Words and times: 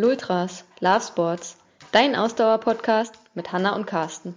Lultras, 0.00 0.62
Love 0.78 1.00
Sports, 1.00 1.56
dein 1.90 2.14
Ausdauer-Podcast 2.14 3.14
mit 3.34 3.50
Hanna 3.50 3.74
und 3.74 3.84
Carsten. 3.84 4.36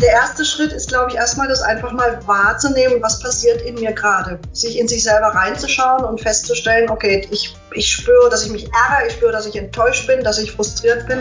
der 0.00 0.12
erste 0.12 0.44
Schritt 0.44 0.72
ist, 0.72 0.88
glaube 0.88 1.10
ich, 1.10 1.16
erstmal 1.16 1.46
das 1.48 1.62
einfach 1.62 1.92
mal 1.92 2.26
wahrzunehmen, 2.26 3.02
was 3.02 3.20
passiert 3.20 3.62
in 3.62 3.76
mir 3.76 3.92
gerade. 3.92 4.40
Sich 4.52 4.78
in 4.78 4.88
sich 4.88 5.04
selber 5.04 5.28
reinzuschauen 5.28 6.04
und 6.04 6.20
festzustellen, 6.20 6.90
okay, 6.90 7.28
ich, 7.30 7.54
ich 7.74 7.88
spüre, 7.88 8.28
dass 8.30 8.44
ich 8.44 8.52
mich 8.52 8.64
ärgere, 8.64 9.06
ich 9.08 9.14
spüre, 9.14 9.32
dass 9.32 9.46
ich 9.46 9.56
enttäuscht 9.56 10.06
bin, 10.06 10.22
dass 10.24 10.42
ich 10.42 10.52
frustriert 10.52 11.06
bin. 11.06 11.18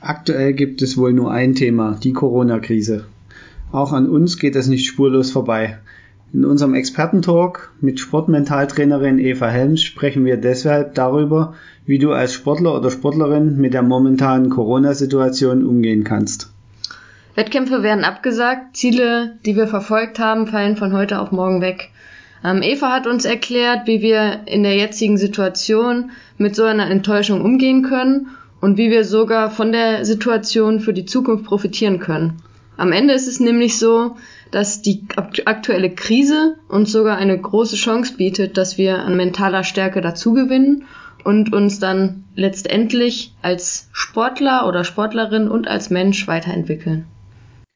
Aktuell 0.00 0.52
gibt 0.52 0.82
es 0.82 0.96
wohl 0.96 1.12
nur 1.12 1.30
ein 1.30 1.54
Thema, 1.54 1.98
die 2.02 2.12
Corona-Krise. 2.12 3.06
Auch 3.72 3.92
an 3.92 4.08
uns 4.08 4.38
geht 4.38 4.54
es 4.54 4.66
nicht 4.66 4.86
spurlos 4.86 5.30
vorbei. 5.30 5.78
In 6.32 6.44
unserem 6.44 6.74
Expertentalk 6.74 7.72
mit 7.80 8.00
Sportmentaltrainerin 8.00 9.18
Eva 9.18 9.48
Helms 9.48 9.82
sprechen 9.82 10.24
wir 10.24 10.36
deshalb 10.36 10.94
darüber, 10.94 11.54
wie 11.86 11.98
du 11.98 12.12
als 12.12 12.32
Sportler 12.32 12.74
oder 12.76 12.90
Sportlerin 12.90 13.56
mit 13.56 13.72
der 13.72 13.82
momentanen 13.82 14.50
Corona-Situation 14.50 15.66
umgehen 15.66 16.04
kannst. 16.04 16.53
Wettkämpfe 17.34 17.82
werden 17.82 18.04
abgesagt, 18.04 18.76
Ziele, 18.76 19.38
die 19.44 19.56
wir 19.56 19.66
verfolgt 19.66 20.20
haben, 20.20 20.46
fallen 20.46 20.76
von 20.76 20.92
heute 20.92 21.18
auf 21.20 21.32
morgen 21.32 21.60
weg. 21.60 21.90
Ähm, 22.44 22.62
Eva 22.62 22.92
hat 22.92 23.08
uns 23.08 23.24
erklärt, 23.24 23.86
wie 23.86 24.02
wir 24.02 24.42
in 24.46 24.62
der 24.62 24.76
jetzigen 24.76 25.16
Situation 25.16 26.12
mit 26.38 26.54
so 26.54 26.62
einer 26.62 26.88
Enttäuschung 26.88 27.40
umgehen 27.40 27.82
können 27.82 28.28
und 28.60 28.78
wie 28.78 28.90
wir 28.90 29.04
sogar 29.04 29.50
von 29.50 29.72
der 29.72 30.04
Situation 30.04 30.78
für 30.78 30.92
die 30.92 31.06
Zukunft 31.06 31.44
profitieren 31.44 31.98
können. 31.98 32.42
Am 32.76 32.92
Ende 32.92 33.14
ist 33.14 33.26
es 33.26 33.40
nämlich 33.40 33.78
so, 33.78 34.16
dass 34.50 34.82
die 34.82 35.04
aktuelle 35.16 35.90
Krise 35.90 36.56
uns 36.68 36.92
sogar 36.92 37.16
eine 37.16 37.36
große 37.36 37.76
Chance 37.76 38.14
bietet, 38.16 38.56
dass 38.56 38.78
wir 38.78 39.00
an 39.00 39.16
mentaler 39.16 39.64
Stärke 39.64 40.00
dazugewinnen 40.00 40.84
und 41.24 41.52
uns 41.52 41.80
dann 41.80 42.24
letztendlich 42.36 43.34
als 43.42 43.88
Sportler 43.92 44.68
oder 44.68 44.84
Sportlerin 44.84 45.48
und 45.48 45.66
als 45.66 45.90
Mensch 45.90 46.28
weiterentwickeln. 46.28 47.06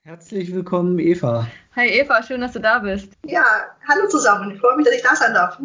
Herzlich 0.08 0.54
willkommen, 0.54 0.98
Eva. 0.98 1.46
Hi 1.76 1.86
Eva, 1.86 2.22
schön, 2.22 2.40
dass 2.40 2.52
du 2.52 2.60
da 2.60 2.78
bist. 2.78 3.12
Ja, 3.26 3.44
hallo 3.86 4.08
zusammen. 4.08 4.52
Ich 4.52 4.58
freue 4.58 4.74
mich, 4.74 4.86
dass 4.86 4.94
ich 4.94 5.02
da 5.02 5.14
sein 5.14 5.34
darf. 5.34 5.58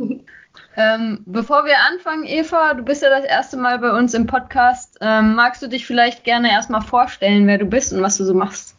Ähm, 0.76 1.24
bevor 1.26 1.64
wir 1.64 1.78
anfangen, 1.90 2.26
Eva, 2.26 2.74
du 2.74 2.84
bist 2.84 3.02
ja 3.04 3.10
das 3.10 3.24
erste 3.24 3.56
Mal 3.56 3.80
bei 3.80 3.92
uns 3.92 4.14
im 4.14 4.28
Podcast. 4.28 4.98
Ähm, 5.00 5.36
magst 5.36 5.62
du 5.62 5.68
dich 5.68 5.88
vielleicht 5.88 6.26
gerne 6.26 6.52
erstmal 6.52 6.82
vorstellen, 6.82 7.48
wer 7.48 7.58
du 7.58 7.66
bist 7.66 7.94
und 7.94 8.02
was 8.02 8.18
du 8.18 8.26
so 8.26 8.34
machst? 8.34 8.73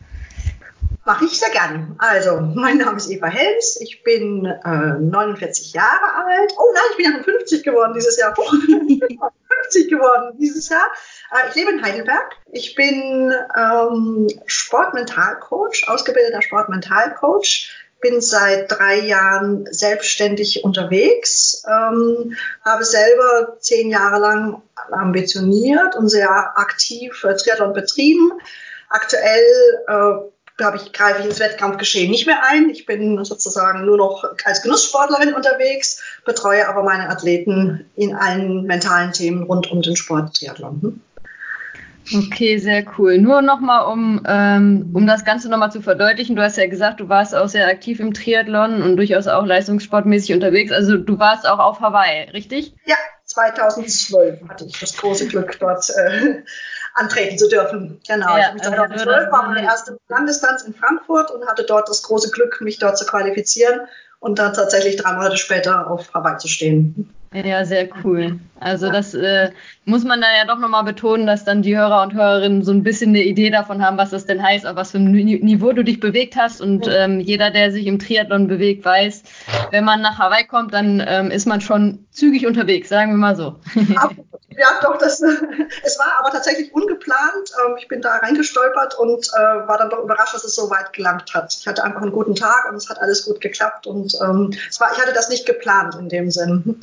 Mache 1.07 1.27
ich 1.27 1.39
sehr 1.39 1.51
gern. 1.51 1.97
Also, 1.99 2.41
mein 2.41 2.79
Name 2.79 2.97
ist 2.97 3.11
Eva 3.11 3.27
Helms, 3.27 3.79
ich 3.81 4.03
bin 4.03 4.47
äh, 4.47 4.99
49 4.99 5.75
Jahre 5.75 6.15
alt. 6.27 6.55
Oh 6.57 6.73
nein, 6.73 6.83
ich 6.93 6.97
bin 6.97 7.13
ja 7.13 7.23
50 7.23 7.63
geworden 7.63 7.93
dieses 7.95 8.17
Jahr. 8.17 8.35
50 9.65 9.91
geworden 9.91 10.37
dieses 10.39 10.71
Jahr. 10.71 10.87
Äh, 11.31 11.51
ich 11.51 11.57
lebe 11.57 11.73
in 11.73 11.83
Heidelberg. 11.83 12.37
Ich 12.53 12.75
bin 12.75 13.35
ähm, 13.55 14.29
Sportmentalcoach, 14.47 15.89
ausgebildeter 15.89 16.41
Sportmentalcoach. 16.41 17.71
Bin 18.01 18.23
seit 18.23 18.71
drei 18.71 19.01
Jahren 19.01 19.67
selbstständig 19.71 20.65
unterwegs, 20.65 21.65
ähm, 21.67 22.37
habe 22.63 22.85
selber 22.85 23.57
zehn 23.61 23.91
Jahre 23.91 24.21
lang 24.21 24.63
ambitioniert 24.91 25.97
und 25.97 26.09
sehr 26.09 26.59
aktiv 26.59 27.25
äh, 27.25 27.35
Triathlon 27.35 27.73
betrieben. 27.75 28.33
Aktuell 28.91 29.85
äh, 29.89 30.34
glaube 30.57 30.77
ich, 30.77 30.93
greife 30.93 31.21
ich 31.21 31.27
ins 31.27 31.41
Wettkampfgeschehen 31.41 32.11
nicht 32.11 32.27
mehr 32.27 32.43
ein. 32.49 32.71
Ich 32.71 32.87
bin 32.87 33.25
sozusagen 33.25 33.85
nur 33.85 33.97
noch 33.97 34.25
als 34.45 34.63
Genusssportlerin 34.63 35.35
unterwegs, 35.35 36.03
betreue 36.25 36.69
aber 36.69 36.83
meine 36.83 37.09
Athleten 37.09 37.91
in 37.97 38.15
allen 38.15 38.65
mentalen 38.65 39.13
Themen 39.13 39.43
rund 39.45 39.71
um 39.71 39.83
den 39.83 39.97
Sport 39.97 40.37
Triathlon. 40.37 40.81
Hm? 40.83 41.01
Okay, 42.13 42.59
sehr 42.59 42.85
cool. 42.99 43.19
Nur 43.19 43.41
nochmal, 43.41 43.91
um, 43.91 44.23
ähm, 44.29 44.91
um 44.93 45.07
das 45.07 45.25
Ganze 45.25 45.49
nochmal 45.49 45.73
zu 45.73 45.81
verdeutlichen, 45.81 46.37
du 46.37 46.43
hast 46.43 46.59
ja 46.59 46.67
gesagt, 46.67 47.01
du 47.01 47.09
warst 47.09 47.35
auch 47.35 47.49
sehr 47.49 47.67
aktiv 47.67 47.99
im 47.99 48.13
Triathlon 48.13 48.83
und 48.83 48.97
durchaus 48.97 49.27
auch 49.27 49.47
leistungssportmäßig 49.47 50.35
unterwegs. 50.35 50.71
Also 50.71 50.99
du 50.99 51.19
warst 51.19 51.49
auch 51.49 51.59
auf 51.59 51.81
Hawaii, 51.81 52.29
richtig? 52.31 52.75
Ja, 52.85 52.97
2012 53.25 54.49
hatte 54.49 54.67
ich 54.67 54.79
das 54.79 54.97
große 54.99 55.29
Glück, 55.29 55.57
dort 55.59 55.89
äh, 55.91 56.43
antreten 56.95 57.39
zu 57.39 57.49
dürfen. 57.49 58.01
Genau. 58.07 58.37
Ja, 58.37 58.55
ich 58.55 58.63
also 58.63 58.71
2012 58.71 59.33
war 59.33 59.49
meine 59.49 59.65
erste 59.65 59.99
Langdistanz 60.09 60.63
in 60.63 60.75
Frankfurt 60.75 61.31
und 61.31 61.47
hatte 61.47 61.65
dort 61.65 61.89
das 61.89 62.03
große 62.03 62.31
Glück, 62.31 62.61
mich 62.61 62.79
dort 62.79 62.97
zu 62.97 63.05
qualifizieren 63.05 63.81
und 64.21 64.39
dann 64.39 64.55
tatsächlich 64.55 64.97
drei 64.97 65.13
Monate 65.13 65.37
später 65.37 65.91
auf 65.91 66.15
Hawaii 66.15 66.39
zu 66.39 66.49
stehen. 66.49 67.13
Ja, 67.35 67.65
sehr 67.65 67.89
cool. 68.05 68.39
Also 68.61 68.91
das 68.91 69.13
äh, 69.13 69.51
muss 69.85 70.05
man 70.05 70.21
da 70.21 70.29
ja 70.37 70.45
doch 70.47 70.61
nochmal 70.61 70.85
betonen, 70.85 71.27
dass 71.27 71.45
dann 71.45 71.63
die 71.63 71.77
Hörer 71.77 72.03
und 72.03 72.15
Hörerinnen 72.15 72.63
so 72.63 72.71
ein 72.71 72.85
bisschen 72.85 73.11
eine 73.11 73.25
Idee 73.25 73.51
davon 73.51 73.85
haben, 73.85 73.99
was 73.99 74.11
das 74.11 74.25
denn 74.25 74.41
heißt, 74.41 74.65
auf 74.65 74.77
was 74.77 74.93
für 74.93 74.99
ein 74.99 75.11
Niveau 75.11 75.73
du 75.73 75.83
dich 75.83 75.99
bewegt 75.99 76.37
hast. 76.37 76.61
Und 76.61 76.87
ähm, 76.89 77.19
jeder, 77.19 77.51
der 77.51 77.73
sich 77.73 77.89
im 77.89 77.99
Triathlon 77.99 78.47
bewegt, 78.47 78.85
weiß, 78.85 79.25
wenn 79.73 79.85
man 79.85 80.01
nach 80.01 80.19
Hawaii 80.19 80.47
kommt, 80.47 80.73
dann 80.73 81.05
ähm, 81.05 81.33
ist 81.33 81.47
man 81.47 81.61
schon 81.61 82.07
zügig 82.13 82.47
unterwegs, 82.47 82.89
sagen 82.89 83.11
wir 83.11 83.19
mal 83.19 83.37
so. 83.37 83.57
Ja, 84.57 84.69
doch, 84.83 84.99
das, 84.99 85.21
es 85.83 85.99
war 85.99 86.13
aber 86.21 86.31
tatsächlich 86.31 86.73
ungeplant. 86.73 87.51
Ähm, 87.67 87.75
ich 87.77 87.89
bin 87.89 88.01
da 88.01 88.19
reingestolpert 88.19 88.97
und 88.97 89.27
äh, 89.35 89.67
war 89.67 89.79
dann 89.79 89.91
doch 89.91 90.05
überrascht, 90.05 90.33
dass 90.33 90.45
es 90.45 90.55
so 90.55 90.71
weit 90.71 90.93
gelangt 90.93 91.35
hat. 91.35 91.57
Ich 91.59 91.67
hatte 91.67 91.83
einfach 91.83 92.03
einen 92.03 92.13
guten 92.13 92.37
Tag 92.37 92.69
und 92.71 92.77
es 92.77 92.89
hat 92.89 93.01
alles 93.01 93.25
gut 93.25 93.41
geklappt 93.41 93.89
und 93.89 94.15
ähm, 94.23 94.53
es 94.71 94.81
war, 94.81 94.93
ich 94.93 95.03
hatte 95.03 95.13
das 95.13 95.29
nicht 95.29 95.45
geplant 95.45 95.97
in 95.97 96.09
dem 96.09 96.31
Sinn. 96.31 96.81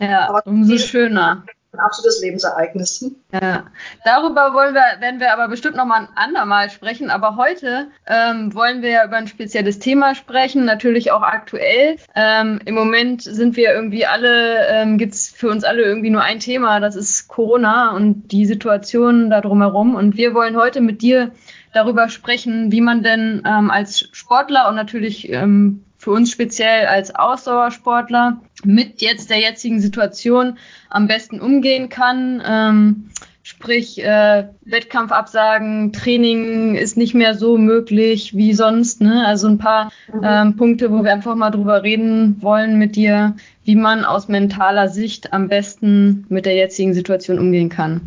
Ja, 0.00 0.28
aber 0.28 0.46
umso 0.46 0.78
schöner. 0.78 1.44
Ein 1.72 1.78
absolutes 1.78 2.20
Lebensereignis. 2.20 3.12
Ja, 3.32 3.66
darüber 4.04 4.54
wollen 4.54 4.74
wir, 4.74 5.00
werden 5.00 5.20
wir 5.20 5.32
aber 5.32 5.46
bestimmt 5.46 5.76
noch 5.76 5.84
mal 5.84 6.00
ein 6.00 6.08
andermal 6.16 6.68
sprechen. 6.68 7.10
Aber 7.10 7.36
heute 7.36 7.86
ähm, 8.08 8.52
wollen 8.54 8.82
wir 8.82 8.90
ja 8.90 9.04
über 9.04 9.18
ein 9.18 9.28
spezielles 9.28 9.78
Thema 9.78 10.16
sprechen, 10.16 10.64
natürlich 10.64 11.12
auch 11.12 11.22
aktuell. 11.22 11.96
Ähm, 12.16 12.60
Im 12.64 12.74
Moment 12.74 13.22
sind 13.22 13.56
wir 13.56 13.72
irgendwie 13.72 14.04
alle, 14.04 14.66
ähm, 14.66 14.98
gibt 14.98 15.14
es 15.14 15.28
für 15.28 15.48
uns 15.48 15.62
alle 15.62 15.82
irgendwie 15.82 16.10
nur 16.10 16.22
ein 16.22 16.40
Thema, 16.40 16.80
das 16.80 16.96
ist 16.96 17.28
Corona 17.28 17.92
und 17.92 18.32
die 18.32 18.46
Situation 18.46 19.30
da 19.30 19.40
drumherum. 19.40 19.94
Und 19.94 20.16
wir 20.16 20.34
wollen 20.34 20.56
heute 20.56 20.80
mit 20.80 21.02
dir 21.02 21.30
darüber 21.72 22.08
sprechen, 22.08 22.72
wie 22.72 22.80
man 22.80 23.04
denn 23.04 23.44
ähm, 23.46 23.70
als 23.70 24.08
Sportler 24.10 24.68
und 24.68 24.74
natürlich 24.74 25.30
ähm, 25.30 25.84
für 25.98 26.10
uns 26.12 26.32
speziell 26.32 26.86
als 26.86 27.14
Ausdauersportler 27.14 28.40
mit 28.64 29.00
jetzt 29.02 29.30
der 29.30 29.38
jetzigen 29.38 29.80
Situation 29.80 30.58
am 30.88 31.06
besten 31.06 31.40
umgehen 31.40 31.88
kann. 31.88 32.42
Ähm, 32.46 33.10
sprich, 33.42 34.02
äh, 34.02 34.48
Wettkampfabsagen, 34.64 35.92
Training 35.92 36.76
ist 36.76 36.96
nicht 36.96 37.14
mehr 37.14 37.34
so 37.34 37.58
möglich 37.58 38.36
wie 38.36 38.54
sonst. 38.54 39.00
Ne? 39.00 39.26
Also 39.26 39.48
ein 39.48 39.58
paar 39.58 39.90
mhm. 40.12 40.20
ähm, 40.22 40.56
Punkte, 40.56 40.90
wo 40.92 41.02
wir 41.02 41.12
einfach 41.12 41.34
mal 41.34 41.50
drüber 41.50 41.82
reden 41.82 42.40
wollen 42.42 42.78
mit 42.78 42.96
dir, 42.96 43.34
wie 43.64 43.76
man 43.76 44.04
aus 44.04 44.28
mentaler 44.28 44.88
Sicht 44.88 45.32
am 45.32 45.48
besten 45.48 46.26
mit 46.28 46.46
der 46.46 46.54
jetzigen 46.54 46.94
Situation 46.94 47.38
umgehen 47.38 47.70
kann. 47.70 48.02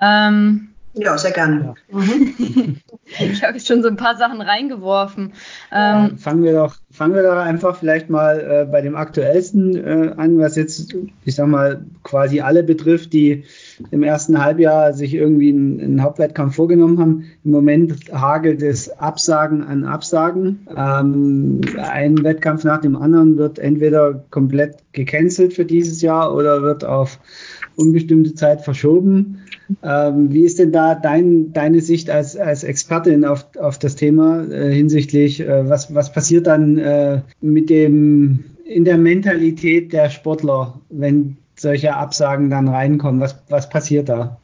Ähm, 0.00 0.68
ja, 0.98 1.18
sehr 1.18 1.32
gerne. 1.32 1.74
Ja. 1.92 1.98
ich 3.20 3.42
habe 3.44 3.60
schon 3.60 3.82
so 3.82 3.88
ein 3.88 3.96
paar 3.96 4.16
Sachen 4.16 4.40
reingeworfen. 4.40 5.34
Ähm, 5.70 6.16
fangen, 6.16 6.42
wir 6.42 6.54
doch, 6.54 6.76
fangen 6.96 7.14
wir 7.14 7.22
doch 7.22 7.36
einfach 7.36 7.76
vielleicht 7.76 8.08
mal 8.08 8.40
äh, 8.40 8.64
bei 8.64 8.80
dem 8.80 8.96
aktuellsten 8.96 9.76
äh, 9.76 10.12
an, 10.16 10.38
was 10.38 10.56
jetzt, 10.56 10.96
ich 11.26 11.34
sag 11.34 11.46
mal, 11.46 11.84
quasi 12.02 12.40
alle 12.40 12.62
betrifft, 12.62 13.12
die 13.12 13.44
im 13.90 14.02
ersten 14.02 14.42
Halbjahr 14.42 14.94
sich 14.94 15.12
irgendwie 15.12 15.50
einen, 15.50 15.78
einen 15.78 16.02
Hauptwettkampf 16.02 16.56
vorgenommen 16.56 16.98
haben. 16.98 17.24
Im 17.44 17.50
Moment 17.50 18.10
hagelt 18.12 18.62
es 18.62 18.88
Absagen 18.98 19.62
an 19.62 19.84
Absagen. 19.84 20.66
Ähm, 20.74 21.60
ein 21.76 22.24
Wettkampf 22.24 22.64
nach 22.64 22.80
dem 22.80 22.96
anderen 22.96 23.36
wird 23.36 23.58
entweder 23.58 24.24
komplett 24.30 24.76
gecancelt 24.92 25.52
für 25.52 25.66
dieses 25.66 26.00
Jahr 26.00 26.34
oder 26.34 26.62
wird 26.62 26.82
auf 26.86 27.18
unbestimmte 27.76 28.34
Zeit 28.34 28.62
verschoben. 28.62 29.42
Ähm, 29.82 30.32
wie 30.32 30.44
ist 30.44 30.58
denn 30.58 30.72
da 30.72 30.94
dein, 30.94 31.52
deine 31.52 31.80
Sicht 31.80 32.10
als, 32.10 32.36
als 32.36 32.64
Expertin 32.64 33.24
auf, 33.24 33.46
auf 33.58 33.78
das 33.78 33.96
Thema 33.96 34.44
äh, 34.44 34.72
hinsichtlich, 34.72 35.40
äh, 35.40 35.68
was, 35.68 35.94
was 35.94 36.12
passiert 36.12 36.46
dann 36.46 36.78
äh, 36.78 37.20
mit 37.40 37.70
dem, 37.70 38.44
in 38.64 38.84
der 38.84 38.98
Mentalität 38.98 39.92
der 39.92 40.10
Sportler, 40.10 40.80
wenn 40.88 41.36
solche 41.56 41.94
Absagen 41.94 42.50
dann 42.50 42.68
reinkommen? 42.68 43.20
Was, 43.20 43.36
was 43.48 43.68
passiert 43.68 44.08
da? 44.08 44.38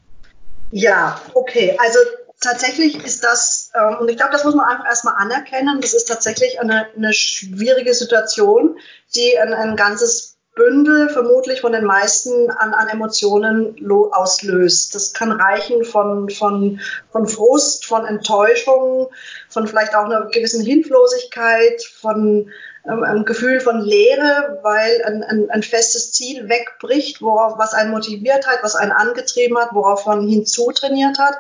Ja, 0.71 1.21
okay. 1.35 1.77
Also 1.79 1.99
tatsächlich 2.41 3.05
ist 3.05 3.23
das, 3.23 3.71
ähm, 3.79 3.99
und 4.01 4.11
ich 4.11 4.17
glaube, 4.17 4.33
das 4.33 4.45
muss 4.45 4.55
man 4.55 4.67
einfach 4.67 4.87
erstmal 4.87 5.15
anerkennen, 5.17 5.81
das 5.81 5.95
ist 5.95 6.07
tatsächlich 6.07 6.61
eine, 6.61 6.87
eine 6.97 7.13
schwierige 7.13 7.95
Situation, 7.95 8.77
die 9.15 9.39
ein, 9.39 9.53
ein 9.53 9.77
ganzes 9.77 10.37
Bündel 10.54 11.08
vermutlich 11.08 11.62
von 11.62 11.72
den 11.72 11.84
meisten 11.84 12.50
an, 12.50 12.75
an 12.75 12.88
Emotionen 12.88 13.75
auslöst. 13.90 14.94
Das 14.94 15.14
kann 15.14 15.32
reichen 15.32 15.84
von, 15.84 16.28
von, 16.28 16.81
von 17.10 17.26
Frust, 17.26 17.87
von 17.87 18.04
Enttäuschung, 18.04 19.08
von 19.49 19.66
vielleicht 19.66 19.94
auch 19.94 20.04
einer 20.04 20.26
gewissen 20.26 20.62
Hilflosigkeit, 20.62 21.82
von 21.82 22.50
ähm, 22.87 23.02
einem 23.02 23.25
Gefühl 23.25 23.60
von 23.60 23.81
Leere, 23.81 24.58
weil 24.62 25.02
ein, 25.04 25.22
ein, 25.22 25.50
ein 25.50 25.62
festes 25.62 26.12
Ziel 26.12 26.49
wegbricht, 26.49 27.22
worauf, 27.22 27.58
was 27.58 27.72
einen 27.72 27.90
motiviert 27.90 28.46
hat, 28.46 28.58
was 28.62 28.75
einen 28.75 28.93
angetrieben 28.93 29.56
hat, 29.56 29.70
worauf 29.72 30.04
man 30.04 30.28
hinzutrainiert 30.28 31.19
hat. 31.19 31.37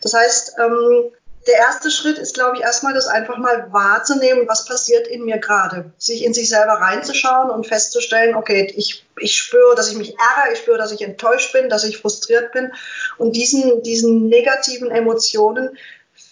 Das 0.00 0.14
heißt, 0.14 0.56
ähm, 0.60 1.10
der 1.46 1.54
erste 1.54 1.90
Schritt 1.90 2.18
ist, 2.18 2.34
glaube 2.34 2.56
ich, 2.56 2.62
erstmal 2.62 2.94
das 2.94 3.06
einfach 3.06 3.38
mal 3.38 3.72
wahrzunehmen, 3.72 4.48
was 4.48 4.64
passiert 4.64 5.06
in 5.06 5.24
mir 5.24 5.38
gerade. 5.38 5.92
Sich 5.96 6.24
in 6.24 6.34
sich 6.34 6.48
selber 6.48 6.74
reinzuschauen 6.74 7.50
und 7.50 7.66
festzustellen, 7.66 8.34
okay, 8.34 8.72
ich, 8.76 9.06
ich 9.18 9.36
spüre, 9.36 9.74
dass 9.76 9.90
ich 9.90 9.96
mich 9.96 10.16
ärgere, 10.18 10.52
ich 10.52 10.58
spüre, 10.58 10.78
dass 10.78 10.92
ich 10.92 11.02
enttäuscht 11.02 11.52
bin, 11.52 11.68
dass 11.68 11.84
ich 11.84 11.98
frustriert 11.98 12.52
bin. 12.52 12.72
Und 13.18 13.36
diesen, 13.36 13.82
diesen 13.82 14.28
negativen 14.28 14.90
Emotionen 14.90 15.78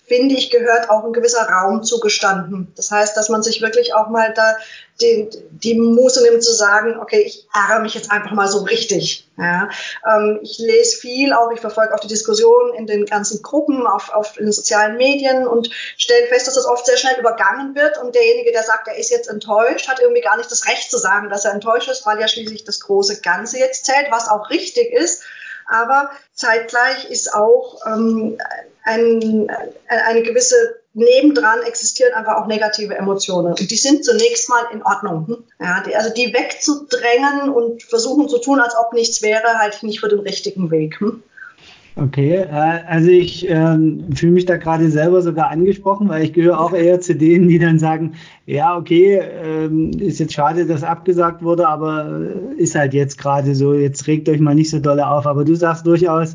finde 0.06 0.34
ich, 0.34 0.50
gehört 0.50 0.90
auch 0.90 1.04
ein 1.04 1.12
gewisser 1.12 1.48
Raum 1.48 1.82
zugestanden. 1.82 2.72
Das 2.76 2.90
heißt, 2.90 3.16
dass 3.16 3.30
man 3.30 3.42
sich 3.42 3.62
wirklich 3.62 3.94
auch 3.94 4.08
mal 4.08 4.32
da 4.34 4.56
die, 5.00 5.28
die 5.50 5.74
Muße 5.74 6.22
nimmt 6.22 6.44
zu 6.44 6.52
sagen, 6.52 7.00
okay, 7.00 7.20
ich 7.20 7.48
ärgere 7.52 7.80
mich 7.80 7.94
jetzt 7.94 8.12
einfach 8.12 8.30
mal 8.30 8.46
so 8.46 8.58
richtig. 8.60 9.26
Ja. 9.36 9.68
Ähm, 10.06 10.38
ich 10.42 10.58
lese 10.58 10.98
viel, 10.98 11.32
auch 11.32 11.50
ich 11.50 11.60
verfolge 11.60 11.94
auch 11.94 12.00
die 12.00 12.08
Diskussion 12.08 12.74
in 12.74 12.86
den 12.86 13.04
ganzen 13.06 13.42
Gruppen, 13.42 13.86
auf, 13.86 14.10
auf 14.10 14.34
den 14.34 14.52
sozialen 14.52 14.96
Medien 14.96 15.48
und 15.48 15.70
stelle 15.96 16.26
fest, 16.28 16.46
dass 16.46 16.54
das 16.54 16.66
oft 16.66 16.86
sehr 16.86 16.96
schnell 16.96 17.18
übergangen 17.18 17.74
wird 17.74 17.98
und 17.98 18.14
derjenige, 18.14 18.52
der 18.52 18.62
sagt, 18.62 18.86
er 18.86 18.96
ist 18.96 19.10
jetzt 19.10 19.28
enttäuscht, 19.28 19.88
hat 19.88 20.00
irgendwie 20.00 20.22
gar 20.22 20.36
nicht 20.36 20.52
das 20.52 20.68
Recht 20.68 20.90
zu 20.90 20.98
sagen, 20.98 21.28
dass 21.28 21.44
er 21.44 21.52
enttäuscht 21.52 21.88
ist, 21.88 22.06
weil 22.06 22.20
ja 22.20 22.28
schließlich 22.28 22.62
das 22.64 22.78
große 22.80 23.20
Ganze 23.20 23.58
jetzt 23.58 23.86
zählt, 23.86 24.06
was 24.10 24.28
auch 24.28 24.50
richtig 24.50 24.92
ist. 24.92 25.24
Aber 25.66 26.10
zeitgleich 26.32 27.10
ist 27.10 27.34
auch 27.34 27.80
ähm, 27.86 28.38
ein, 28.84 29.50
eine 29.88 30.22
gewisse 30.22 30.56
nebendran 30.94 31.62
existieren 31.62 32.14
einfach 32.14 32.36
auch 32.36 32.46
negative 32.46 32.94
Emotionen. 32.94 33.48
Und 33.48 33.70
die 33.70 33.76
sind 33.76 34.04
zunächst 34.04 34.48
mal 34.48 34.64
in 34.72 34.82
Ordnung. 34.82 35.26
Hm? 35.26 35.44
Ja, 35.60 35.82
die, 35.82 35.96
also 35.96 36.12
die 36.12 36.32
wegzudrängen 36.32 37.50
und 37.50 37.82
versuchen 37.82 38.28
zu 38.28 38.38
tun, 38.38 38.60
als 38.60 38.74
ob 38.76 38.92
nichts 38.92 39.20
wäre, 39.22 39.58
halte 39.58 39.76
ich 39.76 39.82
nicht 39.82 40.00
für 40.00 40.08
den 40.08 40.20
richtigen 40.20 40.70
Weg. 40.70 41.00
Hm? 41.00 41.22
Okay, 41.96 42.38
äh, 42.38 42.80
also 42.88 43.08
ich 43.08 43.48
ähm, 43.48 44.04
fühle 44.12 44.32
mich 44.32 44.46
da 44.46 44.56
gerade 44.56 44.90
selber 44.90 45.22
sogar 45.22 45.50
angesprochen, 45.50 46.08
weil 46.08 46.24
ich 46.24 46.32
gehöre 46.32 46.58
auch 46.58 46.72
eher 46.72 47.00
zu 47.00 47.14
denen, 47.14 47.48
die 47.48 47.60
dann 47.60 47.78
sagen, 47.78 48.14
ja, 48.46 48.76
okay, 48.76 49.22
ähm, 49.44 49.92
ist 50.00 50.18
jetzt 50.18 50.32
schade, 50.32 50.66
dass 50.66 50.82
abgesagt 50.82 51.44
wurde, 51.44 51.68
aber 51.68 52.20
ist 52.56 52.74
halt 52.74 52.94
jetzt 52.94 53.16
gerade 53.16 53.54
so, 53.54 53.74
jetzt 53.74 54.08
regt 54.08 54.28
euch 54.28 54.40
mal 54.40 54.56
nicht 54.56 54.70
so 54.70 54.80
dolle 54.80 55.06
auf. 55.06 55.24
Aber 55.24 55.44
du 55.44 55.54
sagst 55.54 55.86
durchaus, 55.86 56.34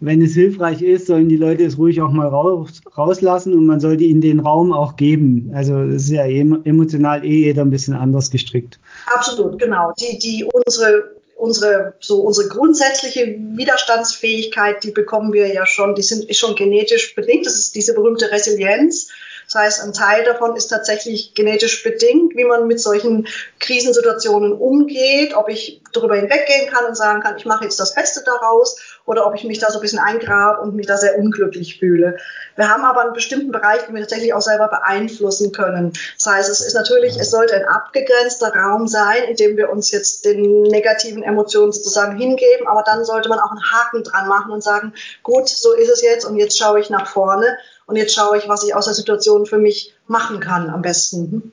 wenn 0.00 0.20
es 0.20 0.34
hilfreich 0.34 0.82
ist, 0.82 1.06
sollen 1.06 1.28
die 1.28 1.36
Leute 1.36 1.64
es 1.64 1.78
ruhig 1.78 2.02
auch 2.02 2.10
mal 2.10 2.26
raus, 2.26 2.80
rauslassen 2.98 3.54
und 3.54 3.64
man 3.64 3.78
sollte 3.78 4.02
ihnen 4.02 4.20
den 4.20 4.40
Raum 4.40 4.72
auch 4.72 4.96
geben. 4.96 5.52
Also 5.54 5.82
es 5.82 6.02
ist 6.04 6.10
ja 6.10 6.24
emotional 6.24 7.24
eh 7.24 7.44
jeder 7.44 7.62
ein 7.62 7.70
bisschen 7.70 7.94
anders 7.94 8.32
gestrickt. 8.32 8.80
Absolut, 9.14 9.56
genau. 9.60 9.92
Die, 10.00 10.18
die 10.18 10.44
unsere 10.44 11.15
unsere, 11.36 11.94
so 12.00 12.22
unsere 12.22 12.48
grundsätzliche 12.48 13.36
Widerstandsfähigkeit, 13.38 14.82
die 14.82 14.90
bekommen 14.90 15.32
wir 15.32 15.46
ja 15.46 15.66
schon, 15.66 15.94
die 15.94 16.02
sind, 16.02 16.28
ist 16.28 16.38
schon 16.38 16.56
genetisch 16.56 17.14
bedingt. 17.14 17.46
Das 17.46 17.54
ist 17.54 17.74
diese 17.74 17.94
berühmte 17.94 18.30
Resilienz. 18.30 19.08
Das 19.46 19.54
heißt, 19.54 19.82
ein 19.84 19.92
Teil 19.92 20.24
davon 20.24 20.56
ist 20.56 20.68
tatsächlich 20.68 21.34
genetisch 21.34 21.84
bedingt, 21.84 22.34
wie 22.34 22.44
man 22.44 22.66
mit 22.66 22.80
solchen 22.80 23.28
Krisensituationen 23.60 24.52
umgeht, 24.52 25.34
ob 25.34 25.48
ich 25.48 25.82
darüber 25.92 26.16
hinweggehen 26.16 26.68
kann 26.72 26.86
und 26.86 26.96
sagen 26.96 27.20
kann, 27.22 27.36
ich 27.36 27.44
mache 27.44 27.64
jetzt 27.64 27.78
das 27.78 27.94
Beste 27.94 28.22
daraus 28.24 28.95
oder 29.06 29.26
ob 29.26 29.34
ich 29.34 29.44
mich 29.44 29.58
da 29.58 29.70
so 29.70 29.78
ein 29.78 29.82
bisschen 29.82 29.98
eingrabe 29.98 30.60
und 30.60 30.74
mich 30.74 30.86
da 30.86 30.96
sehr 30.96 31.18
unglücklich 31.18 31.78
fühle. 31.78 32.16
Wir 32.56 32.68
haben 32.68 32.84
aber 32.84 33.02
einen 33.02 33.12
bestimmten 33.12 33.52
Bereich, 33.52 33.82
den 33.86 33.94
wir 33.94 34.02
tatsächlich 34.02 34.34
auch 34.34 34.42
selber 34.42 34.68
beeinflussen 34.68 35.52
können. 35.52 35.92
Das 36.18 36.32
heißt, 36.32 36.50
es 36.50 36.60
ist 36.60 36.74
natürlich, 36.74 37.16
es 37.18 37.30
sollte 37.30 37.54
ein 37.54 37.64
abgegrenzter 37.64 38.54
Raum 38.54 38.88
sein, 38.88 39.22
in 39.28 39.36
dem 39.36 39.56
wir 39.56 39.70
uns 39.70 39.90
jetzt 39.90 40.24
den 40.24 40.64
negativen 40.64 41.22
Emotionen 41.22 41.72
sozusagen 41.72 42.16
hingeben, 42.18 42.66
aber 42.66 42.82
dann 42.82 43.04
sollte 43.04 43.28
man 43.28 43.38
auch 43.38 43.52
einen 43.52 43.70
Haken 43.70 44.02
dran 44.02 44.28
machen 44.28 44.50
und 44.50 44.62
sagen, 44.62 44.92
gut, 45.22 45.48
so 45.48 45.72
ist 45.72 45.88
es 45.88 46.02
jetzt 46.02 46.24
und 46.24 46.36
jetzt 46.36 46.58
schaue 46.58 46.80
ich 46.80 46.90
nach 46.90 47.06
vorne 47.06 47.56
und 47.86 47.96
jetzt 47.96 48.14
schaue 48.14 48.36
ich, 48.36 48.48
was 48.48 48.64
ich 48.64 48.74
aus 48.74 48.86
der 48.86 48.94
Situation 48.94 49.46
für 49.46 49.58
mich 49.58 49.94
machen 50.08 50.40
kann 50.40 50.70
am 50.70 50.82
besten. 50.82 51.52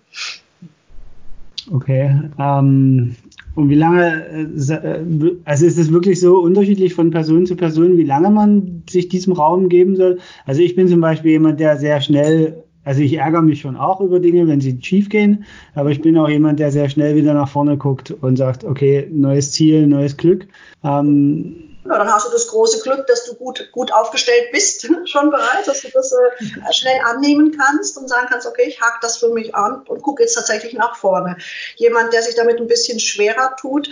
Okay. 1.71 2.19
Ähm, 2.39 3.15
und 3.55 3.69
wie 3.69 3.75
lange, 3.75 4.25
äh, 4.25 5.35
also 5.45 5.65
ist 5.65 5.77
es 5.77 5.91
wirklich 5.91 6.19
so 6.19 6.39
unterschiedlich 6.39 6.93
von 6.93 7.11
Person 7.11 7.45
zu 7.45 7.55
Person, 7.55 7.97
wie 7.97 8.03
lange 8.03 8.29
man 8.29 8.83
sich 8.89 9.09
diesem 9.09 9.33
Raum 9.33 9.69
geben 9.69 9.95
soll? 9.95 10.19
Also 10.45 10.61
ich 10.61 10.75
bin 10.75 10.87
zum 10.87 11.01
Beispiel 11.01 11.31
jemand, 11.31 11.59
der 11.59 11.77
sehr 11.77 12.01
schnell, 12.01 12.63
also 12.83 13.01
ich 13.01 13.13
ärgere 13.13 13.41
mich 13.41 13.61
schon 13.61 13.77
auch 13.77 14.01
über 14.01 14.19
Dinge, 14.19 14.47
wenn 14.47 14.59
sie 14.59 14.77
schief 14.81 15.09
gehen, 15.09 15.45
aber 15.75 15.91
ich 15.91 16.01
bin 16.01 16.17
auch 16.17 16.29
jemand, 16.29 16.59
der 16.59 16.71
sehr 16.71 16.89
schnell 16.89 17.15
wieder 17.15 17.33
nach 17.33 17.47
vorne 17.47 17.77
guckt 17.77 18.11
und 18.11 18.37
sagt, 18.37 18.63
okay, 18.63 19.07
neues 19.11 19.51
Ziel, 19.51 19.87
neues 19.87 20.17
Glück. 20.17 20.47
Ähm, 20.83 21.55
ja, 21.85 21.97
dann 21.97 22.11
hast 22.11 22.27
du 22.27 22.31
das 22.31 22.47
große 22.47 22.81
Glück, 22.81 23.07
dass 23.07 23.25
du 23.25 23.35
gut, 23.35 23.69
gut 23.71 23.91
aufgestellt 23.91 24.51
bist, 24.51 24.87
schon 25.05 25.31
bereits, 25.31 25.65
dass 25.65 25.81
du 25.81 25.89
das 25.89 26.11
äh, 26.11 26.73
schnell 26.73 27.01
annehmen 27.03 27.57
kannst 27.57 27.97
und 27.97 28.07
sagen 28.07 28.27
kannst, 28.29 28.47
okay, 28.47 28.63
ich 28.67 28.81
hake 28.81 28.99
das 29.01 29.17
für 29.17 29.29
mich 29.29 29.53
an 29.53 29.83
und 29.87 30.01
gucke 30.01 30.23
jetzt 30.23 30.35
tatsächlich 30.35 30.73
nach 30.73 30.95
vorne. 30.95 31.37
Jemand, 31.75 32.13
der 32.13 32.21
sich 32.21 32.35
damit 32.35 32.59
ein 32.59 32.67
bisschen 32.67 32.99
schwerer 32.99 33.55
tut, 33.59 33.89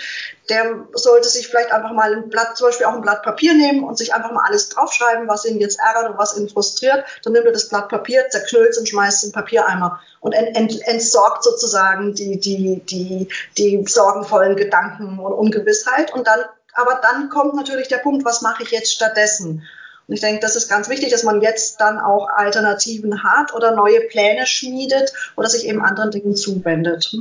der 0.49 0.85
sollte 0.93 1.29
sich 1.29 1.47
vielleicht 1.47 1.71
einfach 1.71 1.91
mal 1.91 2.13
ein 2.13 2.29
Blatt, 2.29 2.57
zum 2.57 2.67
Beispiel 2.67 2.85
auch 2.85 2.93
ein 2.93 3.01
Blatt 3.01 3.23
Papier 3.23 3.53
nehmen 3.53 3.83
und 3.83 3.97
sich 3.97 4.13
einfach 4.13 4.31
mal 4.31 4.43
alles 4.45 4.69
draufschreiben, 4.69 5.27
was 5.27 5.45
ihn 5.45 5.59
jetzt 5.59 5.79
ärgert 5.79 6.11
und 6.11 6.17
was 6.17 6.37
ihn 6.37 6.49
frustriert. 6.49 7.05
Dann 7.23 7.33
nimmt 7.33 7.45
er 7.45 7.51
das 7.51 7.69
Blatt 7.69 7.89
Papier, 7.89 8.27
zerknüllt 8.29 8.71
es 8.71 8.77
und 8.77 8.87
schmeißt 8.87 9.17
es 9.17 9.23
in 9.23 9.29
den 9.29 9.35
Papiereimer 9.35 10.01
und 10.21 10.33
ent, 10.33 10.55
ent, 10.55 10.87
entsorgt 10.87 11.43
sozusagen 11.43 12.13
die, 12.13 12.39
die, 12.39 12.81
die, 12.85 13.27
die 13.57 13.83
sorgenvollen 13.87 14.55
Gedanken 14.55 15.19
und 15.19 15.33
Ungewissheit 15.33 16.13
und 16.13 16.27
dann 16.27 16.41
aber 16.73 16.99
dann 17.01 17.29
kommt 17.29 17.55
natürlich 17.55 17.87
der 17.87 17.97
Punkt, 17.97 18.25
was 18.25 18.41
mache 18.41 18.63
ich 18.63 18.71
jetzt 18.71 18.93
stattdessen? 18.93 19.63
Und 20.07 20.15
ich 20.15 20.21
denke, 20.21 20.41
das 20.41 20.55
ist 20.55 20.67
ganz 20.67 20.89
wichtig, 20.89 21.09
dass 21.11 21.23
man 21.23 21.41
jetzt 21.41 21.79
dann 21.79 21.99
auch 21.99 22.27
Alternativen 22.29 23.23
hat 23.23 23.53
oder 23.53 23.75
neue 23.75 24.01
Pläne 24.01 24.45
schmiedet 24.45 25.13
oder 25.37 25.47
sich 25.47 25.67
eben 25.67 25.81
anderen 25.81 26.11
Dingen 26.11 26.35
zuwendet. 26.35 27.13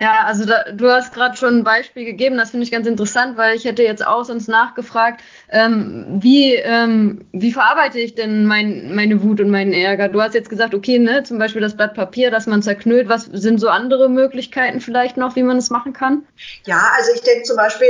Ja, 0.00 0.24
also 0.26 0.44
da, 0.44 0.64
du 0.72 0.90
hast 0.90 1.14
gerade 1.14 1.36
schon 1.36 1.58
ein 1.58 1.64
Beispiel 1.64 2.04
gegeben, 2.04 2.36
das 2.36 2.50
finde 2.50 2.64
ich 2.64 2.72
ganz 2.72 2.86
interessant, 2.86 3.36
weil 3.36 3.54
ich 3.54 3.64
hätte 3.64 3.84
jetzt 3.84 4.04
auch 4.04 4.24
sonst 4.24 4.48
nachgefragt, 4.48 5.22
ähm, 5.50 6.06
wie, 6.20 6.54
ähm, 6.56 7.26
wie 7.32 7.52
verarbeite 7.52 8.00
ich 8.00 8.16
denn 8.16 8.44
mein, 8.44 8.92
meine 8.94 9.22
Wut 9.22 9.40
und 9.40 9.50
meinen 9.50 9.72
Ärger? 9.72 10.08
Du 10.08 10.20
hast 10.20 10.34
jetzt 10.34 10.50
gesagt, 10.50 10.74
okay, 10.74 10.98
ne, 10.98 11.22
zum 11.22 11.38
Beispiel 11.38 11.62
das 11.62 11.76
Blatt 11.76 11.94
Papier, 11.94 12.32
das 12.32 12.46
man 12.46 12.60
zerknüllt. 12.60 13.08
Was 13.08 13.26
sind 13.26 13.60
so 13.60 13.68
andere 13.68 14.08
Möglichkeiten 14.08 14.80
vielleicht 14.80 15.16
noch, 15.16 15.36
wie 15.36 15.44
man 15.44 15.58
es 15.58 15.70
machen 15.70 15.92
kann? 15.92 16.26
Ja, 16.66 16.90
also 16.96 17.12
ich 17.14 17.22
denke 17.22 17.44
zum 17.44 17.56
Beispiel, 17.56 17.86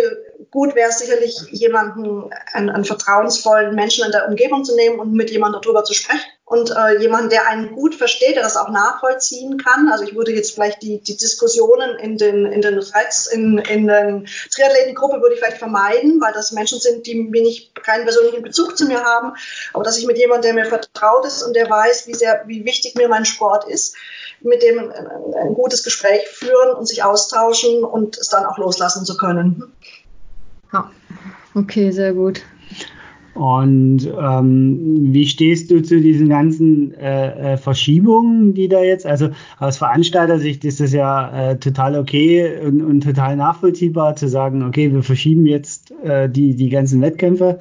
gut 0.51 0.75
wäre 0.75 0.91
es 0.91 0.99
sicherlich, 0.99 1.41
jemanden, 1.51 2.31
einen, 2.53 2.71
einen 2.71 2.85
vertrauensvollen 2.85 3.75
Menschen 3.75 4.05
in 4.05 4.13
der 4.13 4.29
Umgebung 4.29 4.65
zu 4.65 4.75
nehmen 4.77 4.99
und 4.99 5.13
mit 5.13 5.31
jemandem 5.31 5.61
darüber 5.63 5.85
zu 5.85 5.95
sprechen 5.95 6.21
und 6.47 6.71
äh, 6.71 7.01
jemand, 7.01 7.33
der 7.33 7.47
einen 7.49 7.73
gut 7.73 7.95
versteht, 7.95 8.37
der 8.37 8.43
das 8.43 8.57
auch 8.57 8.69
nachvollziehen 8.69 9.57
kann. 9.57 9.89
Also 9.89 10.05
ich 10.05 10.15
würde 10.15 10.33
jetzt 10.33 10.53
vielleicht 10.53 10.83
die, 10.83 11.01
die 11.01 11.17
Diskussionen 11.17 11.99
in 11.99 12.19
den, 12.19 12.45
in 12.47 12.61
den 12.61 12.81
Threads, 12.81 13.27
in, 13.27 13.59
in 13.59 13.87
den 13.87 14.29
Triathletengruppe 14.51 15.23
würde 15.23 15.35
ich 15.35 15.41
vielleicht 15.41 15.59
vermeiden, 15.59 16.21
weil 16.21 16.35
das 16.35 16.53
Menschen 16.53 16.81
sind, 16.81 17.07
die 17.07 17.33
wenig, 17.33 17.73
keinen 17.83 18.05
persönlichen 18.05 18.43
Bezug 18.43 18.77
zu 18.77 18.85
mir 18.87 19.03
haben. 19.03 19.33
Aber 19.73 19.85
dass 19.85 19.97
ich 19.97 20.07
mit 20.07 20.19
jemandem, 20.19 20.55
der 20.55 20.65
mir 20.65 20.69
vertraut 20.69 21.25
ist 21.25 21.43
und 21.43 21.57
der 21.57 21.69
weiß, 21.69 22.07
wie 22.09 22.15
sehr, 22.15 22.45
wie 22.47 22.67
wichtig 22.67 22.95
mir 22.95 23.09
mein 23.09 23.25
Sport 23.25 23.67
ist, 23.67 23.97
mit 24.43 24.63
dem 24.63 24.79
ein, 24.79 25.35
ein 25.35 25.55
gutes 25.55 25.83
Gespräch 25.83 26.29
führen 26.29 26.75
und 26.75 26.87
sich 26.87 27.03
austauschen 27.03 27.83
und 27.83 28.19
es 28.19 28.29
dann 28.29 28.45
auch 28.45 28.59
loslassen 28.59 29.07
zu 29.07 29.17
können. 29.17 29.73
Ja, 30.73 30.91
okay, 31.55 31.91
sehr 31.91 32.15
gut. 32.15 32.43
Und 33.35 34.07
ähm, 34.07 35.13
wie 35.13 35.27
stehst 35.27 35.69
du 35.71 35.83
zu 35.83 36.01
diesen 36.01 36.29
ganzen 36.29 36.95
äh, 36.95 37.55
äh, 37.55 37.57
Verschiebungen, 37.57 38.55
die 38.55 38.69
da 38.69 38.81
jetzt, 38.81 39.07
also 39.07 39.31
aus 39.59 39.79
Veranstalter-Sicht 39.79 40.65
ist 40.65 40.79
das 40.79 40.93
ja 40.93 41.51
äh, 41.51 41.59
total 41.59 41.99
okay 41.99 42.61
und, 42.65 42.81
und 42.81 43.03
total 43.03 43.35
nachvollziehbar 43.37 44.15
zu 44.15 44.29
sagen, 44.29 44.63
okay, 44.63 44.93
wir 44.93 45.03
verschieben 45.03 45.47
jetzt 45.47 45.91
äh, 46.05 46.29
die, 46.31 46.55
die 46.55 46.69
ganzen 46.69 47.03
Wettkämpfe. 47.03 47.59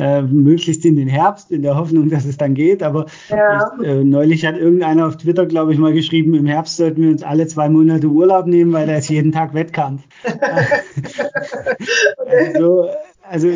Äh, 0.00 0.22
möglichst 0.22 0.86
in 0.86 0.96
den 0.96 1.08
Herbst, 1.08 1.50
in 1.50 1.60
der 1.60 1.76
Hoffnung, 1.76 2.08
dass 2.08 2.24
es 2.24 2.38
dann 2.38 2.54
geht. 2.54 2.82
Aber 2.82 3.04
ja. 3.28 3.70
ich, 3.78 3.86
äh, 3.86 4.02
neulich 4.02 4.46
hat 4.46 4.56
irgendeiner 4.56 5.06
auf 5.06 5.18
Twitter, 5.18 5.44
glaube 5.44 5.74
ich, 5.74 5.78
mal 5.78 5.92
geschrieben, 5.92 6.32
im 6.32 6.46
Herbst 6.46 6.78
sollten 6.78 7.02
wir 7.02 7.10
uns 7.10 7.22
alle 7.22 7.46
zwei 7.48 7.68
Monate 7.68 8.06
Urlaub 8.06 8.46
nehmen, 8.46 8.72
weil 8.72 8.86
da 8.86 8.96
ist 8.96 9.10
jeden 9.10 9.30
Tag 9.30 9.52
Wettkampf. 9.52 10.02
also, 12.26 12.88
also 13.28 13.48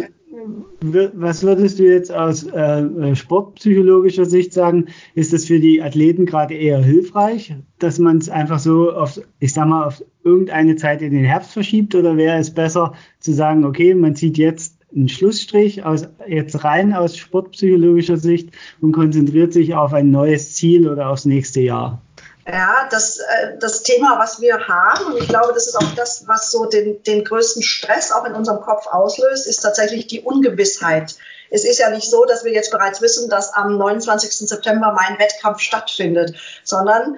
was 0.83 1.43
würdest 1.43 1.79
du 1.79 1.85
jetzt 1.85 2.13
aus 2.13 2.45
äh, 2.45 3.17
sportpsychologischer 3.17 4.27
Sicht 4.27 4.53
sagen? 4.53 4.89
Ist 5.15 5.33
das 5.33 5.47
für 5.47 5.61
die 5.61 5.81
Athleten 5.81 6.27
gerade 6.27 6.53
eher 6.53 6.83
hilfreich, 6.83 7.55
dass 7.79 7.99
man 7.99 8.19
es 8.19 8.29
einfach 8.29 8.59
so 8.59 8.93
auf, 8.93 9.19
ich 9.39 9.55
sag 9.55 9.67
mal, 9.67 9.87
auf 9.87 10.05
irgendeine 10.25 10.77
Zeit 10.77 11.01
in 11.01 11.13
den 11.13 11.25
Herbst 11.25 11.53
verschiebt? 11.53 11.95
Oder 11.95 12.19
wäre 12.19 12.39
es 12.39 12.53
besser 12.53 12.93
zu 13.19 13.33
sagen, 13.33 13.65
okay, 13.65 13.95
man 13.95 14.15
zieht 14.15 14.37
jetzt 14.37 14.84
einen 14.95 15.09
Schlussstrich 15.09 15.85
aus, 15.85 16.05
jetzt 16.27 16.65
rein 16.65 16.95
aus 16.95 17.17
sportpsychologischer 17.17 18.17
Sicht 18.17 18.51
und 18.81 18.93
konzentriert 18.93 19.53
sich 19.53 19.75
auf 19.75 19.93
ein 19.93 20.11
neues 20.11 20.55
Ziel 20.55 20.89
oder 20.89 21.09
aufs 21.09 21.25
nächste 21.25 21.61
Jahr? 21.61 22.01
Ja, 22.47 22.87
das, 22.91 23.19
äh, 23.19 23.59
das 23.59 23.83
Thema, 23.83 24.19
was 24.19 24.41
wir 24.41 24.69
haben, 24.69 25.07
und 25.07 25.17
ich 25.17 25.29
glaube, 25.29 25.53
das 25.55 25.67
ist 25.67 25.77
auch 25.77 25.95
das, 25.97 26.25
was 26.29 26.51
so 26.51 26.67
den, 26.67 27.03
den 27.05 27.25
größten 27.25 27.63
Stress 27.63 28.13
auch 28.13 28.27
in 28.27 28.35
unserem 28.35 28.61
Kopf 28.61 28.87
auslöst, 28.87 29.47
ist 29.47 29.61
tatsächlich 29.61 30.07
die 30.07 30.21
Ungewissheit. 30.21 31.17
Es 31.51 31.65
ist 31.65 31.79
ja 31.79 31.89
nicht 31.89 32.11
so, 32.11 32.25
dass 32.25 32.45
wir 32.45 32.53
jetzt 32.53 32.71
bereits 32.71 33.01
wissen, 33.01 33.31
dass 33.31 33.55
am 33.55 33.79
29. 33.79 34.49
September 34.49 34.93
mein 34.93 35.19
Wettkampf 35.19 35.61
stattfindet, 35.61 36.35
sondern 36.65 37.17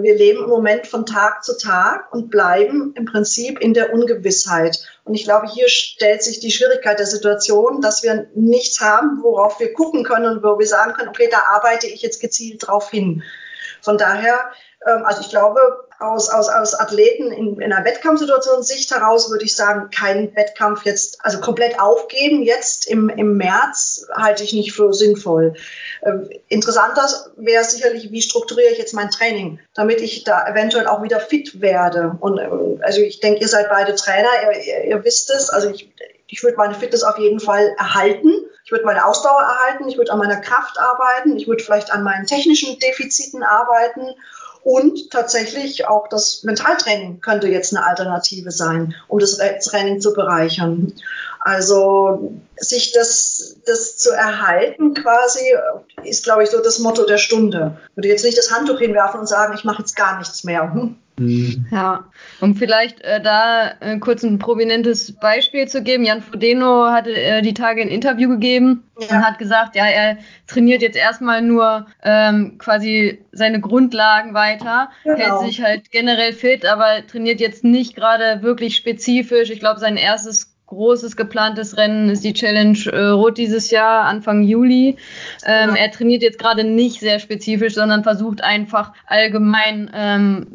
wir 0.00 0.16
leben 0.16 0.44
im 0.44 0.48
Moment 0.48 0.86
von 0.86 1.04
Tag 1.04 1.44
zu 1.44 1.56
Tag 1.56 2.12
und 2.12 2.30
bleiben 2.30 2.94
im 2.96 3.04
Prinzip 3.04 3.60
in 3.60 3.74
der 3.74 3.92
Ungewissheit. 3.92 4.78
Und 5.04 5.14
ich 5.14 5.24
glaube, 5.24 5.46
hier 5.46 5.68
stellt 5.68 6.22
sich 6.22 6.40
die 6.40 6.50
Schwierigkeit 6.50 6.98
der 6.98 7.06
Situation, 7.06 7.80
dass 7.80 8.02
wir 8.02 8.28
nichts 8.34 8.80
haben, 8.80 9.22
worauf 9.22 9.60
wir 9.60 9.72
gucken 9.74 10.04
können 10.04 10.26
und 10.26 10.42
wo 10.42 10.58
wir 10.58 10.66
sagen 10.66 10.94
können, 10.94 11.10
okay, 11.10 11.28
da 11.30 11.42
arbeite 11.54 11.86
ich 11.86 12.02
jetzt 12.02 12.20
gezielt 12.20 12.66
drauf 12.66 12.90
hin. 12.90 13.22
Von 13.82 13.98
daher, 13.98 14.50
ähm, 14.86 15.04
also 15.04 15.20
ich 15.20 15.28
glaube, 15.28 15.60
aus, 15.98 16.30
aus, 16.30 16.48
aus 16.48 16.74
Athleten 16.74 17.32
in, 17.32 17.60
in 17.60 17.72
einer 17.72 17.84
Wettkampfsituation 17.84 18.62
Sicht 18.62 18.90
heraus 18.92 19.30
würde 19.30 19.44
ich 19.44 19.56
sagen, 19.56 19.90
keinen 19.90 20.34
Wettkampf 20.36 20.84
jetzt, 20.84 21.24
also 21.24 21.40
komplett 21.40 21.80
aufgeben 21.80 22.42
jetzt 22.42 22.86
im, 22.86 23.08
im 23.08 23.36
März 23.36 24.06
halte 24.12 24.44
ich 24.44 24.52
nicht 24.52 24.72
für 24.72 24.92
sinnvoll. 24.92 25.54
Ähm, 26.04 26.30
interessanter 26.48 27.08
wäre 27.36 27.64
sicherlich, 27.64 28.12
wie 28.12 28.22
strukturiere 28.22 28.70
ich 28.70 28.78
jetzt 28.78 28.94
mein 28.94 29.10
Training, 29.10 29.58
damit 29.74 30.00
ich 30.00 30.22
da 30.22 30.46
eventuell 30.46 30.86
auch 30.86 31.02
wieder 31.02 31.18
fit 31.18 31.60
werde. 31.60 32.16
Und 32.20 32.38
ähm, 32.38 32.80
also 32.82 33.00
ich 33.00 33.18
denke, 33.18 33.40
ihr 33.40 33.48
seid 33.48 33.68
beide 33.68 33.96
Trainer, 33.96 34.28
ihr, 34.44 34.66
ihr, 34.66 34.84
ihr 34.84 35.04
wisst 35.04 35.30
es. 35.30 35.50
Also 35.50 35.68
ich, 35.70 35.92
ich 36.28 36.42
würde 36.44 36.56
meine 36.56 36.74
Fitness 36.74 37.02
auf 37.02 37.18
jeden 37.18 37.40
Fall 37.40 37.74
erhalten. 37.76 38.32
Ich 38.64 38.70
würde 38.70 38.84
meine 38.84 39.04
Ausdauer 39.06 39.40
erhalten. 39.40 39.88
Ich 39.88 39.96
würde 39.96 40.12
an 40.12 40.18
meiner 40.18 40.40
Kraft 40.40 40.78
arbeiten. 40.78 41.36
Ich 41.36 41.48
würde 41.48 41.64
vielleicht 41.64 41.90
an 41.90 42.04
meinen 42.04 42.26
technischen 42.26 42.78
Defiziten 42.78 43.42
arbeiten. 43.42 44.14
Und 44.70 45.10
tatsächlich 45.10 45.88
auch 45.88 46.08
das 46.08 46.42
Mentaltraining 46.42 47.22
könnte 47.22 47.48
jetzt 47.48 47.74
eine 47.74 47.86
Alternative 47.86 48.50
sein, 48.50 48.94
um 49.08 49.18
das 49.18 49.38
Training 49.38 50.02
zu 50.02 50.12
bereichern. 50.12 50.92
Also 51.40 52.34
sich 52.58 52.92
das, 52.92 53.56
das 53.64 53.96
zu 53.96 54.10
erhalten 54.10 54.92
quasi 54.92 55.40
ist, 56.04 56.22
glaube 56.22 56.42
ich, 56.42 56.50
so 56.50 56.60
das 56.60 56.80
Motto 56.80 57.06
der 57.06 57.16
Stunde. 57.16 57.78
Ich 57.88 57.96
würde 57.96 58.08
jetzt 58.08 58.26
nicht 58.26 58.36
das 58.36 58.52
Handtuch 58.52 58.78
hinwerfen 58.78 59.20
und 59.20 59.26
sagen, 59.26 59.54
ich 59.54 59.64
mache 59.64 59.78
jetzt 59.78 59.96
gar 59.96 60.18
nichts 60.18 60.44
mehr. 60.44 60.70
Hm? 60.70 60.98
Mhm. 61.18 61.66
Ja, 61.70 62.04
um 62.40 62.54
vielleicht 62.54 63.00
äh, 63.02 63.20
da 63.20 63.72
äh, 63.80 63.98
kurz 63.98 64.22
ein 64.22 64.38
prominentes 64.38 65.12
Beispiel 65.12 65.68
zu 65.68 65.82
geben. 65.82 66.04
Jan 66.04 66.22
Frodeno 66.22 66.86
hatte 66.90 67.14
äh, 67.14 67.42
die 67.42 67.54
Tage 67.54 67.82
ein 67.82 67.88
Interview 67.88 68.28
gegeben 68.28 68.84
ja. 69.00 69.08
und 69.08 69.26
hat 69.26 69.38
gesagt, 69.38 69.76
ja, 69.76 69.86
er 69.86 70.18
trainiert 70.46 70.82
jetzt 70.82 70.96
erstmal 70.96 71.42
nur 71.42 71.86
ähm, 72.02 72.58
quasi 72.58 73.18
seine 73.32 73.60
Grundlagen 73.60 74.34
weiter, 74.34 74.90
genau. 75.04 75.16
hält 75.16 75.48
sich 75.48 75.62
halt 75.62 75.90
generell 75.90 76.32
fit, 76.32 76.66
aber 76.66 77.06
trainiert 77.06 77.40
jetzt 77.40 77.64
nicht 77.64 77.94
gerade 77.94 78.42
wirklich 78.42 78.76
spezifisch. 78.76 79.50
Ich 79.50 79.60
glaube, 79.60 79.80
sein 79.80 79.96
erstes 79.96 80.54
großes 80.68 81.16
geplantes 81.16 81.76
Rennen 81.76 82.10
ist 82.10 82.24
die 82.24 82.34
Challenge 82.34 82.78
äh, 82.92 83.06
Rot 83.06 83.38
dieses 83.38 83.70
Jahr, 83.70 84.04
Anfang 84.04 84.42
Juli. 84.42 84.96
Ähm, 85.44 85.70
ja. 85.70 85.76
Er 85.76 85.90
trainiert 85.90 86.22
jetzt 86.22 86.38
gerade 86.38 86.62
nicht 86.62 87.00
sehr 87.00 87.18
spezifisch, 87.18 87.74
sondern 87.74 88.04
versucht 88.04 88.44
einfach 88.44 88.92
allgemein 89.06 89.90
ähm, 89.94 90.46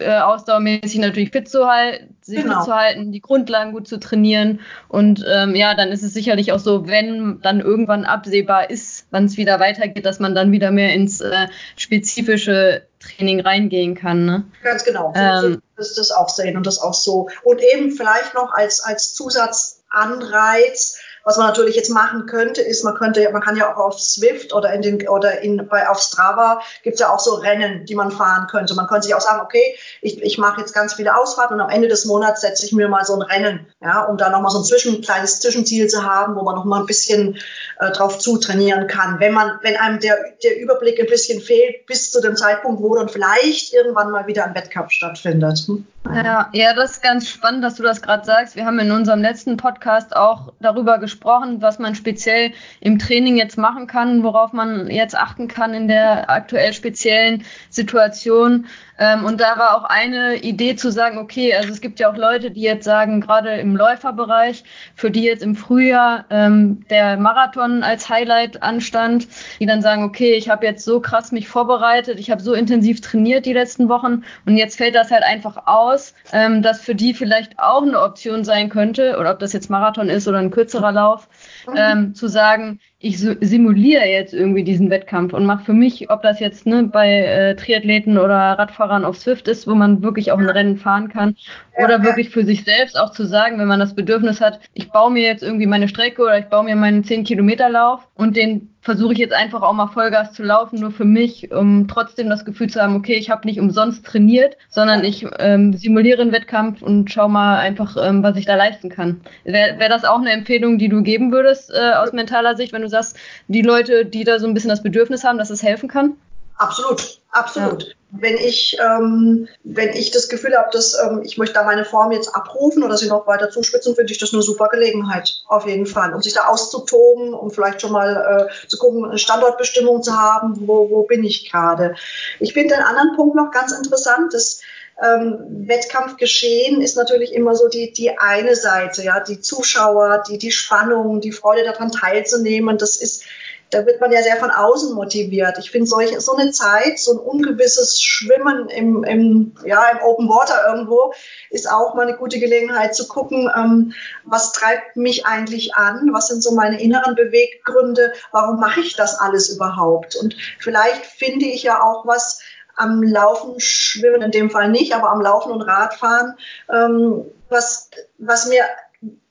äh, 0.00 0.18
ausdauermäßig 0.18 0.98
natürlich 1.00 1.30
fit 1.30 1.48
zu 1.48 1.66
halten, 1.68 2.16
sich 2.20 2.42
genau. 2.42 2.56
fit 2.56 2.64
zu 2.64 2.74
halten, 2.74 3.12
die 3.12 3.20
Grundlagen 3.20 3.72
gut 3.72 3.88
zu 3.88 3.98
trainieren. 3.98 4.60
Und 4.88 5.24
ähm, 5.28 5.54
ja, 5.54 5.74
dann 5.74 5.88
ist 5.88 6.02
es 6.02 6.12
sicherlich 6.12 6.52
auch 6.52 6.58
so, 6.58 6.86
wenn 6.86 7.40
dann 7.42 7.60
irgendwann 7.60 8.04
absehbar 8.04 8.70
ist, 8.70 9.06
wann 9.10 9.26
es 9.26 9.36
wieder 9.36 9.60
weitergeht, 9.60 10.06
dass 10.06 10.20
man 10.20 10.34
dann 10.34 10.52
wieder 10.52 10.70
mehr 10.70 10.94
ins 10.94 11.20
äh, 11.20 11.48
spezifische 11.76 12.86
Training 13.00 13.40
reingehen 13.40 13.94
kann. 13.94 14.24
Ne? 14.24 14.44
Ganz 14.62 14.84
genau. 14.84 15.12
Ähm, 15.16 15.60
ist 15.76 15.98
das 15.98 16.10
auch 16.10 16.28
sehen 16.28 16.56
und 16.56 16.66
das 16.66 16.78
auch 16.78 16.94
so. 16.94 17.28
Und 17.42 17.60
eben 17.74 17.90
vielleicht 17.90 18.34
noch 18.34 18.52
als, 18.52 18.80
als 18.80 19.14
Zusatzanreiz, 19.14 20.98
was 21.24 21.36
man 21.36 21.46
natürlich 21.46 21.76
jetzt 21.76 21.90
machen 21.90 22.26
könnte, 22.26 22.60
ist, 22.60 22.84
man 22.84 22.94
könnte, 22.94 23.28
man 23.32 23.42
kann 23.42 23.56
ja 23.56 23.72
auch 23.72 23.78
auf 23.78 24.00
Swift 24.00 24.52
oder 24.52 24.72
in 24.72 24.82
den 24.82 25.08
oder 25.08 25.40
in 25.40 25.68
bei 25.68 25.88
auf 25.88 26.00
Strava 26.00 26.60
gibt 26.82 26.94
es 26.94 27.00
ja 27.00 27.10
auch 27.10 27.20
so 27.20 27.34
Rennen, 27.34 27.86
die 27.86 27.94
man 27.94 28.10
fahren 28.10 28.46
könnte. 28.50 28.74
Man 28.74 28.86
könnte 28.86 29.04
sich 29.04 29.14
auch 29.14 29.20
sagen, 29.20 29.40
okay, 29.40 29.76
ich, 30.00 30.20
ich 30.22 30.38
mache 30.38 30.60
jetzt 30.60 30.74
ganz 30.74 30.94
viele 30.94 31.16
Ausfahrten 31.16 31.54
und 31.54 31.60
am 31.60 31.70
Ende 31.70 31.88
des 31.88 32.04
Monats 32.04 32.40
setze 32.40 32.66
ich 32.66 32.72
mir 32.72 32.88
mal 32.88 33.04
so 33.04 33.14
ein 33.14 33.22
Rennen, 33.22 33.66
ja, 33.80 34.04
um 34.04 34.16
da 34.16 34.30
nochmal 34.30 34.50
so 34.50 34.58
ein 34.58 34.64
zwischen, 34.64 35.00
kleines 35.02 35.40
Zwischenziel 35.40 35.88
zu 35.88 36.02
haben, 36.04 36.36
wo 36.36 36.42
man 36.42 36.54
nochmal 36.54 36.80
ein 36.80 36.86
bisschen 36.86 37.38
äh, 37.78 37.90
drauf 37.90 38.18
zutrainieren 38.18 38.86
kann. 38.86 39.20
Wenn 39.20 39.32
man, 39.32 39.58
wenn 39.62 39.76
einem 39.76 40.00
der, 40.00 40.16
der 40.42 40.58
Überblick 40.58 41.00
ein 41.00 41.06
bisschen 41.06 41.40
fehlt, 41.40 41.86
bis 41.86 42.10
zu 42.10 42.20
dem 42.20 42.36
Zeitpunkt, 42.36 42.82
wo 42.82 42.94
dann 42.94 43.08
vielleicht 43.08 43.72
irgendwann 43.72 44.10
mal 44.10 44.26
wieder 44.26 44.44
ein 44.44 44.54
Wettkampf 44.54 44.90
stattfindet. 44.92 45.58
Hm? 45.66 45.86
Ja, 46.04 46.50
ja, 46.52 46.74
das 46.74 46.92
ist 46.92 47.02
ganz 47.02 47.28
spannend, 47.28 47.62
dass 47.62 47.76
du 47.76 47.82
das 47.84 48.02
gerade 48.02 48.24
sagst. 48.24 48.56
Wir 48.56 48.66
haben 48.66 48.78
in 48.80 48.90
unserem 48.90 49.22
letzten 49.22 49.56
Podcast 49.56 50.16
auch 50.16 50.52
darüber 50.60 50.98
gesprochen, 50.98 51.62
was 51.62 51.78
man 51.78 51.94
speziell 51.94 52.52
im 52.80 52.98
Training 52.98 53.36
jetzt 53.36 53.56
machen 53.56 53.86
kann, 53.86 54.24
worauf 54.24 54.52
man 54.52 54.90
jetzt 54.90 55.16
achten 55.16 55.46
kann 55.46 55.74
in 55.74 55.86
der 55.86 56.28
aktuell 56.28 56.72
speziellen 56.72 57.44
Situation. 57.70 58.66
Ähm, 58.98 59.24
und 59.24 59.40
da 59.40 59.58
war 59.58 59.76
auch 59.76 59.84
eine 59.84 60.36
Idee 60.36 60.76
zu 60.76 60.90
sagen, 60.90 61.18
okay, 61.18 61.54
also 61.54 61.70
es 61.70 61.80
gibt 61.80 61.98
ja 61.98 62.10
auch 62.10 62.16
Leute, 62.16 62.50
die 62.50 62.60
jetzt 62.60 62.84
sagen, 62.84 63.20
gerade 63.20 63.54
im 63.54 63.74
Läuferbereich, 63.74 64.64
für 64.94 65.10
die 65.10 65.22
jetzt 65.22 65.42
im 65.42 65.56
Frühjahr 65.56 66.24
ähm, 66.30 66.84
der 66.90 67.16
Marathon 67.16 67.82
als 67.82 68.08
Highlight 68.08 68.62
anstand, 68.62 69.28
die 69.60 69.66
dann 69.66 69.82
sagen, 69.82 70.04
okay, 70.04 70.34
ich 70.34 70.48
habe 70.48 70.66
jetzt 70.66 70.84
so 70.84 71.00
krass 71.00 71.32
mich 71.32 71.48
vorbereitet, 71.48 72.20
ich 72.20 72.30
habe 72.30 72.42
so 72.42 72.54
intensiv 72.54 73.00
trainiert 73.00 73.46
die 73.46 73.52
letzten 73.52 73.88
Wochen 73.88 74.24
und 74.46 74.56
jetzt 74.56 74.76
fällt 74.76 74.94
das 74.94 75.10
halt 75.10 75.24
einfach 75.24 75.66
aus, 75.66 75.91
ähm, 76.32 76.62
dass 76.62 76.80
für 76.80 76.94
die 76.94 77.14
vielleicht 77.14 77.58
auch 77.58 77.82
eine 77.82 78.00
Option 78.00 78.44
sein 78.44 78.68
könnte, 78.68 79.16
oder 79.18 79.32
ob 79.32 79.38
das 79.38 79.52
jetzt 79.52 79.70
Marathon 79.70 80.08
ist 80.08 80.28
oder 80.28 80.38
ein 80.38 80.50
kürzerer 80.50 80.92
Lauf, 80.92 81.28
mhm. 81.66 81.74
ähm, 81.76 82.14
zu 82.14 82.28
sagen, 82.28 82.80
ich 82.98 83.18
simuliere 83.18 84.06
jetzt 84.06 84.32
irgendwie 84.32 84.62
diesen 84.62 84.88
Wettkampf 84.88 85.32
und 85.32 85.44
mache 85.44 85.64
für 85.64 85.72
mich, 85.72 86.10
ob 86.10 86.22
das 86.22 86.38
jetzt 86.38 86.66
ne, 86.66 86.84
bei 86.84 87.10
äh, 87.10 87.56
Triathleten 87.56 88.16
oder 88.16 88.36
Radfahrern 88.36 89.04
auf 89.04 89.16
Swift 89.16 89.48
ist, 89.48 89.66
wo 89.66 89.74
man 89.74 90.02
wirklich 90.02 90.30
auch 90.30 90.38
ein 90.38 90.48
Rennen 90.48 90.76
fahren 90.76 91.08
kann, 91.08 91.36
oder 91.82 92.02
wirklich 92.04 92.30
für 92.30 92.44
sich 92.44 92.64
selbst 92.64 92.98
auch 92.98 93.10
zu 93.10 93.26
sagen, 93.26 93.58
wenn 93.58 93.68
man 93.68 93.80
das 93.80 93.94
Bedürfnis 93.94 94.40
hat, 94.40 94.60
ich 94.74 94.90
baue 94.90 95.10
mir 95.10 95.22
jetzt 95.22 95.42
irgendwie 95.42 95.66
meine 95.66 95.88
Strecke 95.88 96.22
oder 96.22 96.38
ich 96.38 96.46
baue 96.46 96.64
mir 96.64 96.76
meinen 96.76 97.02
10 97.02 97.24
Kilometer 97.24 97.68
Lauf 97.68 98.08
und 98.14 98.36
den 98.36 98.71
versuche 98.82 99.12
ich 99.12 99.18
jetzt 99.20 99.32
einfach 99.32 99.62
auch 99.62 99.72
mal 99.72 99.86
Vollgas 99.86 100.32
zu 100.32 100.42
laufen, 100.42 100.80
nur 100.80 100.90
für 100.90 101.04
mich, 101.04 101.52
um 101.52 101.86
trotzdem 101.88 102.28
das 102.28 102.44
Gefühl 102.44 102.68
zu 102.68 102.82
haben, 102.82 102.96
okay, 102.96 103.14
ich 103.14 103.30
habe 103.30 103.46
nicht 103.46 103.60
umsonst 103.60 104.04
trainiert, 104.04 104.56
sondern 104.68 105.04
ich 105.04 105.24
ähm, 105.38 105.72
simuliere 105.72 106.20
einen 106.20 106.32
Wettkampf 106.32 106.82
und 106.82 107.10
schau 107.10 107.28
mal 107.28 107.58
einfach, 107.58 107.96
ähm, 107.96 108.22
was 108.22 108.36
ich 108.36 108.44
da 108.44 108.56
leisten 108.56 108.90
kann. 108.90 109.20
Wäre 109.44 109.78
wär 109.78 109.88
das 109.88 110.04
auch 110.04 110.18
eine 110.18 110.32
Empfehlung, 110.32 110.78
die 110.78 110.88
du 110.88 111.02
geben 111.02 111.30
würdest 111.30 111.72
äh, 111.72 111.92
aus 111.92 112.12
mentaler 112.12 112.56
Sicht, 112.56 112.72
wenn 112.72 112.82
du 112.82 112.88
sagst, 112.88 113.16
die 113.46 113.62
Leute, 113.62 114.04
die 114.04 114.24
da 114.24 114.40
so 114.40 114.48
ein 114.48 114.54
bisschen 114.54 114.70
das 114.70 114.82
Bedürfnis 114.82 115.22
haben, 115.22 115.38
dass 115.38 115.50
es 115.50 115.62
helfen 115.62 115.88
kann? 115.88 116.16
Absolut, 116.62 117.20
absolut. 117.32 117.82
Ja. 117.82 117.94
Wenn 118.12 118.36
ich, 118.36 118.78
ähm, 118.78 119.48
wenn 119.64 119.88
ich 119.90 120.10
das 120.10 120.28
Gefühl 120.28 120.56
habe, 120.56 120.68
dass 120.70 120.96
ähm, 121.02 121.22
ich 121.24 121.38
möchte 121.38 121.54
da 121.54 121.64
meine 121.64 121.84
Form 121.84 122.12
jetzt 122.12 122.36
abrufen 122.36 122.84
oder 122.84 122.96
sie 122.96 123.08
noch 123.08 123.26
weiter 123.26 123.50
zuspitzen, 123.50 123.96
finde 123.96 124.12
ich 124.12 124.18
das 124.18 124.32
eine 124.32 124.42
super 124.42 124.68
Gelegenheit, 124.68 125.42
auf 125.48 125.66
jeden 125.66 125.86
Fall, 125.86 126.14
um 126.14 126.22
sich 126.22 126.34
da 126.34 126.42
auszutoben, 126.42 127.34
um 127.34 127.50
vielleicht 127.50 127.80
schon 127.80 127.90
mal 127.90 128.48
äh, 128.48 128.68
zu 128.68 128.78
gucken, 128.78 129.06
eine 129.06 129.18
Standortbestimmung 129.18 130.02
zu 130.02 130.16
haben, 130.16 130.68
wo, 130.68 130.88
wo 130.90 131.02
bin 131.02 131.24
ich 131.24 131.50
gerade. 131.50 131.96
Ich 132.38 132.52
finde 132.52 132.74
den 132.74 132.84
anderen 132.84 133.16
Punkt 133.16 133.34
noch 133.34 133.50
ganz 133.50 133.72
interessant, 133.72 134.34
dass 134.34 134.60
ähm, 135.02 135.66
Wettkampfgeschehen 135.66 136.80
ist 136.80 136.96
natürlich 136.96 137.32
immer 137.32 137.56
so 137.56 137.68
die, 137.68 137.92
die 137.92 138.18
eine 138.18 138.54
Seite, 138.54 139.02
ja, 139.02 139.20
die 139.20 139.40
Zuschauer, 139.40 140.22
die, 140.28 140.38
die 140.38 140.52
Spannung, 140.52 141.20
die 141.20 141.32
Freude 141.32 141.64
daran 141.64 141.90
teilzunehmen. 141.90 142.78
Das 142.78 142.96
ist 142.96 143.24
da 143.72 143.86
wird 143.86 144.00
man 144.00 144.12
ja 144.12 144.22
sehr 144.22 144.36
von 144.36 144.50
außen 144.50 144.94
motiviert. 144.94 145.58
Ich 145.58 145.70
finde 145.70 145.86
solche, 145.86 146.20
so 146.20 146.36
eine 146.36 146.50
Zeit, 146.50 146.98
so 146.98 147.12
ein 147.12 147.18
ungewisses 147.18 148.00
Schwimmen 148.02 148.68
im, 148.68 149.02
im, 149.02 149.54
ja, 149.64 149.88
im 149.88 149.98
Open 150.02 150.28
Water 150.28 150.68
irgendwo, 150.68 151.14
ist 151.50 151.70
auch 151.70 151.94
mal 151.94 152.06
eine 152.06 152.16
gute 152.16 152.38
Gelegenheit 152.38 152.94
zu 152.94 153.08
gucken, 153.08 153.50
ähm, 153.56 153.94
was 154.24 154.52
treibt 154.52 154.96
mich 154.96 155.24
eigentlich 155.24 155.74
an, 155.74 156.10
was 156.12 156.28
sind 156.28 156.42
so 156.42 156.54
meine 156.54 156.80
inneren 156.82 157.14
Beweggründe, 157.14 158.12
warum 158.30 158.60
mache 158.60 158.80
ich 158.80 158.94
das 158.94 159.18
alles 159.18 159.48
überhaupt? 159.48 160.16
Und 160.16 160.36
vielleicht 160.58 161.06
finde 161.06 161.46
ich 161.46 161.62
ja 161.62 161.82
auch 161.82 162.06
was, 162.06 162.40
am 162.74 163.02
Laufen, 163.02 163.60
Schwimmen 163.60 164.22
in 164.22 164.30
dem 164.30 164.50
Fall 164.50 164.70
nicht, 164.70 164.94
aber 164.94 165.10
am 165.10 165.20
Laufen 165.20 165.52
und 165.52 165.62
Radfahren, 165.62 166.36
ähm, 166.72 167.24
was, 167.48 167.90
was 168.18 168.46
mir 168.48 168.64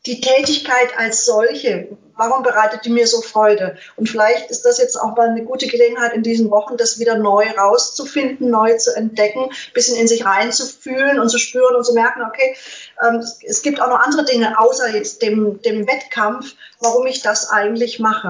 die 0.08 0.20
Tätigkeit 0.20 0.98
als 0.98 1.25
solche, 1.25 1.89
warum 2.15 2.41
bereitet 2.41 2.86
die 2.86 2.89
mir 2.89 3.05
so 3.05 3.22
Freude? 3.22 3.77
Und 3.98 4.10
vielleicht 4.10 4.50
ist 4.50 4.63
das 4.63 4.79
jetzt 4.79 4.96
auch 4.96 5.15
mal 5.15 5.29
eine 5.29 5.43
gute 5.43 5.67
Gelegenheit 5.67 6.13
in 6.13 6.24
diesen 6.24 6.50
Wochen, 6.50 6.75
das 6.75 7.00
wieder 7.00 7.17
neu 7.17 7.46
rauszufinden, 7.51 8.50
neu 8.50 8.75
zu 8.77 8.96
entdecken, 8.96 9.51
bisschen 9.75 9.98
in 9.98 10.08
sich 10.08 10.25
reinzufühlen 10.25 11.20
und 11.20 11.29
zu 11.29 11.38
spüren 11.38 11.75
und 11.75 11.86
zu 11.86 11.93
merken, 11.93 12.24
okay, 12.24 12.55
ähm, 13.03 13.24
es 13.46 13.62
gibt 13.62 13.79
auch 13.79 13.89
noch 13.89 14.00
andere 14.00 14.25
Dinge 14.25 14.60
außer 14.60 14.89
jetzt 14.89 15.22
dem, 15.22 15.62
dem 15.62 15.88
Wettkampf, 15.88 16.55
warum 16.79 17.05
ich 17.05 17.22
das 17.22 17.50
eigentlich 17.50 18.00
mache. 18.00 18.27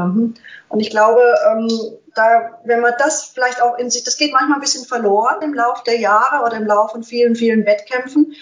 Und 0.67 0.79
ich 0.79 0.89
glaube, 0.89 1.21
ähm, 1.51 1.69
da, 2.15 2.59
wenn 2.65 2.81
man 2.81 2.93
das 2.97 3.23
vielleicht 3.23 3.61
auch 3.61 3.77
in 3.77 3.89
sich, 3.89 4.03
das 4.03 4.17
geht 4.17 4.33
manchmal 4.33 4.57
ein 4.57 4.61
bisschen 4.61 4.85
verloren 4.85 5.41
im 5.41 5.53
Laufe 5.53 5.83
der 5.85 5.99
Jahre 5.99 6.43
oder 6.45 6.57
im 6.57 6.65
Laufe 6.65 6.93
von 6.93 7.03
vielen, 7.03 7.35
vielen 7.35 7.65
Wettkämpfen 7.65 8.35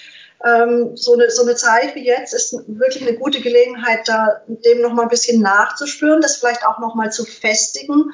ähm, 0.45 0.95
so, 0.95 1.13
eine, 1.13 1.29
so 1.29 1.41
eine 1.41 1.55
Zeit 1.55 1.95
wie 1.95 2.05
jetzt 2.05 2.33
ist 2.33 2.55
wirklich 2.67 3.05
eine 3.05 3.17
gute 3.17 3.41
Gelegenheit, 3.41 4.07
da 4.07 4.41
dem 4.47 4.81
noch 4.81 4.93
mal 4.93 5.03
ein 5.03 5.09
bisschen 5.09 5.41
nachzuspüren, 5.41 6.21
das 6.21 6.37
vielleicht 6.37 6.65
auch 6.65 6.79
noch 6.79 6.95
mal 6.95 7.11
zu 7.11 7.25
festigen. 7.25 8.13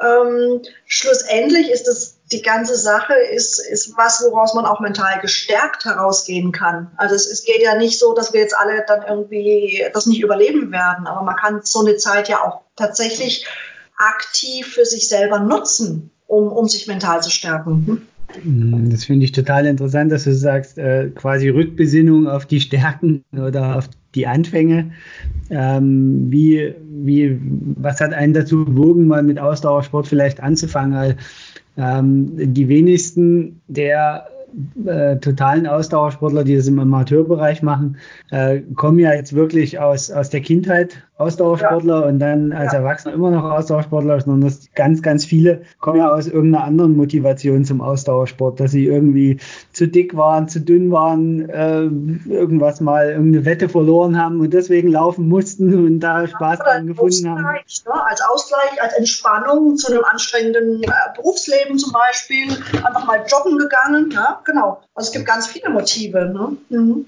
Ähm, 0.00 0.62
schlussendlich 0.86 1.70
ist 1.70 1.88
es 1.88 2.18
die 2.30 2.42
ganze 2.42 2.76
Sache 2.76 3.14
ist, 3.14 3.58
ist 3.58 3.96
was, 3.96 4.22
woraus 4.22 4.54
man 4.54 4.66
auch 4.66 4.80
mental 4.80 5.20
gestärkt 5.20 5.84
herausgehen 5.84 6.52
kann. 6.52 6.90
Also 6.96 7.14
es, 7.14 7.26
es 7.26 7.42
geht 7.42 7.62
ja 7.62 7.74
nicht 7.74 7.98
so, 7.98 8.14
dass 8.14 8.32
wir 8.32 8.40
jetzt 8.40 8.56
alle 8.56 8.84
dann 8.86 9.02
irgendwie 9.02 9.84
das 9.92 10.06
nicht 10.06 10.22
überleben 10.22 10.70
werden, 10.70 11.06
aber 11.06 11.22
man 11.22 11.36
kann 11.36 11.60
so 11.64 11.80
eine 11.80 11.96
Zeit 11.96 12.28
ja 12.28 12.44
auch 12.44 12.60
tatsächlich 12.76 13.46
aktiv 13.96 14.74
für 14.74 14.84
sich 14.84 15.08
selber 15.08 15.40
nutzen, 15.40 16.10
um, 16.26 16.52
um 16.52 16.68
sich 16.68 16.86
mental 16.86 17.22
zu 17.22 17.30
stärken. 17.30 18.08
Hm? 18.42 18.90
Das 18.90 19.04
finde 19.04 19.24
ich 19.24 19.32
total 19.32 19.66
interessant, 19.66 20.12
dass 20.12 20.24
du 20.24 20.34
sagst, 20.34 20.78
äh, 20.78 21.10
quasi 21.14 21.48
Rückbesinnung 21.48 22.26
auf 22.26 22.46
die 22.46 22.60
Stärken 22.60 23.24
oder 23.32 23.76
auf 23.76 23.88
die 24.14 24.26
Anfänge. 24.26 24.90
Ähm, 25.50 26.30
wie, 26.30 26.74
wie, 26.90 27.38
was 27.76 28.00
hat 28.00 28.12
einen 28.12 28.34
dazu 28.34 28.64
bewogen, 28.64 29.06
mal 29.06 29.22
mit 29.22 29.38
Ausdauersport 29.38 30.06
vielleicht 30.06 30.42
anzufangen? 30.42 30.94
Weil, 30.94 31.16
ähm, 31.76 32.32
die 32.36 32.68
wenigsten 32.68 33.60
der 33.68 34.26
äh, 34.84 35.16
totalen 35.18 35.66
Ausdauersportler, 35.66 36.44
die 36.44 36.56
das 36.56 36.66
im 36.66 36.78
Amateurbereich 36.78 37.62
machen, 37.62 37.96
äh, 38.30 38.60
kommen 38.74 38.98
ja 38.98 39.12
jetzt 39.12 39.34
wirklich 39.34 39.78
aus, 39.78 40.10
aus 40.10 40.30
der 40.30 40.40
Kindheit 40.40 41.02
Ausdauersportler 41.18 42.00
ja. 42.02 42.06
und 42.06 42.20
dann 42.20 42.52
als 42.52 42.72
ja. 42.72 42.78
Erwachsener 42.78 43.14
immer 43.14 43.32
noch 43.32 43.42
Ausdauersportler, 43.42 44.20
sondern 44.20 44.48
das 44.48 44.68
ganz, 44.76 45.02
ganz 45.02 45.24
viele 45.24 45.62
kommen 45.80 45.98
ja 45.98 46.12
aus 46.12 46.28
irgendeiner 46.28 46.64
anderen 46.64 46.96
Motivation 46.96 47.64
zum 47.64 47.80
Ausdauersport, 47.80 48.60
dass 48.60 48.70
sie 48.70 48.86
irgendwie 48.86 49.40
zu 49.72 49.88
dick 49.88 50.16
waren, 50.16 50.48
zu 50.48 50.60
dünn 50.60 50.92
waren, 50.92 51.48
äh, 51.48 51.82
irgendwas 52.32 52.80
mal 52.80 53.10
irgendeine 53.10 53.44
Wette 53.44 53.68
verloren 53.68 54.16
haben 54.16 54.40
und 54.40 54.54
deswegen 54.54 54.88
laufen 54.88 55.28
mussten 55.28 55.74
und 55.74 56.00
da 56.00 56.24
Spaß 56.28 56.60
dran 56.60 56.86
gefunden 56.86 57.28
haben. 57.28 57.42
Ne? 57.42 58.06
Als 58.06 58.22
Ausgleich, 58.22 58.80
als 58.80 58.94
Entspannung 58.94 59.76
zu 59.76 59.92
einem 59.92 60.04
anstrengenden 60.04 60.84
äh, 60.84 60.88
Berufsleben 61.16 61.78
zum 61.78 61.92
Beispiel, 61.92 62.46
einfach 62.84 63.06
mal 63.06 63.24
joggen 63.26 63.58
gegangen, 63.58 64.12
ja, 64.12 64.40
genau. 64.44 64.82
Also 64.94 65.08
es 65.08 65.12
gibt 65.12 65.26
ganz 65.26 65.48
viele 65.48 65.70
Motive. 65.70 66.30
Ne? 66.32 66.56
Mhm 66.68 67.06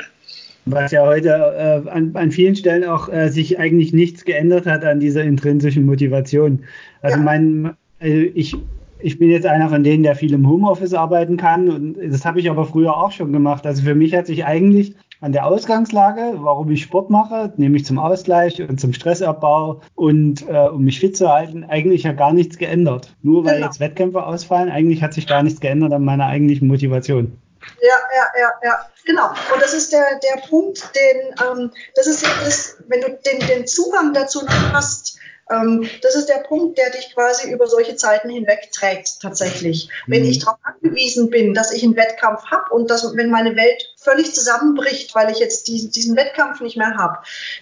was 0.66 0.92
ja 0.92 1.04
heute 1.06 1.28
äh, 1.28 1.88
an, 1.90 2.10
an, 2.14 2.30
vielen 2.30 2.56
Stellen 2.56 2.84
auch 2.84 3.08
äh, 3.08 3.28
sich 3.28 3.58
eigentlich 3.58 3.92
nichts 3.92 4.24
geändert 4.24 4.66
hat 4.66 4.84
an 4.84 5.00
dieser 5.00 5.22
intrinsischen 5.22 5.86
Motivation. 5.86 6.60
Also 7.02 7.18
ja. 7.18 7.22
mein, 7.22 7.76
äh, 8.00 8.24
ich, 8.34 8.56
ich 8.98 9.18
bin 9.18 9.30
jetzt 9.30 9.46
einer 9.46 9.68
von 9.68 9.82
denen, 9.82 10.02
der 10.02 10.14
viel 10.14 10.34
im 10.34 10.48
Homeoffice 10.48 10.94
arbeiten 10.94 11.36
kann 11.36 11.68
und 11.68 11.96
das 12.00 12.24
habe 12.24 12.40
ich 12.40 12.50
aber 12.50 12.64
früher 12.64 12.96
auch 12.96 13.12
schon 13.12 13.32
gemacht. 13.32 13.66
Also 13.66 13.82
für 13.82 13.94
mich 13.94 14.14
hat 14.14 14.26
sich 14.26 14.44
eigentlich 14.44 14.94
an 15.20 15.32
der 15.32 15.46
Ausgangslage, 15.46 16.34
warum 16.38 16.70
ich 16.70 16.82
Sport 16.82 17.10
mache, 17.10 17.52
nämlich 17.56 17.84
zum 17.84 17.98
Ausgleich 17.98 18.60
und 18.66 18.80
zum 18.80 18.92
Stressabbau 18.92 19.80
und 19.94 20.48
äh, 20.48 20.68
um 20.68 20.84
mich 20.84 21.00
fit 21.00 21.16
zu 21.16 21.28
halten, 21.28 21.64
eigentlich 21.64 22.04
ja 22.04 22.12
gar 22.12 22.32
nichts 22.32 22.56
geändert. 22.56 23.14
Nur 23.22 23.44
weil 23.44 23.56
genau. 23.56 23.66
jetzt 23.66 23.80
Wettkämpfe 23.80 24.24
ausfallen, 24.24 24.70
eigentlich 24.70 25.02
hat 25.02 25.12
sich 25.12 25.26
gar 25.26 25.42
nichts 25.42 25.60
geändert 25.60 25.92
an 25.92 26.04
meiner 26.04 26.26
eigentlichen 26.26 26.68
Motivation. 26.68 27.36
Ja, 27.82 27.96
ja, 28.16 28.40
ja, 28.40 28.50
ja. 28.64 28.78
Genau. 29.04 29.28
Und 29.28 29.62
das 29.62 29.72
ist 29.72 29.92
der, 29.92 30.18
der 30.20 30.40
Punkt, 30.48 30.82
den, 30.94 31.34
ähm, 31.44 31.72
das 31.94 32.06
ist 32.06 32.24
das, 32.24 32.76
wenn 32.88 33.00
du 33.00 33.10
den, 33.10 33.46
den 33.46 33.66
Zugang 33.66 34.12
dazu 34.12 34.44
noch 34.44 34.72
hast, 34.72 35.18
ähm, 35.50 35.88
das 36.02 36.14
ist 36.14 36.28
der 36.28 36.38
Punkt, 36.46 36.78
der 36.78 36.90
dich 36.90 37.12
quasi 37.14 37.50
über 37.50 37.66
solche 37.66 37.96
Zeiten 37.96 38.30
hinweg 38.30 38.70
trägt, 38.72 39.20
tatsächlich. 39.20 39.88
Mhm. 40.06 40.12
Wenn 40.12 40.24
ich 40.24 40.38
darauf 40.38 40.58
angewiesen 40.62 41.30
bin, 41.30 41.54
dass 41.54 41.72
ich 41.72 41.82
einen 41.82 41.96
Wettkampf 41.96 42.44
habe 42.46 42.72
und 42.72 42.90
dass, 42.90 43.16
wenn 43.16 43.30
meine 43.30 43.56
Welt 43.56 43.82
völlig 44.00 44.34
zusammenbricht, 44.34 45.14
weil 45.14 45.30
ich 45.30 45.38
jetzt 45.38 45.68
die, 45.68 45.90
diesen 45.90 46.16
Wettkampf 46.16 46.60
nicht 46.60 46.76
mehr 46.76 46.96
habe, 46.96 47.18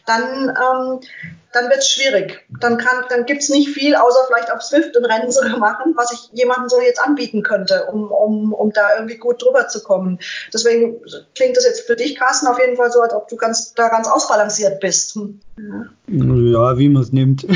dann, 0.07 0.49
ähm, 0.49 1.01
dann 1.53 1.69
wird 1.69 1.79
es 1.79 1.89
schwierig. 1.89 2.45
Dann, 2.61 2.77
kann, 2.77 3.05
dann 3.09 3.27
gibt 3.27 3.43
es 3.43 3.49
nicht 3.49 3.71
viel, 3.71 3.97
außer 3.97 4.21
vielleicht 4.29 4.53
auf 4.53 4.63
Swift 4.63 4.97
ein 4.97 5.05
Rennen 5.05 5.33
sogar 5.33 5.59
machen, 5.59 5.95
was 5.97 6.13
ich 6.13 6.31
jemandem 6.33 6.69
so 6.69 6.81
jetzt 6.81 7.01
anbieten 7.01 7.43
könnte, 7.43 7.87
um, 7.87 8.11
um, 8.13 8.53
um 8.53 8.73
da 8.73 8.95
irgendwie 8.97 9.17
gut 9.17 9.43
drüber 9.43 9.67
zu 9.69 9.83
kommen. 9.83 10.21
Deswegen 10.53 11.01
klingt 11.35 11.57
das 11.57 11.65
jetzt 11.65 11.87
für 11.87 11.97
dich, 11.97 12.17
Carsten, 12.17 12.47
auf 12.47 12.61
jeden 12.61 12.77
Fall 12.77 12.93
so, 12.93 13.01
als 13.01 13.15
ob 13.15 13.29
du 13.29 13.37
ganz, 13.37 13.75
da 13.75 13.89
ganz 13.89 14.07
ausbalanciert 14.07 14.79
bist. 14.81 15.17
Hm. 15.17 15.41
Ja, 16.07 16.79
wie 16.79 16.89
man 16.89 17.03
es 17.03 17.13
nimmt. 17.13 17.47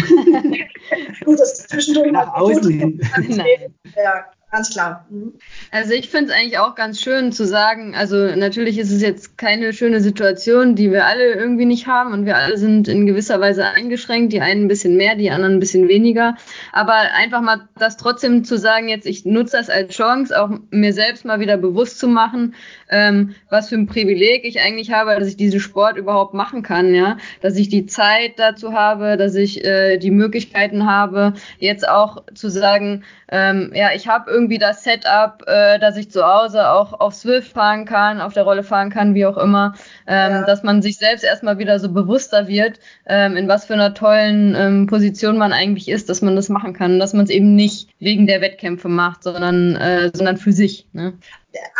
gut, 1.24 1.38
das 1.38 1.68
zwischendurch 1.68 2.10
Nach 2.10 2.34
außen 2.34 2.70
hin. 2.70 3.00
Ja, 3.94 4.24
Ganz 4.52 4.68
klar. 4.68 5.06
Mhm. 5.08 5.32
Also 5.70 5.94
ich 5.94 6.10
finde 6.10 6.30
es 6.30 6.38
eigentlich 6.38 6.58
auch 6.58 6.74
ganz 6.74 7.00
schön 7.00 7.32
zu 7.32 7.46
sagen, 7.46 7.94
also 7.94 8.36
natürlich 8.36 8.78
ist 8.78 8.90
es 8.90 9.00
jetzt 9.00 9.38
keine 9.38 9.72
schöne 9.72 10.02
Situation, 10.02 10.74
die 10.74 10.92
wir 10.92 11.06
alle 11.06 11.32
irgendwie 11.32 11.64
nicht 11.64 11.86
haben 11.86 12.12
und 12.12 12.26
wir 12.26 12.36
alle 12.36 12.58
sind 12.58 12.86
in 12.86 13.06
gewisser 13.06 13.40
Weise 13.40 13.64
eingeschränkt, 13.64 14.30
die 14.30 14.42
einen 14.42 14.64
ein 14.64 14.68
bisschen 14.68 14.98
mehr, 14.98 15.16
die 15.16 15.30
anderen 15.30 15.54
ein 15.54 15.60
bisschen 15.60 15.88
weniger. 15.88 16.36
Aber 16.70 16.92
einfach 16.92 17.40
mal 17.40 17.66
das 17.78 17.96
trotzdem 17.96 18.44
zu 18.44 18.58
sagen, 18.58 18.90
jetzt 18.90 19.06
ich 19.06 19.24
nutze 19.24 19.56
das 19.56 19.70
als 19.70 19.94
Chance, 19.94 20.38
auch 20.38 20.50
mir 20.70 20.92
selbst 20.92 21.24
mal 21.24 21.40
wieder 21.40 21.56
bewusst 21.56 21.98
zu 21.98 22.06
machen, 22.06 22.54
ähm, 22.90 23.34
was 23.48 23.70
für 23.70 23.76
ein 23.76 23.86
Privileg 23.86 24.44
ich 24.44 24.60
eigentlich 24.60 24.92
habe, 24.92 25.18
dass 25.18 25.28
ich 25.28 25.38
diesen 25.38 25.60
Sport 25.60 25.96
überhaupt 25.96 26.34
machen 26.34 26.62
kann, 26.62 26.94
ja, 26.94 27.16
dass 27.40 27.56
ich 27.56 27.70
die 27.70 27.86
Zeit 27.86 28.32
dazu 28.36 28.74
habe, 28.74 29.16
dass 29.16 29.34
ich 29.34 29.64
äh, 29.64 29.96
die 29.96 30.10
Möglichkeiten 30.10 30.84
habe, 30.84 31.32
jetzt 31.58 31.88
auch 31.88 32.24
zu 32.34 32.50
sagen, 32.50 33.02
ähm, 33.30 33.72
ja, 33.74 33.92
ich 33.94 34.08
habe 34.08 34.30
irgendwie 34.30 34.41
das 34.58 34.84
Setup, 34.84 35.42
äh, 35.46 35.78
dass 35.78 35.96
ich 35.96 36.10
zu 36.10 36.24
Hause 36.24 36.68
auch 36.68 36.98
auf 36.98 37.14
Swift 37.14 37.52
fahren 37.52 37.84
kann, 37.84 38.20
auf 38.20 38.32
der 38.32 38.44
Rolle 38.44 38.62
fahren 38.62 38.90
kann, 38.90 39.14
wie 39.14 39.26
auch 39.26 39.36
immer, 39.36 39.74
ähm, 40.06 40.32
ja. 40.32 40.42
dass 40.44 40.62
man 40.62 40.82
sich 40.82 40.98
selbst 40.98 41.24
erstmal 41.24 41.58
wieder 41.58 41.78
so 41.78 41.90
bewusster 41.90 42.48
wird, 42.48 42.78
ähm, 43.06 43.36
in 43.36 43.48
was 43.48 43.64
für 43.66 43.74
einer 43.74 43.94
tollen 43.94 44.54
ähm, 44.54 44.86
Position 44.86 45.38
man 45.38 45.52
eigentlich 45.52 45.88
ist, 45.88 46.08
dass 46.08 46.22
man 46.22 46.36
das 46.36 46.48
machen 46.48 46.72
kann, 46.72 46.98
dass 46.98 47.12
man 47.12 47.24
es 47.24 47.30
eben 47.30 47.54
nicht 47.54 47.88
wegen 47.98 48.26
der 48.26 48.40
Wettkämpfe 48.40 48.88
macht, 48.88 49.22
sondern, 49.22 49.76
äh, 49.76 50.10
sondern 50.14 50.36
für 50.36 50.52
sich. 50.52 50.86
Ne? 50.92 51.14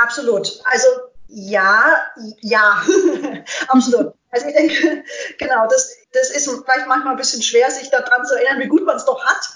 Absolut. 0.02 0.60
Also 0.64 0.86
ja, 1.28 1.96
ja, 2.40 2.82
absolut. 3.68 4.12
Also 4.30 4.46
ich 4.46 4.54
denke, 4.54 5.04
genau, 5.38 5.66
das, 5.68 5.96
das 6.12 6.30
ist 6.30 6.44
vielleicht 6.44 6.88
manchmal 6.88 7.14
ein 7.14 7.18
bisschen 7.18 7.42
schwer, 7.42 7.70
sich 7.70 7.90
daran 7.90 8.24
zu 8.24 8.34
erinnern, 8.34 8.60
wie 8.60 8.68
gut 8.68 8.84
man 8.84 8.96
es 8.96 9.04
doch 9.04 9.24
hat. 9.24 9.48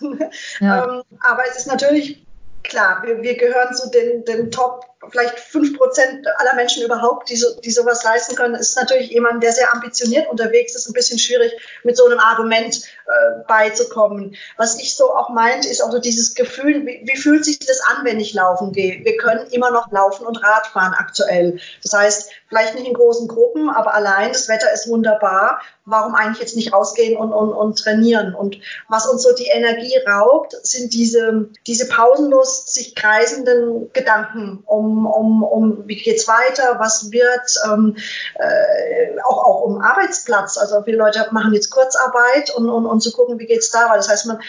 Ja. 0.60 0.84
Ähm, 0.84 1.02
aber 1.20 1.42
es 1.48 1.56
ist 1.58 1.66
natürlich 1.66 2.26
klar, 2.68 3.02
wir, 3.04 3.22
wir 3.22 3.36
gehören 3.36 3.74
zu 3.74 3.90
den, 3.90 4.24
den 4.24 4.50
Top, 4.50 4.84
vielleicht 5.10 5.38
fünf 5.38 5.76
Prozent 5.76 6.26
aller 6.38 6.54
Menschen 6.54 6.84
überhaupt, 6.84 7.28
die, 7.28 7.36
so, 7.36 7.48
die 7.60 7.70
sowas 7.70 8.02
leisten 8.02 8.34
können. 8.34 8.54
Ist 8.54 8.76
natürlich 8.76 9.10
jemand, 9.10 9.42
der 9.42 9.52
sehr 9.52 9.72
ambitioniert 9.72 10.28
unterwegs 10.28 10.74
ist, 10.74 10.88
ein 10.88 10.94
bisschen 10.94 11.18
schwierig, 11.18 11.52
mit 11.84 11.96
so 11.96 12.06
einem 12.06 12.18
Argument 12.18 12.82
äh, 13.06 13.44
beizukommen. 13.46 14.36
Was 14.56 14.78
ich 14.80 14.96
so 14.96 15.14
auch 15.14 15.28
meinte, 15.28 15.68
ist 15.68 15.82
auch 15.82 15.90
so 15.90 15.98
dieses 15.98 16.34
Gefühl, 16.34 16.86
wie, 16.86 17.02
wie 17.04 17.16
fühlt 17.16 17.44
sich 17.44 17.58
das 17.58 17.80
an, 17.80 18.04
wenn 18.04 18.20
ich 18.20 18.34
laufen 18.34 18.72
gehe? 18.72 19.04
Wir 19.04 19.16
können 19.16 19.46
immer 19.50 19.70
noch 19.70 19.90
laufen 19.92 20.26
und 20.26 20.42
Radfahren 20.42 20.94
aktuell. 20.94 21.60
Das 21.82 21.92
heißt, 21.92 22.30
vielleicht 22.48 22.74
nicht 22.74 22.86
in 22.86 22.94
großen 22.94 23.28
Gruppen, 23.28 23.70
aber 23.70 23.94
allein, 23.94 24.32
das 24.32 24.48
Wetter 24.48 24.72
ist 24.72 24.88
wunderbar. 24.88 25.60
Warum 25.84 26.16
eigentlich 26.16 26.40
jetzt 26.40 26.56
nicht 26.56 26.72
rausgehen 26.72 27.16
und, 27.16 27.32
und, 27.32 27.52
und 27.52 27.78
trainieren? 27.78 28.34
Und 28.34 28.58
was 28.88 29.06
uns 29.06 29.22
so 29.22 29.32
die 29.34 29.46
Energie 29.46 29.96
raubt, 30.04 30.56
sind 30.64 30.92
diese, 30.94 31.48
diese 31.66 31.86
pausenlos 31.86 32.66
sich 32.66 32.96
kreisenden 32.96 33.92
Gedanken 33.92 34.64
um, 34.66 34.85
um, 35.06 35.42
um 35.42 35.88
wie 35.88 35.96
geht's 35.96 36.28
weiter, 36.28 36.78
was 36.78 37.10
wird, 37.10 37.58
ähm, 37.66 37.96
äh, 38.34 39.20
auch, 39.24 39.44
auch 39.44 39.62
um 39.62 39.80
Arbeitsplatz. 39.80 40.58
Also 40.58 40.82
viele 40.82 40.98
Leute 40.98 41.26
machen 41.32 41.54
jetzt 41.54 41.70
Kurzarbeit 41.70 42.54
und, 42.54 42.68
und, 42.68 42.86
und 42.86 43.00
zu 43.00 43.12
gucken, 43.12 43.38
wie 43.38 43.46
geht's 43.46 43.70
da, 43.70 43.88
weil 43.90 43.96
das 43.96 44.08
heißt, 44.08 44.26
man, 44.26 44.40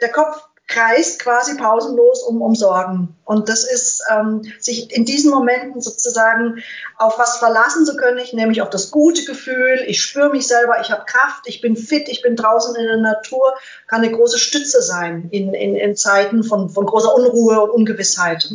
der 0.00 0.10
Kopf 0.10 0.48
kreist 0.72 1.18
quasi 1.18 1.56
pausenlos 1.56 2.22
um, 2.22 2.40
um 2.40 2.54
Sorgen. 2.54 3.16
Und 3.24 3.48
das 3.48 3.64
ist, 3.64 4.02
ähm, 4.10 4.42
sich 4.58 4.94
in 4.94 5.04
diesen 5.04 5.30
Momenten 5.30 5.80
sozusagen 5.80 6.62
auf 6.96 7.18
was 7.18 7.36
verlassen 7.36 7.84
zu 7.84 7.96
können, 7.96 8.18
ich 8.18 8.32
nämlich 8.32 8.62
auf 8.62 8.70
das 8.70 8.90
gute 8.90 9.24
Gefühl, 9.24 9.82
ich 9.86 10.00
spüre 10.00 10.30
mich 10.30 10.46
selber, 10.46 10.80
ich 10.80 10.90
habe 10.90 11.04
Kraft, 11.04 11.42
ich 11.46 11.60
bin 11.60 11.76
fit, 11.76 12.08
ich 12.08 12.22
bin 12.22 12.36
draußen 12.36 12.74
in 12.74 12.86
der 12.86 12.98
Natur, 12.98 13.54
kann 13.86 14.02
eine 14.02 14.12
große 14.12 14.38
Stütze 14.38 14.82
sein 14.82 15.28
in, 15.30 15.52
in, 15.52 15.76
in 15.76 15.96
Zeiten 15.96 16.42
von, 16.42 16.70
von 16.70 16.86
großer 16.86 17.14
Unruhe 17.14 17.60
und 17.60 17.70
Ungewissheit. 17.70 18.48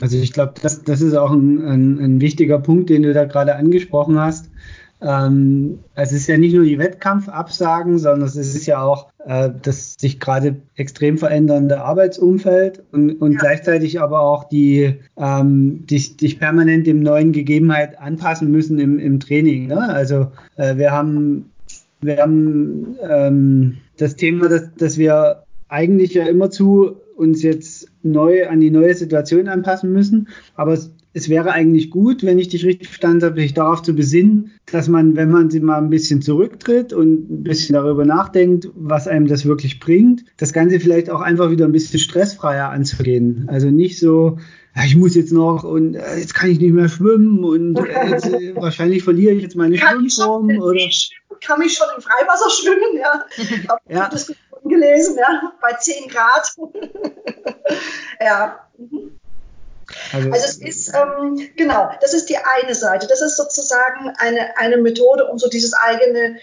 Also 0.00 0.16
ich 0.16 0.32
glaube, 0.32 0.54
das, 0.62 0.84
das 0.84 1.00
ist 1.00 1.14
auch 1.14 1.32
ein, 1.32 1.64
ein, 1.64 1.98
ein 1.98 2.20
wichtiger 2.20 2.58
Punkt, 2.58 2.90
den 2.90 3.02
du 3.02 3.12
da 3.12 3.24
gerade 3.24 3.56
angesprochen 3.56 4.18
hast 4.18 4.48
ähm, 5.00 5.78
es 5.94 6.12
ist 6.12 6.26
ja 6.26 6.36
nicht 6.38 6.54
nur 6.54 6.64
die 6.64 6.78
Wettkampfabsagen, 6.78 7.98
sondern 7.98 8.28
es 8.28 8.36
ist 8.36 8.66
ja 8.66 8.82
auch 8.82 9.08
äh, 9.24 9.50
das 9.62 9.94
sich 9.94 10.18
gerade 10.18 10.56
extrem 10.74 11.18
verändernde 11.18 11.80
Arbeitsumfeld 11.80 12.82
und, 12.90 13.12
und 13.20 13.32
ja. 13.34 13.38
gleichzeitig 13.38 14.00
aber 14.00 14.20
auch 14.20 14.44
die 14.44 14.96
ähm, 15.16 15.86
dich, 15.86 16.16
dich 16.16 16.40
permanent 16.40 16.86
dem 16.86 17.00
neuen 17.00 17.32
Gegebenheit 17.32 17.98
anpassen 18.00 18.50
müssen 18.50 18.78
im, 18.80 18.98
im 18.98 19.20
Training. 19.20 19.68
Ne? 19.68 19.80
Also 19.80 20.32
äh, 20.56 20.76
wir 20.76 20.90
haben 20.90 21.50
wir 22.00 22.18
haben 22.18 22.96
ähm, 23.08 23.78
das 23.98 24.16
Thema, 24.16 24.48
dass, 24.48 24.74
dass 24.76 24.98
wir 24.98 25.44
eigentlich 25.68 26.14
ja 26.14 26.26
immerzu 26.26 26.96
uns 27.16 27.42
jetzt 27.42 27.87
neu 28.02 28.48
an 28.48 28.60
die 28.60 28.70
neue 28.70 28.94
Situation 28.94 29.48
anpassen 29.48 29.92
müssen. 29.92 30.28
Aber 30.54 30.72
es, 30.72 30.92
es 31.14 31.28
wäre 31.28 31.52
eigentlich 31.52 31.90
gut, 31.90 32.22
wenn 32.22 32.38
ich 32.38 32.48
dich 32.48 32.64
richtig 32.64 32.88
verstanden 32.88 33.24
habe, 33.24 33.40
sich 33.40 33.54
darauf 33.54 33.82
zu 33.82 33.94
besinnen, 33.94 34.52
dass 34.70 34.88
man, 34.88 35.16
wenn 35.16 35.30
man 35.30 35.50
sie 35.50 35.60
mal 35.60 35.78
ein 35.78 35.90
bisschen 35.90 36.22
zurücktritt 36.22 36.92
und 36.92 37.30
ein 37.30 37.42
bisschen 37.42 37.74
darüber 37.74 38.04
nachdenkt, 38.04 38.70
was 38.74 39.08
einem 39.08 39.26
das 39.26 39.46
wirklich 39.46 39.80
bringt, 39.80 40.24
das 40.36 40.52
Ganze 40.52 40.80
vielleicht 40.80 41.10
auch 41.10 41.20
einfach 41.20 41.50
wieder 41.50 41.64
ein 41.64 41.72
bisschen 41.72 41.98
stressfreier 41.98 42.70
anzugehen. 42.70 43.46
Also 43.48 43.70
nicht 43.70 43.98
so, 43.98 44.38
ja, 44.76 44.84
ich 44.84 44.96
muss 44.96 45.14
jetzt 45.14 45.32
noch 45.32 45.64
und 45.64 45.94
äh, 45.94 46.18
jetzt 46.18 46.34
kann 46.34 46.50
ich 46.50 46.60
nicht 46.60 46.72
mehr 46.72 46.88
schwimmen 46.88 47.42
und 47.42 47.78
äh, 47.78 48.10
jetzt, 48.10 48.26
äh, 48.26 48.54
wahrscheinlich 48.56 49.02
verliere 49.02 49.34
ich 49.34 49.42
jetzt 49.42 49.56
meine 49.56 49.76
kann 49.76 50.08
Schwimmform. 50.08 50.50
Ich 50.50 50.60
oder 50.60 50.78
kann 51.40 51.58
mich 51.60 51.74
schon 51.74 51.86
im 51.96 52.02
Freiwasser 52.02 52.50
schwimmen, 52.50 52.98
ja. 52.98 53.76
ja. 53.88 54.08
das 54.08 54.32
gelesen, 54.64 55.16
ja, 55.18 55.52
bei 55.60 55.74
10 55.74 56.08
Grad. 56.08 56.52
ja. 58.20 58.68
Also, 60.12 60.30
also, 60.30 60.44
es 60.44 60.58
ist, 60.58 60.94
ähm, 60.94 61.50
genau, 61.56 61.90
das 62.00 62.12
ist 62.12 62.28
die 62.28 62.36
eine 62.36 62.74
Seite. 62.74 63.06
Das 63.06 63.22
ist 63.22 63.36
sozusagen 63.36 64.12
eine, 64.18 64.56
eine 64.58 64.76
Methode, 64.76 65.26
um 65.26 65.38
so 65.38 65.48
dieses 65.48 65.72
eigene, 65.72 66.36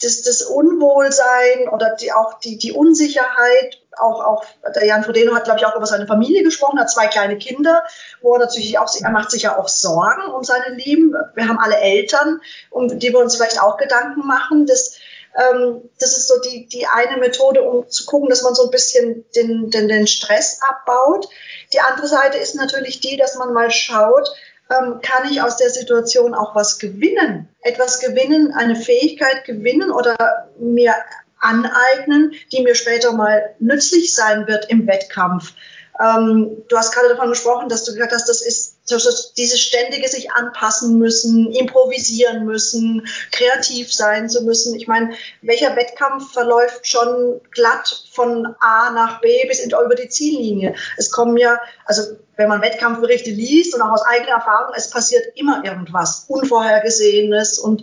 das, 0.00 0.22
das 0.22 0.42
Unwohlsein 0.42 1.68
oder 1.72 1.96
die, 1.96 2.12
auch 2.12 2.38
die, 2.40 2.58
die 2.58 2.72
Unsicherheit, 2.72 3.80
auch, 3.96 4.24
auch 4.24 4.44
der 4.74 4.86
Jan 4.86 5.04
Frodeno 5.04 5.34
hat, 5.34 5.44
glaube 5.44 5.60
ich, 5.60 5.66
auch 5.66 5.76
über 5.76 5.86
seine 5.86 6.06
Familie 6.06 6.42
gesprochen, 6.42 6.80
hat 6.80 6.90
zwei 6.90 7.06
kleine 7.06 7.38
Kinder, 7.38 7.84
wo 8.22 8.34
er 8.34 8.40
natürlich 8.40 8.78
auch, 8.78 8.92
er 9.00 9.10
macht 9.10 9.30
sich 9.30 9.42
ja 9.42 9.56
auch 9.56 9.68
Sorgen 9.68 10.32
um 10.32 10.42
seine 10.42 10.74
Lieben. 10.74 11.14
Wir 11.34 11.48
haben 11.48 11.58
alle 11.58 11.78
Eltern, 11.78 12.40
um 12.70 12.98
die 12.98 13.12
wir 13.12 13.20
uns 13.20 13.36
vielleicht 13.36 13.60
auch 13.60 13.76
Gedanken 13.76 14.26
machen, 14.26 14.66
dass 14.66 14.96
ähm, 15.36 15.90
das 15.98 16.16
ist 16.16 16.28
so 16.28 16.40
die, 16.40 16.66
die 16.66 16.86
eine 16.86 17.16
Methode, 17.16 17.62
um 17.62 17.88
zu 17.88 18.06
gucken, 18.06 18.28
dass 18.28 18.42
man 18.42 18.54
so 18.54 18.64
ein 18.64 18.70
bisschen 18.70 19.24
den, 19.34 19.70
den, 19.70 19.88
den 19.88 20.06
Stress 20.06 20.60
abbaut. 20.68 21.28
Die 21.72 21.80
andere 21.80 22.06
Seite 22.06 22.38
ist 22.38 22.54
natürlich 22.54 23.00
die, 23.00 23.16
dass 23.16 23.36
man 23.36 23.52
mal 23.52 23.70
schaut, 23.70 24.28
ähm, 24.70 25.00
kann 25.02 25.30
ich 25.30 25.42
aus 25.42 25.56
der 25.56 25.70
Situation 25.70 26.34
auch 26.34 26.54
was 26.54 26.78
gewinnen? 26.78 27.48
Etwas 27.60 28.00
gewinnen, 28.00 28.52
eine 28.52 28.76
Fähigkeit 28.76 29.44
gewinnen 29.44 29.90
oder 29.90 30.48
mir 30.58 30.94
aneignen, 31.40 32.32
die 32.52 32.62
mir 32.62 32.74
später 32.74 33.12
mal 33.12 33.54
nützlich 33.58 34.14
sein 34.14 34.46
wird 34.46 34.70
im 34.70 34.86
Wettkampf. 34.86 35.52
Ähm, 36.00 36.62
du 36.68 36.76
hast 36.76 36.92
gerade 36.92 37.08
davon 37.08 37.28
gesprochen, 37.28 37.68
dass 37.68 37.84
du 37.84 37.92
gesagt 37.92 38.12
hast, 38.12 38.28
das 38.28 38.40
ist 38.40 38.73
dieses 38.90 39.60
ständige 39.60 40.08
sich 40.08 40.32
anpassen 40.32 40.98
müssen, 40.98 41.50
improvisieren 41.52 42.44
müssen, 42.44 43.06
kreativ 43.32 43.92
sein 43.92 44.28
zu 44.28 44.42
müssen. 44.42 44.74
Ich 44.74 44.86
meine, 44.86 45.14
welcher 45.42 45.74
Wettkampf 45.76 46.32
verläuft 46.32 46.86
schon 46.86 47.40
glatt 47.50 48.04
von 48.12 48.54
A 48.60 48.90
nach 48.90 49.20
B 49.20 49.46
bis 49.48 49.60
in, 49.60 49.70
über 49.70 49.94
die 49.94 50.08
Ziellinie? 50.08 50.74
Es 50.96 51.10
kommen 51.10 51.36
ja, 51.36 51.58
also 51.86 52.02
wenn 52.36 52.48
man 52.48 52.62
Wettkampfberichte 52.62 53.30
liest 53.30 53.74
und 53.74 53.82
auch 53.82 53.92
aus 53.92 54.02
eigener 54.06 54.32
Erfahrung, 54.32 54.74
es 54.76 54.90
passiert 54.90 55.24
immer 55.36 55.64
irgendwas 55.64 56.24
Unvorhergesehenes 56.28 57.58
und 57.58 57.82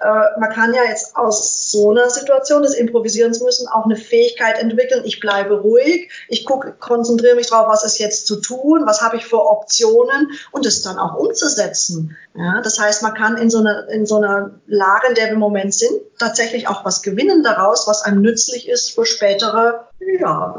äh, 0.00 0.38
man 0.38 0.50
kann 0.50 0.74
ja 0.74 0.84
jetzt 0.84 1.16
aus 1.16 1.70
so 1.70 1.90
einer 1.90 2.10
Situation 2.10 2.62
des 2.62 2.74
Improvisierens 2.74 3.40
müssen 3.40 3.68
auch 3.68 3.84
eine 3.84 3.96
Fähigkeit 3.96 4.58
entwickeln. 4.58 5.04
Ich 5.04 5.20
bleibe 5.20 5.60
ruhig, 5.60 6.10
ich 6.28 6.44
gucke, 6.44 6.72
konzentriere 6.78 7.36
mich 7.36 7.48
darauf, 7.48 7.68
was 7.68 7.84
ist 7.84 7.98
jetzt 7.98 8.26
zu 8.26 8.36
tun, 8.40 8.82
was 8.84 9.00
habe 9.00 9.16
ich 9.16 9.24
für 9.24 9.40
Optionen 9.40 10.30
und 10.50 10.66
es 10.66 10.82
dann 10.82 10.98
auch 10.98 11.14
umzusetzen. 11.14 12.16
Ja, 12.34 12.60
das 12.62 12.78
heißt, 12.78 13.02
man 13.02 13.14
kann 13.14 13.38
in 13.38 13.50
so 13.50 13.58
einer 13.58 13.88
in 13.88 14.06
so 14.06 14.16
einer 14.16 14.50
Lage, 14.66 15.08
in 15.08 15.14
der 15.14 15.26
wir 15.26 15.32
im 15.32 15.38
Moment 15.38 15.74
sind, 15.74 16.00
tatsächlich 16.18 16.68
auch 16.68 16.84
was 16.84 17.02
gewinnen 17.02 17.42
daraus, 17.42 17.86
was 17.86 18.02
einem 18.02 18.20
nützlich 18.20 18.68
ist 18.68 18.94
für 18.94 19.06
spätere 19.06 19.86
ja, 20.20 20.54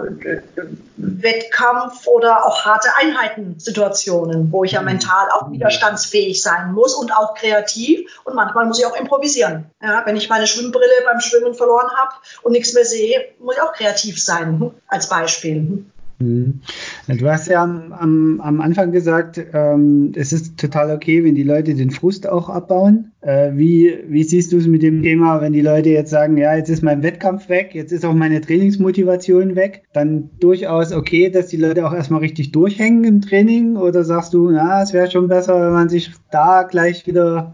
Wettkampf 0.97 2.07
oder 2.07 2.45
auch 2.45 2.65
harte 2.65 2.89
Einheitensituationen, 2.97 4.51
wo 4.51 4.63
ich 4.63 4.73
ja 4.73 4.79
mhm. 4.79 4.87
mental 4.87 5.29
auch 5.31 5.51
widerstandsfähig 5.51 6.41
sein 6.41 6.73
muss 6.73 6.95
und 6.95 7.15
auch 7.15 7.35
kreativ 7.35 8.09
und 8.23 8.35
manchmal 8.35 8.65
muss 8.65 8.79
ich 8.79 8.85
auch 8.85 8.95
improvisieren. 8.95 9.65
Ja, 9.81 10.03
wenn 10.05 10.17
ich 10.17 10.29
meine 10.29 10.47
Schwimmbrille 10.47 10.85
beim 11.05 11.19
Schwimmen 11.19 11.53
verloren 11.53 11.89
habe 11.95 12.13
und 12.43 12.53
nichts 12.53 12.73
mehr 12.73 12.85
sehe, 12.85 13.25
muss 13.39 13.55
ich 13.55 13.61
auch 13.61 13.73
kreativ 13.73 14.21
sein, 14.21 14.71
als 14.87 15.07
Beispiel. 15.07 15.85
Mhm. 16.19 16.61
Du 17.07 17.29
hast 17.29 17.47
ja 17.47 17.63
am, 17.63 17.93
am, 17.93 18.41
am 18.41 18.59
Anfang 18.61 18.91
gesagt, 18.91 19.39
ähm, 19.53 20.13
es 20.15 20.33
ist 20.33 20.57
total 20.57 20.91
okay, 20.91 21.23
wenn 21.23 21.35
die 21.35 21.43
Leute 21.43 21.75
den 21.75 21.91
Frust 21.91 22.27
auch 22.27 22.49
abbauen. 22.49 23.11
Äh, 23.21 23.51
wie, 23.53 23.99
wie 24.07 24.23
siehst 24.23 24.51
du 24.51 24.57
es 24.57 24.67
mit 24.67 24.81
dem 24.81 25.03
Thema, 25.03 25.41
wenn 25.41 25.53
die 25.53 25.61
Leute 25.61 25.89
jetzt 25.89 26.09
sagen, 26.09 26.37
ja, 26.37 26.55
jetzt 26.55 26.69
ist 26.69 26.81
mein 26.81 27.03
Wettkampf 27.03 27.49
weg, 27.49 27.75
jetzt 27.75 27.91
ist 27.91 28.03
auch 28.03 28.13
meine 28.13 28.41
Trainingsmotivation 28.41 29.55
weg, 29.55 29.83
dann 29.93 30.31
durchaus 30.39 30.91
okay, 30.91 31.29
dass 31.29 31.47
die 31.47 31.57
Leute 31.57 31.85
auch 31.87 31.93
erstmal 31.93 32.21
richtig 32.21 32.51
durchhängen 32.51 33.03
im 33.03 33.21
Training? 33.21 33.75
Oder 33.77 34.03
sagst 34.03 34.33
du, 34.33 34.49
na, 34.49 34.81
es 34.81 34.93
wäre 34.93 35.11
schon 35.11 35.27
besser, 35.27 35.61
wenn 35.61 35.73
man 35.73 35.89
sich 35.89 36.11
da 36.31 36.63
gleich 36.63 37.05
wieder 37.05 37.53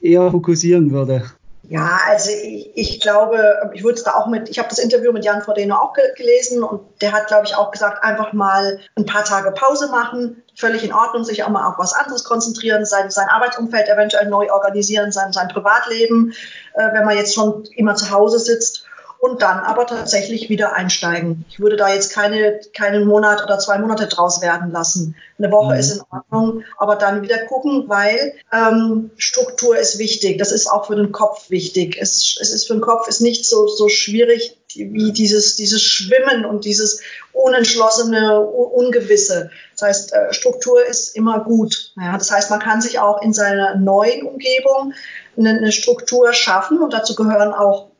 eher 0.00 0.30
fokussieren 0.32 0.90
würde? 0.90 1.22
Ja, 1.68 2.00
also 2.08 2.30
ich, 2.30 2.72
ich 2.74 3.00
glaube, 3.00 3.70
ich 3.72 3.84
würde 3.84 3.94
es 3.94 4.02
da 4.02 4.14
auch 4.14 4.26
mit, 4.26 4.48
ich 4.48 4.58
habe 4.58 4.68
das 4.68 4.80
Interview 4.80 5.12
mit 5.12 5.24
Jan 5.24 5.42
Frodeno 5.42 5.76
auch 5.76 5.92
ge 5.92 6.02
gelesen 6.16 6.62
und 6.64 6.82
der 7.00 7.12
hat, 7.12 7.28
glaube 7.28 7.46
ich, 7.46 7.54
auch 7.54 7.70
gesagt, 7.70 8.02
einfach 8.02 8.32
mal 8.32 8.80
ein 8.96 9.06
paar 9.06 9.24
Tage 9.24 9.52
Pause 9.52 9.88
machen, 9.88 10.42
völlig 10.56 10.82
in 10.82 10.92
Ordnung, 10.92 11.24
sich 11.24 11.44
auch 11.44 11.48
mal 11.48 11.68
auf 11.68 11.78
was 11.78 11.92
anderes 11.92 12.24
konzentrieren, 12.24 12.84
sein, 12.84 13.10
sein 13.10 13.28
Arbeitsumfeld 13.28 13.88
eventuell 13.88 14.28
neu 14.28 14.50
organisieren, 14.52 15.12
sein, 15.12 15.32
sein 15.32 15.48
Privatleben, 15.48 16.34
äh, 16.74 16.92
wenn 16.92 17.04
man 17.04 17.16
jetzt 17.16 17.34
schon 17.34 17.64
immer 17.76 17.94
zu 17.94 18.10
Hause 18.10 18.40
sitzt 18.40 18.81
und 19.22 19.40
dann 19.40 19.60
aber 19.60 19.86
tatsächlich 19.86 20.48
wieder 20.48 20.74
einsteigen. 20.74 21.44
Ich 21.48 21.60
würde 21.60 21.76
da 21.76 21.94
jetzt 21.94 22.12
keine, 22.12 22.58
keinen 22.74 23.06
Monat 23.06 23.40
oder 23.44 23.56
zwei 23.60 23.78
Monate 23.78 24.08
draus 24.08 24.42
werden 24.42 24.72
lassen. 24.72 25.14
Eine 25.38 25.52
Woche 25.52 25.74
mhm. 25.74 25.78
ist 25.78 25.92
in 25.92 26.02
Ordnung, 26.10 26.64
aber 26.76 26.96
dann 26.96 27.22
wieder 27.22 27.38
gucken, 27.46 27.84
weil 27.86 28.34
ähm, 28.52 29.12
Struktur 29.16 29.78
ist 29.78 30.00
wichtig. 30.00 30.38
Das 30.38 30.50
ist 30.50 30.66
auch 30.66 30.88
für 30.88 30.96
den 30.96 31.12
Kopf 31.12 31.50
wichtig. 31.50 31.96
Es, 32.00 32.36
es 32.40 32.52
ist 32.52 32.66
für 32.66 32.74
den 32.74 32.80
Kopf 32.80 33.06
ist 33.06 33.20
nicht 33.20 33.46
so, 33.46 33.68
so 33.68 33.88
schwierig 33.88 34.58
wie 34.74 35.12
dieses, 35.12 35.54
dieses 35.54 35.82
Schwimmen 35.82 36.44
und 36.44 36.64
dieses 36.64 37.00
unentschlossene, 37.32 38.40
ungewisse. 38.40 39.52
Das 39.76 39.82
heißt, 39.88 40.12
äh, 40.14 40.32
Struktur 40.32 40.84
ist 40.84 41.14
immer 41.14 41.44
gut. 41.44 41.92
Ja, 41.96 42.18
das 42.18 42.32
heißt, 42.32 42.50
man 42.50 42.58
kann 42.58 42.82
sich 42.82 42.98
auch 42.98 43.22
in 43.22 43.32
seiner 43.32 43.76
neuen 43.76 44.26
Umgebung 44.26 44.94
eine, 45.36 45.50
eine 45.50 45.70
Struktur 45.70 46.32
schaffen 46.32 46.80
und 46.82 46.92
dazu 46.92 47.14
gehören 47.14 47.52
auch 47.52 47.91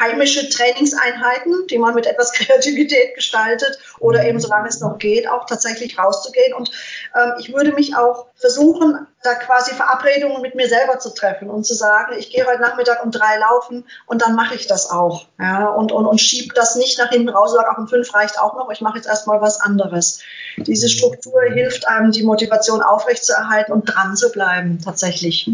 heimische 0.00 0.48
Trainingseinheiten, 0.48 1.66
die 1.68 1.78
man 1.78 1.94
mit 1.94 2.06
etwas 2.06 2.32
Kreativität 2.32 3.14
gestaltet 3.14 3.78
oder 3.98 4.24
eben 4.24 4.40
solange 4.40 4.68
es 4.68 4.80
noch 4.80 4.98
geht, 4.98 5.28
auch 5.28 5.46
tatsächlich 5.46 5.98
rauszugehen. 5.98 6.54
Und 6.54 6.70
ähm, 7.14 7.34
ich 7.38 7.52
würde 7.52 7.72
mich 7.72 7.96
auch 7.96 8.26
versuchen, 8.34 9.06
da 9.22 9.34
quasi 9.34 9.74
Verabredungen 9.74 10.40
mit 10.40 10.54
mir 10.54 10.68
selber 10.68 10.98
zu 10.98 11.10
treffen 11.10 11.50
und 11.50 11.64
zu 11.64 11.74
sagen, 11.74 12.14
ich 12.18 12.30
gehe 12.30 12.46
heute 12.46 12.60
Nachmittag 12.60 13.04
um 13.04 13.10
drei 13.10 13.38
laufen 13.38 13.84
und 14.06 14.22
dann 14.22 14.34
mache 14.34 14.54
ich 14.54 14.66
das 14.66 14.90
auch. 14.90 15.26
Ja, 15.38 15.68
und, 15.68 15.92
und, 15.92 16.06
und 16.06 16.20
schiebe 16.20 16.54
das 16.54 16.76
nicht 16.76 16.98
nach 16.98 17.10
hinten 17.10 17.28
raus, 17.28 17.52
sage 17.52 17.70
auch 17.70 17.78
um 17.78 17.88
fünf 17.88 18.14
reicht 18.14 18.38
auch 18.38 18.54
noch, 18.54 18.70
ich 18.70 18.80
mache 18.80 18.96
jetzt 18.96 19.06
erstmal 19.06 19.40
was 19.40 19.60
anderes. 19.60 20.20
Diese 20.56 20.88
Struktur 20.88 21.42
hilft 21.52 21.88
einem, 21.88 22.12
die 22.12 22.22
Motivation 22.22 22.82
aufrechtzuerhalten 22.82 23.72
und 23.72 23.84
dran 23.84 24.16
zu 24.16 24.30
bleiben, 24.30 24.80
tatsächlich. 24.82 25.50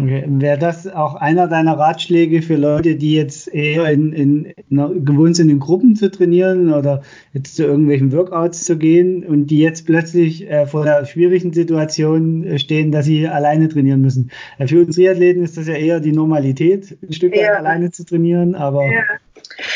Okay. 0.00 0.24
Wäre 0.28 0.58
das 0.58 0.86
auch 0.86 1.16
einer 1.16 1.48
deiner 1.48 1.76
Ratschläge 1.76 2.42
für 2.42 2.54
Leute, 2.54 2.94
die 2.94 3.14
jetzt 3.14 3.52
eher 3.52 3.90
in, 3.90 4.12
in, 4.12 4.44
in, 4.44 5.04
gewohnt 5.04 5.34
sind, 5.34 5.48
in 5.48 5.58
Gruppen 5.58 5.96
zu 5.96 6.08
trainieren 6.08 6.72
oder 6.72 7.02
jetzt 7.32 7.56
zu 7.56 7.64
irgendwelchen 7.64 8.12
Workouts 8.12 8.64
zu 8.64 8.76
gehen 8.76 9.26
und 9.26 9.48
die 9.48 9.58
jetzt 9.58 9.86
plötzlich 9.86 10.48
äh, 10.48 10.66
vor 10.66 10.84
der 10.84 11.04
schwierigen 11.04 11.52
Situation 11.52 12.44
äh, 12.44 12.58
stehen, 12.60 12.92
dass 12.92 13.06
sie 13.06 13.26
alleine 13.26 13.68
trainieren 13.68 14.00
müssen? 14.00 14.30
Äh, 14.58 14.68
für 14.68 14.84
uns 14.84 14.94
Triathleten 14.94 15.42
ist 15.42 15.56
das 15.56 15.66
ja 15.66 15.74
eher 15.74 15.98
die 15.98 16.12
Normalität, 16.12 16.96
ein 17.02 17.12
Stück 17.12 17.32
weit 17.32 17.40
ja. 17.40 17.54
alleine 17.54 17.90
zu 17.90 18.04
trainieren, 18.04 18.54
aber. 18.54 18.84
Ja. 18.84 19.02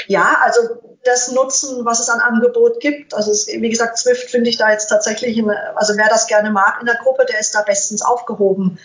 ja, 0.06 0.36
also 0.42 0.60
das 1.04 1.32
nutzen, 1.32 1.84
was 1.84 1.98
es 1.98 2.08
an 2.08 2.20
Angebot 2.20 2.78
gibt. 2.78 3.12
Also 3.12 3.32
es, 3.32 3.48
wie 3.48 3.70
gesagt, 3.70 3.98
Swift 3.98 4.30
finde 4.30 4.50
ich 4.50 4.56
da 4.56 4.70
jetzt 4.70 4.86
tatsächlich, 4.86 5.42
also 5.74 5.94
wer 5.96 6.08
das 6.08 6.28
gerne 6.28 6.52
mag 6.52 6.76
in 6.78 6.86
der 6.86 6.94
Gruppe, 7.02 7.26
der 7.28 7.40
ist 7.40 7.56
da 7.56 7.62
bestens 7.62 8.02
aufgehoben 8.02 8.78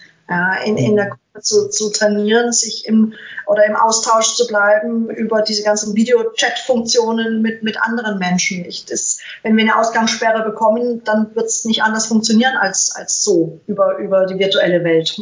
in, 0.66 0.78
in 0.78 0.96
der 0.96 1.10
Gruppe 1.10 1.27
zu, 1.42 1.70
zu 1.70 1.90
trainieren, 1.92 2.52
sich 2.52 2.86
im 2.86 3.14
oder 3.46 3.66
im 3.66 3.76
Austausch 3.76 4.36
zu 4.36 4.48
bleiben 4.48 5.10
über 5.10 5.42
diese 5.42 5.64
ganzen 5.64 5.96
Video-Chat-Funktionen 5.96 7.42
mit, 7.42 7.64
mit 7.64 7.82
anderen 7.82 8.20
Menschen. 8.20 8.66
Ich, 8.66 8.86
das, 8.86 9.20
wenn 9.44 9.56
wir 9.56 9.64
eine 9.64 9.78
Ausgangssperre 9.78 10.44
bekommen, 10.44 11.04
dann 11.04 11.34
wird 11.36 11.46
es 11.46 11.66
nicht 11.66 11.82
anders 11.82 12.08
funktionieren 12.08 12.56
als, 12.58 12.94
als 12.96 13.24
so 13.24 13.62
über, 13.68 13.98
über 13.98 14.26
die 14.26 14.38
virtuelle 14.38 14.84
Welt. 14.84 15.20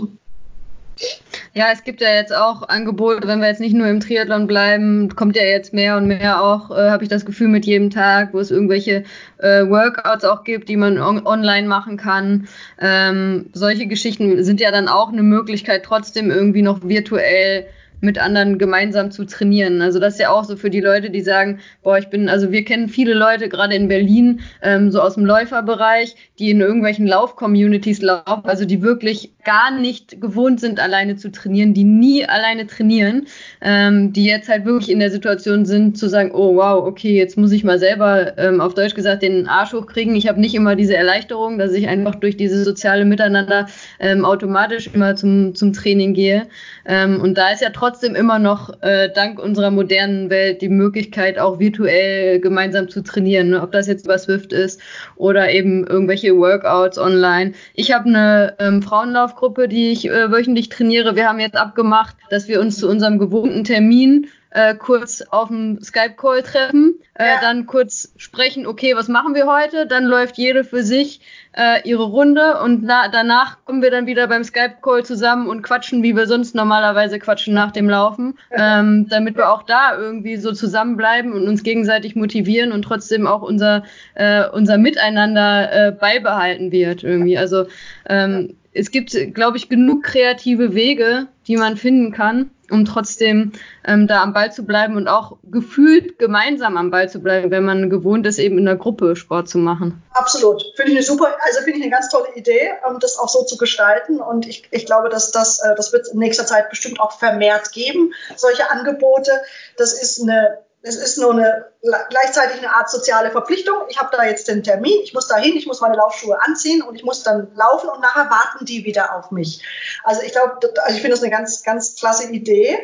Ja, 1.58 1.68
es 1.72 1.86
gibt 1.86 2.02
ja 2.02 2.10
jetzt 2.10 2.36
auch 2.36 2.68
Angebote, 2.68 3.26
wenn 3.30 3.40
wir 3.40 3.48
jetzt 3.48 3.62
nicht 3.62 3.74
nur 3.74 3.88
im 3.88 4.02
Triathlon 4.02 4.46
bleiben, 4.46 5.08
kommt 5.16 5.38
ja 5.38 5.44
jetzt 5.44 5.74
mehr 5.74 5.96
und 5.96 6.06
mehr 6.06 6.44
auch, 6.44 6.70
äh, 6.70 6.90
habe 6.90 7.04
ich 7.04 7.10
das 7.10 7.26
Gefühl, 7.26 7.48
mit 7.48 7.66
jedem 7.66 7.90
Tag, 7.90 8.34
wo 8.34 8.40
es 8.40 8.52
irgendwelche 8.52 9.06
äh, 9.38 9.66
Workouts 9.66 10.26
auch 10.26 10.44
gibt, 10.44 10.68
die 10.68 10.76
man 10.76 11.00
on 11.00 11.26
online 11.26 11.66
machen 11.66 11.96
kann. 11.96 12.50
Ähm, 12.78 13.46
solche 13.54 13.88
Geschichten 13.88 14.44
sind 14.44 14.60
ja 14.60 14.70
dann 14.70 14.90
auch 14.90 15.14
eine 15.14 15.24
Möglichkeit, 15.24 15.84
trotzdem 15.86 16.30
irgendwie 16.30 16.62
noch 16.62 16.84
virtuell 16.84 17.68
mit 18.02 18.18
anderen 18.18 18.58
gemeinsam 18.58 19.12
zu 19.12 19.26
trainieren. 19.26 19.82
Also 19.82 20.00
das 20.00 20.14
ist 20.14 20.20
ja 20.20 20.30
auch 20.30 20.44
so 20.44 20.56
für 20.56 20.70
die 20.70 20.82
Leute, 20.82 21.10
die 21.10 21.22
sagen, 21.22 21.60
boah, 21.84 21.98
ich 21.98 22.10
bin, 22.10 22.30
also 22.30 22.52
wir 22.52 22.64
kennen 22.66 22.90
viele 22.90 23.14
Leute, 23.14 23.50
gerade 23.50 23.76
in 23.76 23.88
Berlin, 23.88 24.42
ähm, 24.62 24.92
so 24.92 25.02
aus 25.02 25.16
dem 25.16 25.26
Läuferbereich, 25.26 26.16
die 26.40 26.50
in 26.50 26.62
irgendwelchen 26.62 27.08
Lauf-Communities 27.08 28.02
laufen, 28.02 28.46
also 28.46 28.66
die 28.66 28.82
wirklich 28.82 29.32
gar 29.44 29.72
nicht 29.72 30.20
gewohnt 30.22 30.60
sind, 30.60 30.80
alleine 30.80 31.16
zu 31.16 31.32
trainieren, 31.32 31.74
die 31.74 31.84
nie 31.84 32.26
alleine 32.26 32.68
trainieren, 32.68 33.28
ähm, 33.62 34.12
die 34.12 34.26
jetzt 34.26 34.50
halt 34.50 34.66
wirklich 34.66 34.92
in 34.92 35.00
der 35.00 35.12
Situation 35.12 35.66
sind, 35.66 35.98
zu 35.98 36.10
sagen, 36.10 36.32
oh 36.34 36.56
wow, 36.56 36.86
okay, 36.86 37.16
jetzt 37.16 37.38
muss 37.38 37.52
ich 37.52 37.64
mal 37.64 37.80
selber 37.80 38.38
ähm, 38.38 38.60
auf 38.60 38.74
Deutsch 38.74 38.96
gesagt 38.96 39.22
den 39.22 39.48
Arsch 39.48 39.74
hochkriegen. 39.74 40.16
Ich 40.16 40.28
habe 40.28 40.42
nicht 40.42 40.56
immer 40.56 40.76
diese 40.76 40.96
Erleichterung, 40.96 41.58
dass 41.58 41.74
ich 41.74 41.88
einfach 41.88 42.16
durch 42.16 42.38
dieses 42.38 42.66
soziale 42.66 43.06
Miteinander 43.06 43.68
ähm, 44.00 44.26
automatisch 44.26 44.90
immer 44.94 45.16
zum, 45.16 45.56
zum 45.56 45.74
Training 45.74 46.14
gehe. 46.14 46.48
Ähm, 46.86 47.22
und 47.22 47.38
da 47.38 47.50
ist 47.50 47.62
ja 47.62 47.70
trotzdem 47.70 47.95
immer 48.04 48.40
noch 48.40 48.82
äh, 48.82 49.10
dank 49.14 49.40
unserer 49.40 49.72
modernen 49.72 50.30
Welt 50.30 50.62
die 50.62 50.70
Möglichkeit, 50.70 51.40
auch 51.40 51.60
virtuell 51.60 52.40
gemeinsam 52.40 52.90
zu 52.90 53.02
trainieren. 53.02 53.50
Ne? 53.50 53.62
Ob 53.62 53.72
das 53.72 53.88
jetzt 53.88 54.06
über 54.06 54.18
Swift 54.18 54.54
ist 54.54 54.82
oder 55.16 55.52
eben 55.52 55.86
irgendwelche 55.86 56.36
Workouts 56.36 56.98
online. 56.98 57.54
Ich 57.74 57.94
habe 57.94 58.10
eine 58.10 58.56
ähm, 58.60 58.82
Frauenlaufgruppe, 58.82 59.68
die 59.68 59.92
ich 59.92 60.10
äh, 60.10 60.32
wöchentlich 60.32 60.70
trainiere. 60.70 61.16
Wir 61.16 61.28
haben 61.30 61.40
jetzt 61.40 61.58
abgemacht, 61.58 62.16
dass 62.30 62.48
wir 62.48 62.60
uns 62.60 62.78
zu 62.78 62.90
unserem 62.90 63.20
gewohnten 63.20 63.64
Termin 63.64 64.28
äh, 64.56 64.74
kurz 64.74 65.22
auf 65.22 65.50
dem 65.50 65.82
Skype-Call 65.82 66.42
treffen, 66.42 67.00
äh, 67.14 67.26
ja. 67.26 67.42
dann 67.42 67.66
kurz 67.66 68.14
sprechen, 68.16 68.66
okay, 68.66 68.96
was 68.96 69.10
machen 69.10 69.36
wir 69.36 69.48
heute? 69.48 69.86
Dann 69.86 70.06
läuft 70.06 70.38
jede 70.38 70.64
für 70.64 70.82
sich 70.82 71.20
äh, 71.56 71.88
ihre 71.88 72.04
Runde 72.04 72.60
und 72.62 72.84
na, 72.84 73.08
danach 73.08 73.58
kommen 73.66 73.82
wir 73.82 73.92
dann 73.92 74.08
wieder 74.08 74.28
beim 74.28 74.44
Skype-Call 74.44 75.06
zusammen 75.06 75.48
und 75.48 75.62
quatschen, 75.62 76.04
wie 76.04 76.16
wir 76.16 76.28
sonst 76.28 76.56
normalerweise 76.56 77.20
quatschen 77.20 77.54
nach 77.54 77.72
dem 77.72 77.90
Laufen, 77.90 78.38
ähm, 78.52 79.08
damit 79.10 79.38
wir 79.38 79.50
auch 79.52 79.64
da 79.64 79.98
irgendwie 79.98 80.36
so 80.38 80.52
zusammenbleiben 80.52 81.32
und 81.34 81.48
uns 81.48 81.64
gegenseitig 81.64 82.16
motivieren 82.16 82.72
und 82.72 82.82
trotzdem 82.82 83.26
auch 83.28 83.42
unser, 83.42 83.84
äh, 84.16 84.48
unser 84.50 84.78
Miteinander 84.78 85.72
äh, 85.72 85.92
beibehalten 85.92 86.72
wird 86.72 87.04
irgendwie. 87.04 87.38
Also 87.38 87.68
ähm, 88.08 88.56
es 88.74 88.92
gibt, 88.92 89.16
glaube 89.34 89.58
ich, 89.58 89.70
genug 89.70 90.04
kreative 90.04 90.76
Wege, 90.76 91.28
die 91.48 91.56
man 91.56 91.78
finden 91.78 92.12
kann, 92.12 92.52
um 92.72 92.86
trotzdem 92.86 93.52
ähm, 93.86 94.08
da 94.08 94.22
am 94.22 94.34
Ball 94.34 94.52
zu 94.52 94.64
bleiben 94.64 94.98
und 94.98 95.08
auch 95.08 95.38
gefühlt 95.44 96.20
gemeinsam 96.20 96.78
am 96.78 96.92
Ball 96.92 97.10
zu 97.10 97.20
bleiben, 97.20 97.52
wenn 97.52 97.66
man 97.66 97.90
gewohnt 97.90 98.26
ist, 98.26 98.40
eben 98.40 98.58
in 98.58 98.66
der 98.66 98.76
Gruppe 98.76 99.16
Sport 99.16 99.50
zu 99.50 99.58
machen. 99.58 100.02
Absolut. 100.14 100.64
Finde 100.76 100.92
ich 100.92 100.98
eine 100.98 101.06
super, 101.06 101.36
also 101.46 101.62
finde 101.62 101.80
ich 101.80 101.84
eine 101.84 101.92
ganz 101.92 102.10
tolle 102.10 102.34
Idee, 102.36 102.72
um 102.88 103.00
das 103.00 103.18
auch 103.18 103.30
so 103.30 103.44
zu 103.44 103.58
gestalten. 103.58 104.20
Und 104.20 104.48
ich, 104.48 104.68
ich 104.72 104.86
glaube, 104.86 105.10
dass 105.10 105.32
das, 105.32 105.60
äh, 105.60 105.76
das 105.76 105.94
wird 105.94 106.08
in 106.08 106.20
nächster 106.20 106.46
Zeit 106.46 106.70
bestimmt 106.70 107.00
auch 107.00 107.18
vermehrt 107.18 107.72
geben, 107.72 108.14
solche 108.36 108.70
Angebote. 108.72 109.32
Das 109.78 109.94
ist 109.94 110.22
eine 110.22 110.60
es 110.88 110.98
ist 110.98 111.18
nur 111.18 111.32
eine 111.32 111.66
gleichzeitig 112.10 112.60
eine 112.60 112.76
Art 112.76 112.90
soziale 112.90 113.32
Verpflichtung. 113.32 113.76
Ich 113.90 113.98
habe 113.98 114.16
da 114.16 114.24
jetzt 114.24 114.48
den 114.48 114.64
Termin, 114.64 115.00
ich 115.04 115.14
muss 115.14 115.28
da 115.28 115.38
hin, 115.38 115.56
ich 115.56 115.66
muss 115.66 115.82
meine 115.82 115.96
Laufschuhe 115.96 116.40
anziehen 116.42 116.84
und 116.84 116.96
ich 116.96 117.04
muss 117.04 117.24
dann 117.24 117.48
laufen 117.56 117.90
und 117.90 118.02
nachher 118.02 118.30
warten 118.30 118.66
die 118.66 118.86
wieder 118.86 119.16
auf 119.16 119.32
mich. 119.32 119.64
Also 120.04 120.22
ich 120.22 120.32
glaube, 120.32 120.60
also 120.84 120.96
ich 120.96 121.02
finde 121.02 121.16
das 121.16 121.22
eine 121.22 121.32
ganz, 121.32 121.64
ganz 121.64 121.96
klasse 121.96 122.30
Idee. 122.32 122.78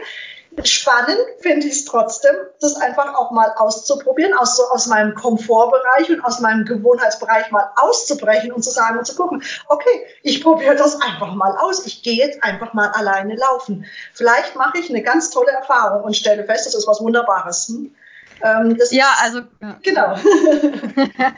Spannend 0.64 1.20
finde 1.40 1.68
ich 1.68 1.74
es 1.74 1.86
trotzdem, 1.86 2.36
das 2.60 2.76
einfach 2.76 3.16
auch 3.16 3.32
mal 3.32 3.54
auszuprobieren, 3.56 4.34
aus, 4.34 4.58
so, 4.58 4.64
aus 4.64 4.88
meinem 4.88 5.16
Komfortbereich 5.16 6.10
und 6.10 6.26
aus 6.26 6.42
meinem 6.42 6.66
Gewohnheitsbereich 6.66 7.52
mal 7.52 7.72
auszubrechen 7.78 8.52
und 8.52 8.62
zu 8.62 8.70
sagen 8.70 9.00
und 9.00 9.06
zu 9.06 9.16
gucken, 9.16 9.44
okay, 9.70 10.06
ich 10.24 10.44
probiere 10.44 10.76
das 10.76 11.02
einfach 11.02 11.34
mal 11.36 11.58
aus. 11.58 11.86
Ich 11.86 12.04
gehe 12.04 12.18
jetzt 12.18 12.44
einfach 12.44 12.74
mal 12.74 12.90
alleine 12.90 13.36
laufen. 13.36 13.86
Vielleicht 14.14 14.58
mache 14.58 14.80
ich 14.80 14.90
eine 14.90 15.02
ganz 15.02 15.30
tolle 15.30 15.52
Erfahrung 15.52 16.04
und 16.04 16.18
stelle 16.18 16.44
fest, 16.44 16.66
das 16.66 16.76
ist 16.76 16.88
was 16.88 17.00
Wunderbares. 17.00 17.70
Hm? 17.70 17.96
Ähm, 18.44 18.78
ja, 18.92 19.14
also 19.22 19.42
ja. 19.62 19.78
genau. 19.84 20.16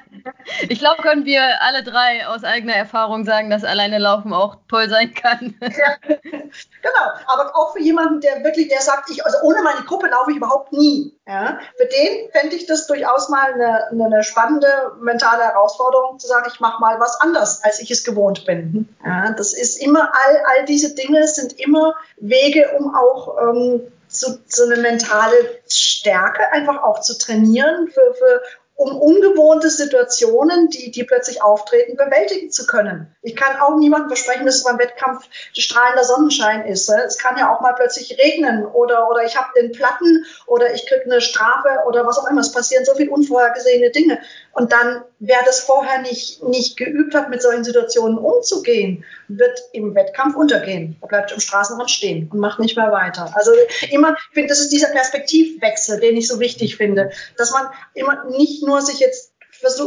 ich 0.69 0.79
glaube, 0.79 1.01
können 1.01 1.25
wir 1.25 1.61
alle 1.61 1.83
drei 1.83 2.27
aus 2.27 2.43
eigener 2.43 2.75
Erfahrung 2.75 3.25
sagen, 3.25 3.49
dass 3.49 3.63
alleine 3.63 3.97
Laufen 3.97 4.33
auch 4.33 4.57
toll 4.69 4.89
sein 4.89 5.13
kann. 5.13 5.55
ja, 5.61 5.95
genau, 6.03 7.05
aber 7.27 7.55
auch 7.55 7.73
für 7.73 7.81
jemanden, 7.81 8.21
der 8.21 8.43
wirklich, 8.43 8.69
der 8.69 8.81
sagt, 8.81 9.09
ich, 9.09 9.25
also 9.25 9.37
ohne 9.43 9.61
meine 9.63 9.81
Gruppe 9.85 10.07
laufe 10.07 10.31
ich 10.31 10.37
überhaupt 10.37 10.71
nie. 10.71 11.13
Ja, 11.27 11.59
für 11.77 11.85
den 11.85 12.29
fände 12.31 12.55
ich 12.55 12.65
das 12.65 12.85
durchaus 12.87 13.29
mal 13.29 13.53
eine, 13.53 13.87
eine 13.91 14.23
spannende 14.23 14.67
mentale 14.99 15.43
Herausforderung, 15.43 16.19
zu 16.19 16.27
sagen, 16.27 16.49
ich 16.51 16.59
mache 16.59 16.81
mal 16.81 16.99
was 16.99 17.19
anders, 17.21 17.63
als 17.63 17.79
ich 17.79 17.91
es 17.91 18.03
gewohnt 18.03 18.45
bin. 18.45 18.89
Ja, 19.05 19.31
das 19.31 19.53
ist 19.53 19.81
immer, 19.81 20.01
all, 20.01 20.37
all 20.45 20.65
diese 20.65 20.95
Dinge 20.95 21.25
sind 21.27 21.59
immer 21.59 21.95
Wege, 22.17 22.71
um 22.77 22.93
auch 22.93 23.37
ähm, 23.41 23.81
so, 24.15 24.37
so 24.47 24.63
eine 24.63 24.77
mentale 24.77 25.35
Stärke 25.67 26.51
einfach 26.51 26.83
auch 26.83 27.01
zu 27.01 27.17
trainieren 27.17 27.87
für, 27.87 28.13
für 28.13 28.41
um 28.75 28.99
ungewohnte 28.99 29.69
Situationen, 29.69 30.69
die, 30.69 30.89
die 30.89 31.03
plötzlich 31.03 31.43
auftreten, 31.43 31.95
bewältigen 31.95 32.49
zu 32.49 32.65
können. 32.65 33.15
Ich 33.21 33.35
kann 33.35 33.59
auch 33.61 33.77
niemandem 33.77 34.09
versprechen, 34.09 34.45
dass 34.45 34.55
es 34.55 34.63
beim 34.63 34.79
Wettkampf 34.79 35.25
strahlender 35.53 36.03
Sonnenschein 36.03 36.65
ist. 36.65 36.89
Es 36.89 37.17
kann 37.19 37.37
ja 37.37 37.53
auch 37.53 37.61
mal 37.61 37.73
plötzlich 37.73 38.17
regnen 38.17 38.65
oder, 38.65 39.09
oder 39.09 39.23
ich 39.23 39.37
habe 39.37 39.49
den 39.55 39.71
Platten 39.71 40.25
oder 40.47 40.73
ich 40.73 40.87
kriege 40.87 41.03
eine 41.05 41.21
Strafe 41.21 41.83
oder 41.87 42.05
was 42.07 42.17
auch 42.17 42.27
immer. 42.27 42.41
Es 42.41 42.51
passieren 42.51 42.83
so 42.83 42.95
viele 42.95 43.11
unvorhergesehene 43.11 43.91
Dinge. 43.91 44.19
Und 44.53 44.71
dann, 44.71 45.03
wer 45.19 45.41
das 45.45 45.61
vorher 45.61 46.01
nicht, 46.01 46.43
nicht 46.43 46.77
geübt 46.77 47.15
hat, 47.15 47.29
mit 47.31 47.41
solchen 47.41 47.63
Situationen 47.63 48.19
umzugehen, 48.19 49.03
wird 49.27 49.59
im 49.73 49.95
Wettkampf 49.95 50.35
untergehen. 50.35 50.95
Er 51.01 51.07
bleibt 51.07 51.31
im 51.31 51.39
Straßenrand 51.39 51.89
stehen 51.89 52.29
und 52.31 52.39
macht 52.39 52.59
nicht 52.59 52.77
mehr 52.77 52.91
weiter. 52.91 53.31
Also 53.33 53.51
immer, 53.89 54.13
ich 54.13 54.33
finde, 54.33 54.49
das 54.49 54.59
ist 54.59 54.71
dieser 54.71 54.89
Perspektivwechsel, 54.89 55.99
den 55.99 56.15
ich 56.17 56.27
so 56.27 56.39
wichtig 56.39 56.77
finde, 56.77 57.11
dass 57.35 57.51
man 57.51 57.67
immer 57.95 58.25
nicht 58.25 58.63
nur 58.63 58.81
sich 58.81 58.99
jetzt 58.99 59.33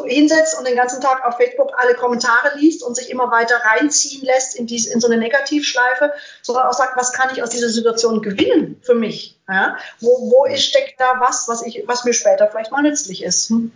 hinsetzt 0.07 0.59
und 0.59 0.66
den 0.66 0.76
ganzen 0.76 1.00
Tag 1.00 1.24
auf 1.24 1.37
Facebook 1.37 1.72
alle 1.76 1.94
Kommentare 1.94 2.57
liest 2.57 2.83
und 2.83 2.96
sich 2.96 3.11
immer 3.11 3.31
weiter 3.31 3.57
reinziehen 3.57 4.24
lässt 4.24 4.57
in, 4.57 4.66
dies, 4.66 4.87
in 4.87 5.00
so 5.00 5.07
eine 5.07 5.18
Negativschleife, 5.18 6.12
sondern 6.42 6.66
auch 6.66 6.72
sagt, 6.72 6.96
was 6.96 7.12
kann 7.12 7.31
ich 7.33 7.42
aus 7.42 7.50
dieser 7.50 7.68
Situation 7.68 8.22
gewinnen 8.22 8.81
für 8.83 8.94
mich? 8.94 9.38
Ja? 9.48 9.76
Wo, 10.00 10.31
wo 10.31 10.57
steckt 10.57 10.98
da 10.98 11.20
was, 11.20 11.46
was, 11.46 11.64
ich, 11.64 11.85
was 11.87 12.05
mir 12.05 12.14
später 12.14 12.48
vielleicht 12.48 12.72
mal 12.72 12.83
nützlich 12.83 13.22
ist? 13.22 13.50
Hm? 13.50 13.72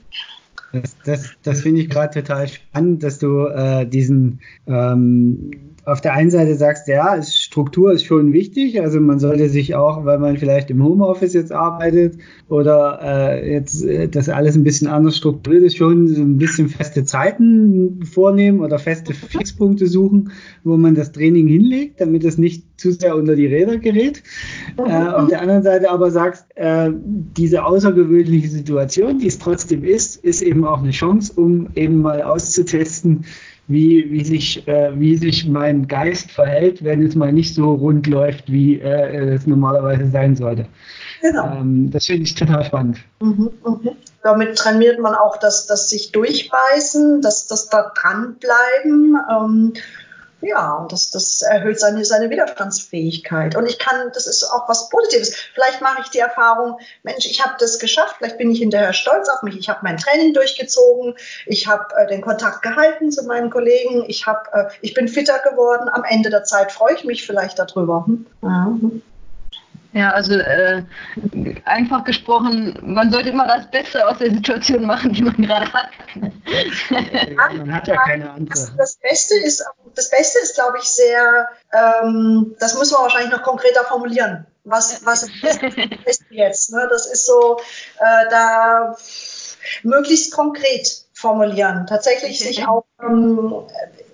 Das, 0.72 0.96
das, 1.04 1.30
das 1.42 1.62
finde 1.62 1.82
ich 1.82 1.90
gerade 1.90 2.22
total 2.22 2.46
spannend, 2.48 3.02
dass 3.02 3.18
du 3.18 3.46
äh, 3.46 3.86
diesen 3.86 4.40
ähm, 4.66 5.69
auf 5.84 6.00
der 6.00 6.12
einen 6.12 6.30
Seite 6.30 6.54
sagst, 6.56 6.88
ja, 6.88 7.22
Struktur 7.22 7.92
ist 7.92 8.04
schon 8.04 8.32
wichtig. 8.32 8.80
Also 8.80 9.00
man 9.00 9.18
sollte 9.18 9.48
sich 9.48 9.74
auch, 9.74 10.04
weil 10.04 10.18
man 10.18 10.36
vielleicht 10.36 10.70
im 10.70 10.84
Homeoffice 10.84 11.34
jetzt 11.34 11.52
arbeitet 11.52 12.18
oder 12.48 13.00
äh, 13.02 13.52
jetzt 13.52 13.84
äh, 13.84 14.08
das 14.08 14.28
alles 14.28 14.56
ein 14.56 14.64
bisschen 14.64 14.88
anders 14.88 15.16
strukturiert 15.16 15.62
ist, 15.62 15.76
schon 15.76 16.08
so 16.08 16.20
ein 16.20 16.36
bisschen 16.36 16.68
feste 16.68 17.04
Zeiten 17.04 18.04
vornehmen 18.04 18.60
oder 18.60 18.78
feste 18.78 19.14
Fixpunkte 19.14 19.86
suchen, 19.86 20.32
wo 20.64 20.76
man 20.76 20.94
das 20.94 21.12
Training 21.12 21.48
hinlegt, 21.48 22.00
damit 22.00 22.24
es 22.24 22.36
nicht 22.36 22.64
zu 22.76 22.92
sehr 22.92 23.16
unter 23.16 23.36
die 23.36 23.46
Räder 23.46 23.78
gerät. 23.78 24.22
Äh, 24.76 24.82
auf 24.82 25.28
der 25.28 25.40
anderen 25.40 25.62
Seite 25.62 25.90
aber 25.90 26.10
sagst, 26.10 26.46
äh, 26.56 26.90
diese 27.36 27.64
außergewöhnliche 27.64 28.48
Situation, 28.48 29.18
die 29.18 29.26
es 29.26 29.38
trotzdem 29.38 29.84
ist, 29.84 30.22
ist 30.24 30.42
eben 30.42 30.64
auch 30.64 30.82
eine 30.82 30.90
Chance, 30.90 31.32
um 31.36 31.68
eben 31.74 32.00
mal 32.00 32.22
auszutesten, 32.22 33.24
wie, 33.70 34.10
wie, 34.10 34.24
sich, 34.24 34.66
äh, 34.66 34.98
wie 34.98 35.16
sich 35.16 35.46
mein 35.46 35.86
Geist 35.86 36.30
verhält, 36.30 36.82
wenn 36.82 37.06
es 37.06 37.14
mal 37.14 37.32
nicht 37.32 37.54
so 37.54 37.72
rund 37.72 38.06
läuft, 38.06 38.50
wie 38.50 38.80
äh, 38.80 39.34
es 39.34 39.46
normalerweise 39.46 40.10
sein 40.10 40.34
sollte. 40.36 40.66
Genau. 41.22 41.56
Ähm, 41.56 41.90
das 41.90 42.06
finde 42.06 42.24
ich 42.24 42.34
total 42.34 42.64
spannend. 42.64 42.98
Mhm, 43.20 43.50
mh. 43.64 43.92
Damit 44.22 44.56
trainiert 44.56 45.00
man 45.00 45.14
auch 45.14 45.38
das, 45.38 45.66
das 45.66 45.88
sich 45.88 46.12
durchbeißen, 46.12 47.22
das, 47.22 47.46
das 47.46 47.70
da 47.70 47.90
dranbleiben. 47.94 49.16
Ähm, 49.30 49.72
ja, 50.42 50.74
und 50.74 50.92
das, 50.92 51.10
das 51.10 51.42
erhöht 51.42 51.78
seine, 51.78 52.04
seine 52.04 52.30
Widerstandsfähigkeit. 52.30 53.56
Und 53.56 53.66
ich 53.66 53.78
kann, 53.78 54.10
das 54.14 54.26
ist 54.26 54.44
auch 54.44 54.68
was 54.68 54.88
Positives. 54.88 55.34
Vielleicht 55.54 55.80
mache 55.80 56.02
ich 56.02 56.08
die 56.08 56.18
Erfahrung, 56.18 56.78
Mensch, 57.02 57.26
ich 57.26 57.44
habe 57.44 57.54
das 57.58 57.78
geschafft, 57.78 58.16
vielleicht 58.18 58.38
bin 58.38 58.50
ich 58.50 58.60
hinterher 58.60 58.92
stolz 58.92 59.28
auf 59.28 59.42
mich. 59.42 59.58
Ich 59.58 59.68
habe 59.68 59.80
mein 59.82 59.96
Training 59.96 60.32
durchgezogen, 60.34 61.14
ich 61.46 61.66
habe 61.66 61.94
äh, 61.96 62.06
den 62.06 62.20
Kontakt 62.20 62.62
gehalten 62.62 63.10
zu 63.10 63.24
meinen 63.24 63.50
Kollegen, 63.50 64.04
ich, 64.06 64.26
hab, 64.26 64.48
äh, 64.54 64.68
ich 64.80 64.94
bin 64.94 65.08
fitter 65.08 65.38
geworden. 65.40 65.88
Am 65.88 66.04
Ende 66.04 66.30
der 66.30 66.44
Zeit 66.44 66.72
freue 66.72 66.94
ich 66.94 67.04
mich 67.04 67.26
vielleicht 67.26 67.58
darüber. 67.58 68.04
Hm? 68.06 68.26
Ja. 68.42 68.78
Ja, 69.92 70.10
also 70.12 70.34
äh, 70.34 70.84
einfach 71.64 72.04
gesprochen, 72.04 72.78
man 72.82 73.10
sollte 73.10 73.30
immer 73.30 73.46
das 73.48 73.68
Beste 73.70 74.06
aus 74.06 74.18
der 74.18 74.30
Situation 74.30 74.86
machen, 74.86 75.12
die 75.12 75.22
man 75.22 75.34
gerade 75.34 75.72
hat. 75.72 75.90
man 77.56 77.74
hat 77.74 77.88
ja 77.88 77.96
keine 78.04 78.30
andere. 78.30 78.54
Das, 78.54 78.76
das 78.76 78.96
Beste 78.96 79.36
ist, 79.36 79.64
das 79.96 80.10
Beste 80.10 80.38
ist, 80.40 80.54
glaube 80.54 80.78
ich, 80.78 80.88
sehr, 80.88 81.48
ähm, 81.72 82.54
das 82.60 82.74
muss 82.74 82.92
man 82.92 83.02
wahrscheinlich 83.02 83.32
noch 83.32 83.42
konkreter 83.42 83.84
formulieren. 83.84 84.46
Was, 84.62 85.04
was 85.04 85.24
ist 85.24 86.22
jetzt? 86.30 86.72
Ne? 86.72 86.86
Das 86.88 87.06
ist 87.06 87.26
so, 87.26 87.58
äh, 87.98 88.28
da 88.30 88.96
möglichst 89.82 90.32
konkret 90.32 91.04
formulieren. 91.14 91.86
Tatsächlich 91.88 92.38
sich 92.38 92.66
auch 92.66 92.84
ähm, 93.02 93.66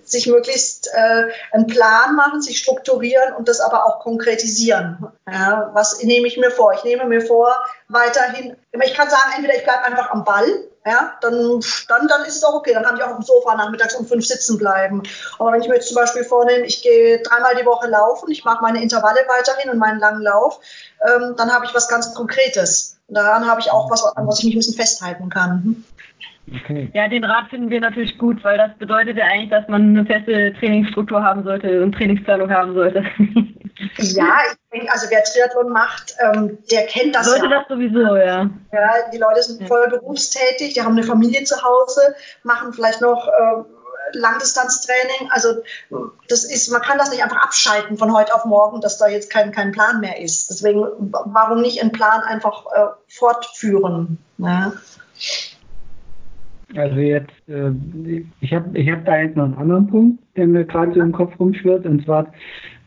sich 0.09 0.27
möglichst 0.27 0.89
äh, 0.93 1.27
einen 1.53 1.67
Plan 1.67 2.15
machen, 2.15 2.41
sich 2.41 2.59
strukturieren 2.59 3.35
und 3.35 3.49
das 3.49 3.61
aber 3.61 3.87
auch 3.87 4.01
konkretisieren. 4.01 5.07
Ja, 5.31 5.71
was 5.75 6.03
nehme 6.03 6.27
ich 6.27 6.37
mir 6.37 6.51
vor? 6.51 6.73
Ich 6.75 6.85
nehme 6.85 7.05
mir 7.05 7.21
vor, 7.21 7.55
weiterhin, 7.89 8.57
ich 8.73 8.95
kann 8.95 9.11
sagen, 9.11 9.33
entweder 9.37 9.57
ich 9.57 9.65
bleibe 9.65 9.85
einfach 9.85 10.11
am 10.11 10.25
Ball, 10.25 10.47
ja, 10.87 11.15
dann, 11.21 11.61
dann, 11.89 12.07
dann 12.07 12.25
ist 12.27 12.37
es 12.37 12.45
auch 12.45 12.55
okay, 12.55 12.73
dann 12.73 12.85
kann 12.85 12.97
ich 12.97 13.03
auch 13.03 13.11
auf 13.11 13.17
dem 13.17 13.25
Sofa 13.25 13.57
nachmittags 13.57 13.97
um 13.97 14.07
fünf 14.07 14.25
sitzen 14.25 14.57
bleiben. 14.57 15.03
Aber 15.39 15.51
wenn 15.51 15.61
ich 15.61 15.69
mir 15.69 15.75
jetzt 15.75 15.89
zum 15.89 15.97
Beispiel 15.97 16.23
vornehme, 16.23 16.65
ich 16.65 16.81
gehe 16.81 17.21
dreimal 17.23 17.57
die 17.57 17.67
Woche 17.67 17.89
laufen, 17.89 18.31
ich 18.31 18.45
mache 18.45 18.63
meine 18.63 18.81
Intervalle 18.81 19.19
weiterhin 19.27 19.71
und 19.71 19.79
meinen 19.79 19.99
langen 19.99 20.23
Lauf, 20.23 20.61
ähm, 21.05 21.35
dann 21.37 21.53
habe 21.53 21.65
ich 21.67 21.75
was 21.75 21.89
ganz 21.89 22.15
Konkretes. 22.15 22.99
Daran 23.09 23.49
habe 23.49 23.61
ich 23.61 23.73
auch 23.73 23.91
was, 23.91 24.05
an 24.05 24.29
was 24.29 24.39
ich 24.39 24.45
mich 24.45 24.55
ein 24.55 24.59
bisschen 24.59 24.75
festhalten 24.75 25.29
kann. 25.29 25.85
Okay. 26.49 26.91
Ja, 26.95 27.09
den 27.09 27.25
Rat 27.25 27.49
finden 27.51 27.71
wir 27.71 27.81
natürlich 27.81 28.19
gut, 28.19 28.45
weil 28.45 28.57
das 28.57 28.77
bedeutet 28.79 29.17
ja 29.17 29.25
eigentlich, 29.25 29.51
dass 29.51 29.67
man 29.69 29.83
eine 29.83 30.07
feste 30.07 30.55
Trainingsstruktur 30.59 31.23
haben 31.23 31.43
sollte 31.43 31.83
und 31.83 31.93
Trainingsplanung 31.93 32.51
haben 32.51 32.75
sollte. 32.75 33.05
Ja, 33.99 34.39
ich 34.51 34.57
denke, 34.73 34.91
also 34.91 35.07
wer 35.11 35.23
Triathlon 35.23 35.71
macht, 35.71 36.15
ähm, 36.21 36.59
der 36.71 36.87
kennt 36.87 37.15
das 37.15 37.27
Sollte 37.27 37.47
ja. 37.47 37.59
das 37.59 37.69
sowieso, 37.69 38.17
ja. 38.17 38.49
Ja, 38.73 38.93
die 39.13 39.19
Leute 39.19 39.43
sind 39.43 39.69
voll 39.69 39.89
berufstätig, 39.91 40.75
die 40.75 40.83
haben 40.83 40.93
eine 40.93 41.03
Familie 41.03 41.45
zu 41.45 41.57
Hause, 41.63 42.15
machen 42.43 42.73
vielleicht 42.73 43.03
noch 43.03 43.29
äh, 43.29 43.63
Langdistanztraining. 44.13 45.31
Also 45.31 45.63
das 46.29 46.45
ist, 46.45 46.71
man 46.71 46.81
kann 46.81 46.99
das 46.99 47.11
nicht 47.11 47.23
einfach 47.23 47.43
abschalten 47.43 47.99
von 47.99 48.15
heute 48.15 48.35
auf 48.35 48.45
morgen, 48.45 48.81
dass 48.81 48.99
da 48.99 49.09
jetzt 49.09 49.31
kein, 49.31 49.53
kein 49.53 49.73
Plan 49.73 50.01
mehr 50.01 50.21
ist. 50.21 50.49
Deswegen, 50.49 50.87
warum 51.11 51.61
nicht 51.61 51.81
einen 51.81 51.93
Plan 51.93 52.23
einfach 52.23 52.65
äh, 52.75 52.87
fortführen? 53.09 54.19
Ja. 54.39 54.73
Also 56.75 56.97
jetzt, 56.97 57.31
äh, 57.49 57.71
ich 58.41 58.53
habe 58.53 58.77
ich 58.77 58.91
hab 58.91 59.05
da 59.05 59.19
jetzt 59.19 59.37
noch 59.37 59.45
einen 59.45 59.55
anderen 59.55 59.87
Punkt, 59.87 60.19
der 60.37 60.47
mir 60.47 60.65
gerade 60.65 60.93
so 60.95 61.01
im 61.01 61.13
Kopf 61.13 61.39
rumschwirrt. 61.39 61.87
Und 61.87 62.05
zwar, 62.05 62.27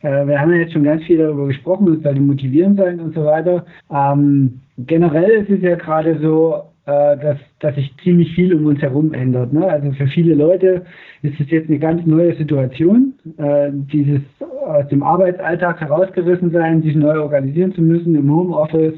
äh, 0.01 0.27
wir 0.27 0.39
haben 0.39 0.51
ja 0.51 0.59
jetzt 0.59 0.73
schon 0.73 0.83
ganz 0.83 1.03
viel 1.03 1.17
darüber 1.17 1.47
gesprochen, 1.47 1.93
es 1.93 2.03
soll 2.03 2.19
motivieren 2.19 2.75
sein 2.75 2.99
und 2.99 3.15
so 3.15 3.23
weiter. 3.23 3.65
Ähm, 3.89 4.59
generell 4.77 5.29
ist 5.29 5.49
es 5.49 5.61
ja 5.61 5.75
gerade 5.75 6.19
so, 6.19 6.63
äh, 6.85 7.17
dass, 7.17 7.37
dass 7.59 7.75
sich 7.75 7.93
ziemlich 8.03 8.33
viel 8.33 8.53
um 8.53 8.65
uns 8.65 8.81
herum 8.81 9.13
ändert. 9.13 9.53
Ne? 9.53 9.65
Also 9.65 9.91
für 9.91 10.07
viele 10.07 10.33
Leute 10.33 10.83
ist 11.21 11.39
es 11.39 11.49
jetzt 11.49 11.69
eine 11.69 11.79
ganz 11.79 12.05
neue 12.05 12.35
Situation, 12.35 13.13
äh, 13.37 13.69
dieses 13.71 14.21
aus 14.65 14.87
dem 14.87 15.03
Arbeitsalltag 15.03 15.81
herausgerissen 15.81 16.51
sein, 16.51 16.81
sich 16.81 16.95
neu 16.95 17.21
organisieren 17.21 17.73
zu 17.73 17.81
müssen 17.81 18.15
im 18.15 18.31
Homeoffice, 18.31 18.95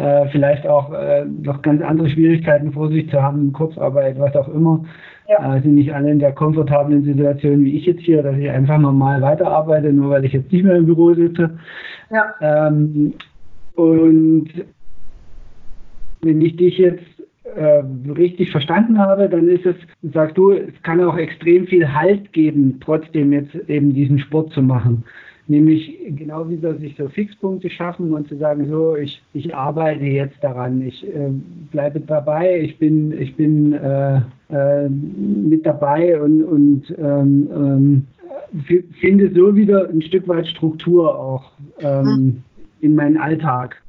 äh, 0.00 0.28
vielleicht 0.30 0.66
auch 0.66 0.92
äh, 0.92 1.24
noch 1.24 1.62
ganz 1.62 1.82
andere 1.82 2.08
Schwierigkeiten 2.08 2.72
vor 2.72 2.88
sich 2.88 3.08
zu 3.10 3.22
haben, 3.22 3.52
Kurzarbeit, 3.52 4.18
was 4.18 4.34
auch 4.34 4.48
immer. 4.48 4.84
Ja. 5.28 5.56
Äh, 5.56 5.62
sind 5.62 5.74
nicht 5.74 5.94
alle 5.94 6.10
in 6.10 6.18
der 6.18 6.32
komfortablen 6.32 7.04
Situation 7.04 7.64
wie 7.64 7.76
ich 7.76 7.86
jetzt 7.86 8.02
hier, 8.02 8.22
dass 8.22 8.36
ich 8.36 8.50
einfach 8.50 8.78
normal 8.78 9.22
weiterarbeite, 9.22 9.92
nur 9.92 10.10
weil 10.10 10.24
ich 10.24 10.32
jetzt 10.32 10.50
nicht 10.50 10.64
mehr 10.64 10.76
im 10.76 10.86
Büro 10.86 11.14
sitze. 11.14 11.58
Ja. 12.10 12.34
Ähm, 12.40 13.14
und 13.76 14.48
wenn 16.22 16.40
ich 16.40 16.56
dich 16.56 16.78
jetzt 16.78 17.04
äh, 17.44 17.82
richtig 18.10 18.50
verstanden 18.50 18.98
habe, 18.98 19.28
dann 19.28 19.48
ist 19.48 19.66
es, 19.66 19.76
sagst 20.12 20.36
du, 20.36 20.52
es 20.52 20.82
kann 20.82 21.02
auch 21.02 21.16
extrem 21.16 21.66
viel 21.66 21.92
Halt 21.92 22.32
geben, 22.32 22.78
trotzdem 22.80 23.32
jetzt 23.32 23.54
eben 23.68 23.94
diesen 23.94 24.18
Sport 24.18 24.52
zu 24.52 24.62
machen. 24.62 25.04
Nämlich 25.48 25.98
genau 26.10 26.48
wieder 26.48 26.76
sich 26.76 26.94
so 26.96 27.08
Fixpunkte 27.08 27.70
schaffen 27.70 28.12
und 28.12 28.28
zu 28.28 28.36
sagen, 28.36 28.68
so, 28.68 28.94
ich, 28.94 29.20
ich 29.32 29.54
arbeite 29.54 30.04
jetzt 30.04 30.36
daran, 30.42 30.80
ich 30.82 31.04
äh, 31.04 31.30
bleibe 31.72 31.98
dabei, 32.00 32.60
ich 32.60 32.78
bin, 32.78 33.10
ich 33.18 33.34
bin 33.34 33.72
äh, 33.72 34.20
äh, 34.50 34.88
mit 34.88 35.66
dabei 35.66 36.20
und, 36.20 36.44
und 36.44 36.94
ähm, 36.98 37.48
ähm, 37.52 38.06
finde 39.00 39.32
so 39.34 39.56
wieder 39.56 39.88
ein 39.88 40.02
Stück 40.02 40.28
weit 40.28 40.46
Struktur 40.46 41.18
auch 41.18 41.50
ähm, 41.80 42.42
in 42.80 42.94
meinen 42.94 43.16
Alltag. 43.16 43.82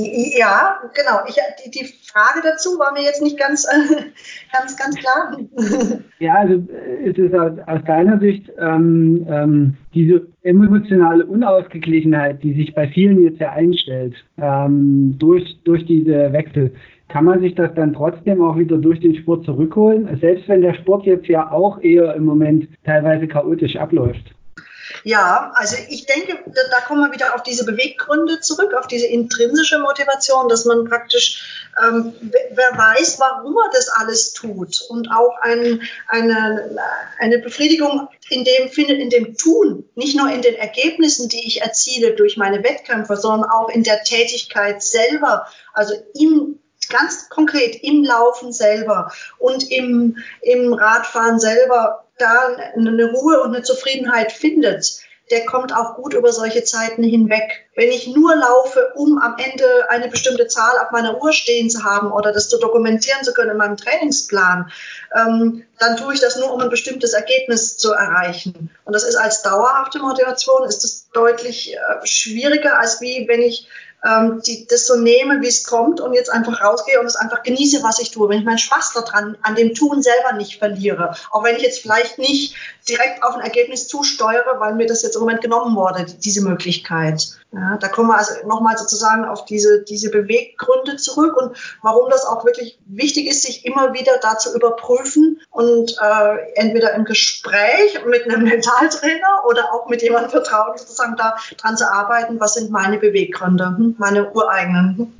Ja, 0.00 0.78
genau. 0.94 1.20
Ich, 1.26 1.36
die, 1.64 1.70
die, 1.70 1.84
Frage 1.84 2.40
dazu 2.42 2.78
war 2.78 2.92
mir 2.92 3.02
jetzt 3.02 3.20
nicht 3.20 3.36
ganz, 3.38 3.64
äh, 3.64 4.04
ganz, 4.52 4.76
ganz 4.76 4.96
klar. 4.96 5.36
Ja, 6.20 6.34
also 6.34 6.66
es 7.04 7.16
ist 7.16 7.32
aus, 7.32 7.52
aus 7.66 7.80
deiner 7.86 8.18
Sicht 8.18 8.50
ähm, 8.58 9.24
ähm, 9.30 9.76
diese 9.94 10.26
emotionale 10.42 11.24
Unausgeglichenheit, 11.24 12.42
die 12.42 12.54
sich 12.54 12.74
bei 12.74 12.88
vielen 12.88 13.22
jetzt 13.22 13.38
ja 13.38 13.52
einstellt, 13.52 14.16
ähm, 14.36 15.14
durch, 15.18 15.58
durch 15.62 15.86
diese 15.86 16.32
Wechsel. 16.32 16.72
Kann 17.08 17.24
man 17.24 17.40
sich 17.40 17.54
das 17.54 17.72
dann 17.74 17.92
trotzdem 17.92 18.42
auch 18.42 18.58
wieder 18.58 18.78
durch 18.78 18.98
den 18.98 19.14
Sport 19.14 19.44
zurückholen? 19.44 20.08
Selbst 20.20 20.48
wenn 20.48 20.62
der 20.62 20.74
Sport 20.74 21.06
jetzt 21.06 21.28
ja 21.28 21.52
auch 21.52 21.80
eher 21.80 22.14
im 22.16 22.24
Moment 22.24 22.68
teilweise 22.84 23.28
chaotisch 23.28 23.76
abläuft. 23.76 24.34
Ja, 25.04 25.52
also 25.54 25.76
ich 25.88 26.06
denke, 26.06 26.38
da, 26.46 26.60
da, 26.70 26.80
kommen 26.80 27.02
wir 27.02 27.12
wieder 27.12 27.34
auf 27.34 27.42
diese 27.42 27.64
Beweggründe 27.64 28.40
zurück, 28.40 28.74
auf 28.74 28.86
diese 28.86 29.06
intrinsische 29.06 29.78
Motivation, 29.78 30.48
dass 30.48 30.64
man 30.64 30.84
praktisch, 30.84 31.70
ähm, 31.82 32.14
wer 32.20 32.76
weiß, 32.76 33.18
warum 33.18 33.56
er 33.56 33.70
das 33.72 33.88
alles 33.88 34.32
tut. 34.32 34.80
Und 34.88 35.10
auch 35.10 35.36
ein, 35.40 35.82
eine, 36.08 36.76
eine 37.18 37.38
Befriedigung 37.38 38.08
in 38.30 38.44
dem 38.44 38.68
findet, 38.68 38.98
in 38.98 39.10
dem 39.10 39.36
Tun, 39.36 39.88
nicht 39.94 40.16
nur 40.16 40.30
in 40.30 40.42
den 40.42 40.54
Ergebnissen, 40.54 41.28
die 41.28 41.46
ich 41.46 41.62
erziele 41.62 42.14
durch 42.14 42.36
meine 42.36 42.62
Wettkämpfe, 42.62 43.16
sondern 43.16 43.50
auch 43.50 43.68
in 43.68 43.84
der 43.84 44.02
Tätigkeit 44.02 44.82
selber, 44.82 45.46
also 45.72 45.94
im 46.14 46.58
ganz 46.88 47.28
konkret 47.28 47.82
im 47.82 48.04
Laufen 48.04 48.52
selber 48.52 49.12
und 49.38 49.70
im, 49.70 50.16
im 50.40 50.72
Radfahren 50.72 51.38
selber 51.38 52.07
da 52.18 52.56
eine 52.74 53.12
Ruhe 53.12 53.40
und 53.40 53.54
eine 53.54 53.62
Zufriedenheit 53.62 54.32
findet, 54.32 55.00
der 55.30 55.44
kommt 55.44 55.74
auch 55.74 55.96
gut 55.96 56.14
über 56.14 56.32
solche 56.32 56.64
Zeiten 56.64 57.02
hinweg. 57.02 57.66
Wenn 57.74 57.90
ich 57.90 58.06
nur 58.06 58.34
laufe, 58.34 58.92
um 58.94 59.18
am 59.18 59.36
Ende 59.38 59.90
eine 59.90 60.08
bestimmte 60.08 60.46
Zahl 60.46 60.78
auf 60.78 60.90
meiner 60.90 61.22
Uhr 61.22 61.32
stehen 61.32 61.70
zu 61.70 61.84
haben 61.84 62.12
oder 62.12 62.32
das 62.32 62.48
zu 62.48 62.58
dokumentieren 62.58 63.22
zu 63.22 63.32
können 63.32 63.50
in 63.50 63.56
meinem 63.56 63.76
Trainingsplan, 63.76 64.70
ähm, 65.14 65.64
dann 65.78 65.96
tue 65.96 66.14
ich 66.14 66.20
das 66.20 66.36
nur, 66.36 66.52
um 66.52 66.60
ein 66.60 66.70
bestimmtes 66.70 67.12
Ergebnis 67.12 67.76
zu 67.76 67.92
erreichen. 67.92 68.70
Und 68.84 68.92
das 68.94 69.04
ist 69.04 69.16
als 69.16 69.42
dauerhafte 69.42 69.98
Motivation, 69.98 70.66
ist 70.66 70.82
das 70.84 71.08
deutlich 71.12 71.74
äh, 71.74 71.78
schwieriger, 72.04 72.78
als 72.78 73.00
wie 73.00 73.28
wenn 73.28 73.42
ich 73.42 73.68
ähm, 74.04 74.40
die, 74.46 74.66
das 74.66 74.86
so 74.86 74.96
nehme, 74.96 75.40
wie 75.40 75.48
es 75.48 75.64
kommt 75.64 76.00
und 76.00 76.14
jetzt 76.14 76.30
einfach 76.30 76.62
rausgehe 76.62 77.00
und 77.00 77.06
es 77.06 77.16
einfach 77.16 77.42
genieße, 77.42 77.82
was 77.82 77.98
ich 77.98 78.10
tue. 78.10 78.28
Wenn 78.28 78.40
ich 78.40 78.44
meinen 78.44 78.58
Spaß 78.58 78.92
daran, 78.92 79.36
an 79.42 79.56
dem 79.56 79.74
Tun 79.74 80.02
selber 80.02 80.32
nicht 80.36 80.58
verliere. 80.58 81.16
Auch 81.30 81.42
wenn 81.44 81.56
ich 81.56 81.62
jetzt 81.62 81.80
vielleicht 81.80 82.18
nicht 82.18 82.54
direkt 82.88 83.22
auf 83.22 83.34
ein 83.34 83.40
Ergebnis 83.40 83.88
zusteuere, 83.88 84.58
weil 84.58 84.74
mir 84.74 84.86
das 84.86 85.02
jetzt 85.02 85.16
im 85.16 85.20
Moment 85.20 85.40
genommen 85.40 85.74
wurde, 85.74 86.04
diese 86.04 86.42
Möglichkeit. 86.42 87.28
Ja, 87.50 87.78
da 87.78 87.88
kommen 87.88 88.08
wir 88.08 88.18
also 88.18 88.34
nochmal 88.46 88.76
sozusagen 88.76 89.24
auf 89.24 89.46
diese, 89.46 89.82
diese 89.82 90.10
Beweggründe 90.10 90.96
zurück 90.96 91.34
und 91.34 91.56
warum 91.82 92.10
das 92.10 92.26
auch 92.26 92.44
wirklich 92.44 92.78
wichtig 92.86 93.26
ist, 93.26 93.42
sich 93.42 93.64
immer 93.64 93.94
wieder 93.94 94.18
da 94.20 94.36
zu 94.36 94.54
überprüfen 94.54 95.40
und 95.50 95.96
äh, 95.98 96.36
entweder 96.56 96.92
im 96.92 97.06
Gespräch 97.06 98.04
mit 98.06 98.24
einem 98.24 98.44
Mentaltrainer 98.48 99.44
oder 99.46 99.72
auch 99.72 99.88
mit 99.88 100.02
jemandem 100.02 100.30
vertrauen, 100.30 100.76
sozusagen 100.76 101.16
da 101.16 101.36
dran 101.56 101.78
zu 101.78 101.90
arbeiten, 101.90 102.38
was 102.38 102.54
sind 102.54 102.70
meine 102.70 102.98
Beweggründe, 102.98 103.64
hm, 103.64 103.94
meine 103.98 104.30
ureigenen. 104.30 105.17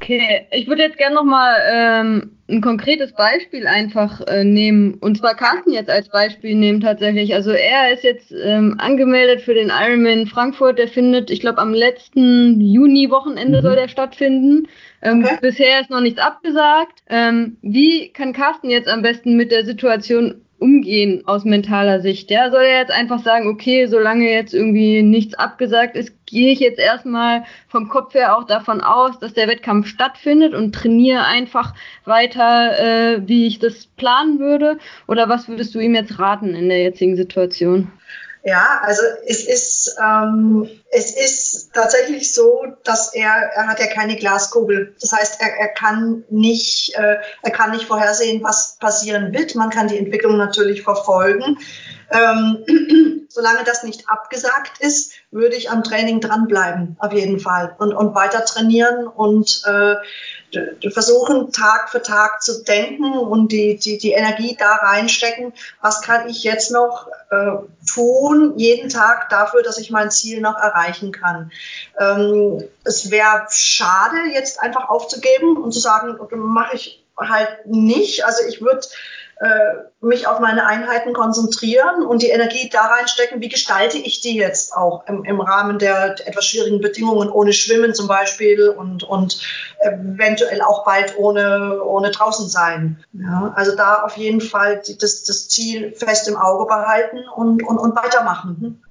Okay, 0.00 0.46
ich 0.50 0.66
würde 0.66 0.82
jetzt 0.82 0.98
gerne 0.98 1.14
nochmal 1.14 1.56
ähm, 1.68 2.36
ein 2.48 2.60
konkretes 2.60 3.12
Beispiel 3.12 3.66
einfach 3.66 4.20
äh, 4.26 4.44
nehmen. 4.44 4.94
Und 4.94 5.18
zwar 5.18 5.34
Carsten 5.34 5.72
jetzt 5.72 5.90
als 5.90 6.08
Beispiel 6.10 6.54
nehmen 6.54 6.80
tatsächlich. 6.80 7.34
Also 7.34 7.50
er 7.50 7.92
ist 7.92 8.04
jetzt 8.04 8.30
ähm, 8.32 8.76
angemeldet 8.78 9.40
für 9.40 9.54
den 9.54 9.70
Ironman 9.70 10.26
Frankfurt. 10.26 10.78
Der 10.78 10.88
findet, 10.88 11.30
ich 11.30 11.40
glaube, 11.40 11.58
am 11.58 11.72
letzten 11.72 12.60
Juni-Wochenende 12.60 13.58
mhm. 13.58 13.62
soll 13.62 13.76
der 13.76 13.88
stattfinden. 13.88 14.68
Ähm, 15.02 15.24
okay. 15.24 15.38
Bisher 15.40 15.80
ist 15.80 15.90
noch 15.90 16.00
nichts 16.00 16.20
abgesagt. 16.20 17.02
Ähm, 17.08 17.56
wie 17.62 18.12
kann 18.12 18.32
Carsten 18.32 18.70
jetzt 18.70 18.88
am 18.88 19.02
besten 19.02 19.36
mit 19.36 19.50
der 19.50 19.64
Situation 19.64 20.42
umgehen 20.58 21.22
aus 21.26 21.44
mentaler 21.44 22.00
Sicht. 22.00 22.30
Ja, 22.30 22.50
soll 22.50 22.62
er 22.62 22.80
jetzt 22.80 22.92
einfach 22.92 23.22
sagen, 23.22 23.48
okay, 23.48 23.86
solange 23.86 24.30
jetzt 24.30 24.54
irgendwie 24.54 25.02
nichts 25.02 25.34
abgesagt 25.34 25.96
ist, 25.96 26.12
gehe 26.26 26.52
ich 26.52 26.60
jetzt 26.60 26.78
erstmal 26.78 27.44
vom 27.68 27.88
Kopf 27.88 28.14
her 28.14 28.36
auch 28.36 28.44
davon 28.44 28.80
aus, 28.80 29.18
dass 29.18 29.34
der 29.34 29.48
Wettkampf 29.48 29.86
stattfindet 29.86 30.54
und 30.54 30.74
trainiere 30.74 31.24
einfach 31.24 31.74
weiter, 32.04 32.78
äh, 32.78 33.28
wie 33.28 33.46
ich 33.46 33.58
das 33.58 33.86
planen 33.86 34.38
würde? 34.38 34.78
Oder 35.06 35.28
was 35.28 35.48
würdest 35.48 35.74
du 35.74 35.78
ihm 35.78 35.94
jetzt 35.94 36.18
raten 36.18 36.54
in 36.54 36.68
der 36.68 36.82
jetzigen 36.82 37.16
Situation? 37.16 37.92
Ja, 38.44 38.80
also 38.82 39.02
es 39.26 39.44
ist, 39.44 39.96
ähm, 40.00 40.68
es 40.96 41.10
ist 41.14 41.74
tatsächlich 41.74 42.32
so, 42.32 42.64
dass 42.82 43.12
er, 43.12 43.30
er 43.54 43.66
hat 43.66 43.80
ja 43.80 43.86
keine 43.86 44.16
Glaskugel. 44.16 44.96
Das 44.98 45.12
heißt, 45.12 45.42
er, 45.42 45.54
er 45.58 45.68
kann 45.68 46.24
nicht, 46.30 46.94
äh, 46.94 47.18
er 47.42 47.50
kann 47.50 47.72
nicht 47.72 47.84
vorhersehen, 47.84 48.42
was 48.42 48.78
passieren 48.80 49.34
wird. 49.34 49.54
Man 49.56 49.68
kann 49.68 49.88
die 49.88 49.98
Entwicklung 49.98 50.38
natürlich 50.38 50.82
verfolgen. 50.82 51.58
Ähm, 52.10 53.26
solange 53.28 53.64
das 53.64 53.82
nicht 53.82 54.08
abgesagt 54.08 54.80
ist, 54.80 55.12
würde 55.30 55.56
ich 55.56 55.70
am 55.70 55.82
Training 55.82 56.20
dranbleiben, 56.20 56.96
auf 56.98 57.12
jeden 57.12 57.40
Fall. 57.40 57.74
Und, 57.78 57.92
und 57.92 58.14
weiter 58.14 58.44
trainieren 58.44 59.06
und 59.06 59.62
äh, 59.66 59.96
versuchen, 60.90 61.52
Tag 61.52 61.90
für 61.90 62.02
Tag 62.02 62.42
zu 62.42 62.62
denken 62.62 63.12
und 63.12 63.52
die, 63.52 63.76
die, 63.76 63.98
die 63.98 64.12
Energie 64.12 64.56
da 64.58 64.76
reinstecken. 64.76 65.52
Was 65.82 66.00
kann 66.02 66.28
ich 66.28 66.44
jetzt 66.44 66.70
noch 66.70 67.08
äh, 67.30 67.52
tun, 67.92 68.54
jeden 68.56 68.88
Tag 68.88 69.28
dafür, 69.28 69.62
dass 69.62 69.78
ich 69.78 69.90
mein 69.90 70.10
Ziel 70.10 70.40
noch 70.40 70.56
erreichen 70.86 71.12
kann? 71.12 71.50
Ähm, 71.98 72.62
es 72.84 73.10
wäre 73.10 73.46
schade, 73.50 74.16
jetzt 74.32 74.60
einfach 74.60 74.88
aufzugeben 74.88 75.56
und 75.56 75.72
zu 75.72 75.80
sagen, 75.80 76.16
mache 76.36 76.76
ich 76.76 77.04
halt 77.18 77.66
nicht. 77.66 78.24
Also 78.24 78.46
ich 78.46 78.60
würde 78.60 78.86
äh, 79.38 79.74
mich 80.00 80.26
auf 80.26 80.40
meine 80.40 80.66
Einheiten 80.66 81.12
konzentrieren 81.12 82.06
und 82.06 82.22
die 82.22 82.30
Energie 82.30 82.70
da 82.70 82.86
reinstecken, 82.86 83.42
wie 83.42 83.48
gestalte 83.48 83.98
ich 83.98 84.20
die 84.20 84.36
jetzt 84.36 84.74
auch 84.74 85.06
im, 85.08 85.24
im 85.24 85.40
Rahmen 85.40 85.78
der 85.78 86.14
etwas 86.26 86.46
schwierigen 86.46 86.80
Bedingungen, 86.80 87.30
ohne 87.30 87.52
Schwimmen 87.52 87.94
zum 87.94 88.08
Beispiel 88.08 88.68
und, 88.68 89.02
und 89.02 89.40
eventuell 89.80 90.62
auch 90.62 90.84
bald 90.84 91.18
ohne, 91.18 91.82
ohne 91.82 92.12
draußen 92.12 92.48
sein. 92.48 93.04
Ja, 93.12 93.52
also 93.56 93.76
da 93.76 94.04
auf 94.04 94.16
jeden 94.16 94.40
Fall 94.40 94.80
das, 95.00 95.24
das 95.24 95.48
Ziel 95.48 95.92
fest 95.92 96.28
im 96.28 96.36
Auge 96.36 96.66
behalten 96.66 97.18
und, 97.34 97.62
und, 97.62 97.78
und 97.78 97.94
weitermachen. 97.94 98.82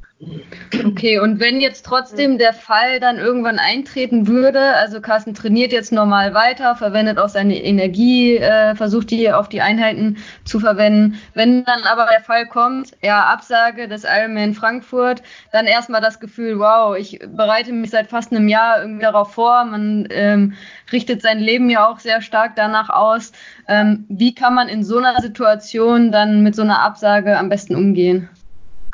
Okay, 0.85 1.19
und 1.19 1.41
wenn 1.41 1.59
jetzt 1.59 1.85
trotzdem 1.85 2.37
der 2.37 2.53
Fall 2.53 3.01
dann 3.01 3.17
irgendwann 3.17 3.59
eintreten 3.59 4.27
würde, 4.27 4.61
also 4.75 5.01
Carsten 5.01 5.33
trainiert 5.33 5.73
jetzt 5.73 5.91
normal 5.91 6.33
weiter, 6.33 6.75
verwendet 6.77 7.17
auch 7.17 7.27
seine 7.27 7.61
Energie, 7.61 8.37
äh, 8.37 8.75
versucht 8.75 9.11
die 9.11 9.29
auf 9.31 9.49
die 9.49 9.59
Einheiten 9.59 10.17
zu 10.45 10.61
verwenden. 10.61 11.19
Wenn 11.33 11.65
dann 11.65 11.83
aber 11.83 12.07
der 12.09 12.21
Fall 12.21 12.47
kommt, 12.47 12.91
ja, 13.03 13.25
Absage 13.25 13.89
des 13.89 14.05
Ironman 14.05 14.53
Frankfurt, 14.53 15.21
dann 15.51 15.65
erstmal 15.65 16.01
das 16.01 16.21
Gefühl, 16.21 16.59
wow, 16.59 16.95
ich 16.95 17.19
bereite 17.19 17.73
mich 17.73 17.89
seit 17.89 18.07
fast 18.07 18.31
einem 18.31 18.47
Jahr 18.47 18.81
irgendwie 18.81 19.03
darauf 19.03 19.33
vor, 19.33 19.65
man 19.65 20.07
ähm, 20.11 20.53
richtet 20.93 21.21
sein 21.21 21.39
Leben 21.39 21.69
ja 21.69 21.89
auch 21.89 21.99
sehr 21.99 22.21
stark 22.21 22.55
danach 22.55 22.89
aus. 22.89 23.33
Ähm, 23.67 24.05
wie 24.07 24.33
kann 24.33 24.55
man 24.55 24.69
in 24.69 24.83
so 24.85 24.97
einer 24.97 25.19
Situation 25.21 26.13
dann 26.13 26.41
mit 26.41 26.55
so 26.55 26.61
einer 26.61 26.81
Absage 26.81 27.37
am 27.37 27.49
besten 27.49 27.75
umgehen? 27.75 28.29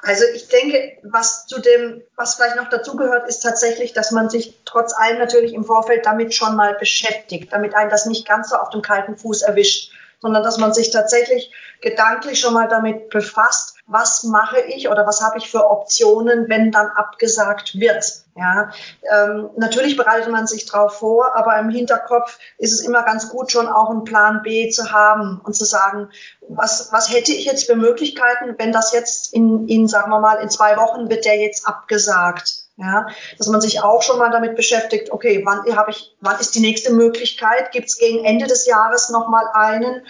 Also 0.04 0.24
ich 0.34 0.48
denke, 0.48 0.98
was 1.04 1.46
zu 1.46 1.60
dem, 1.60 2.02
was 2.16 2.36
vielleicht 2.36 2.56
noch 2.56 2.70
dazugehört, 2.70 3.28
ist 3.28 3.42
tatsächlich, 3.42 3.94
dass 3.94 4.12
man 4.12 4.30
sich 4.30 4.60
trotz 4.66 4.94
allem 4.94 5.20
natürlich 5.20 5.54
im 5.54 5.64
Vorfeld 5.64 6.06
damit 6.06 6.34
schon 6.34 6.56
mal 6.56 6.74
beschäftigt, 6.74 7.54
damit 7.54 7.76
einen 7.76 7.92
das 7.92 8.08
nicht 8.08 8.28
ganz 8.28 8.50
so 8.50 8.56
auf 8.56 8.72
dem 8.72 8.82
kalten 8.82 9.16
Fuß 9.16 9.44
erwischt, 9.44 9.92
sondern 10.22 10.44
dass 10.44 10.58
man 10.58 10.74
sich 10.74 10.92
tatsächlich 10.92 11.52
gedanklich 11.82 12.40
schon 12.40 12.54
mal 12.54 12.68
damit 12.68 13.10
befasst, 13.10 13.76
was 13.88 14.24
mache 14.24 14.60
ich 14.60 14.88
oder 14.88 15.06
was 15.06 15.22
habe 15.22 15.40
ich 15.40 15.50
für 15.50 15.70
Optionen, 15.70 16.48
wenn 16.48 16.72
dann 16.72 16.88
abgesagt 16.88 17.80
wird. 17.80 18.06
Ja, 18.38 18.72
ähm, 19.12 19.50
natürlich 19.58 19.98
bereitet 19.98 20.32
man 20.32 20.48
sich 20.48 20.66
darauf 20.66 21.00
vor, 21.00 21.36
aber 21.36 21.58
im 21.60 21.70
Hinterkopf 21.70 22.40
ist 22.58 22.72
es 22.72 22.80
immer 22.80 23.04
ganz 23.04 23.28
gut, 23.30 23.52
schon 23.52 23.68
auch 23.68 23.90
einen 23.90 24.06
Plan 24.06 24.42
B 24.42 24.70
zu 24.70 24.94
haben 24.94 25.42
und 25.44 25.54
zu 25.54 25.66
sagen, 25.66 26.10
was, 26.48 26.94
was 26.94 27.12
hätte 27.12 27.34
ich 27.34 27.46
jetzt 27.46 27.66
für 27.66 27.76
Möglichkeiten, 27.76 28.56
wenn 28.58 28.72
das 28.72 28.94
jetzt 28.94 29.34
in, 29.34 29.68
in, 29.68 29.88
sagen 29.90 30.12
wir 30.12 30.20
mal, 30.20 30.36
in 30.36 30.50
zwei 30.50 30.78
Wochen 30.78 31.10
wird 31.10 31.26
der 31.26 31.38
jetzt 31.38 31.68
abgesagt. 31.68 32.61
Ja, 32.82 33.06
dass 33.38 33.48
man 33.48 33.62
sich 33.62 33.84
auch 33.84 34.02
schon 34.02 34.18
mal 34.18 34.32
damit 34.32 34.56
beschäftigt, 34.56 35.12
okay, 35.12 35.44
wann 35.46 35.76
habe 35.76 35.92
ich, 35.92 36.16
wann 36.20 36.40
ist 36.40 36.56
die 36.56 36.62
nächste 36.62 36.92
Möglichkeit? 36.92 37.72
Gibt 37.72 37.90
es 37.90 38.00
gegen 38.00 38.26
Ende 38.26 38.48
des 38.48 38.66
Jahres 38.66 39.10
noch 39.10 39.28
mal 39.28 39.46
einen? 39.54 40.02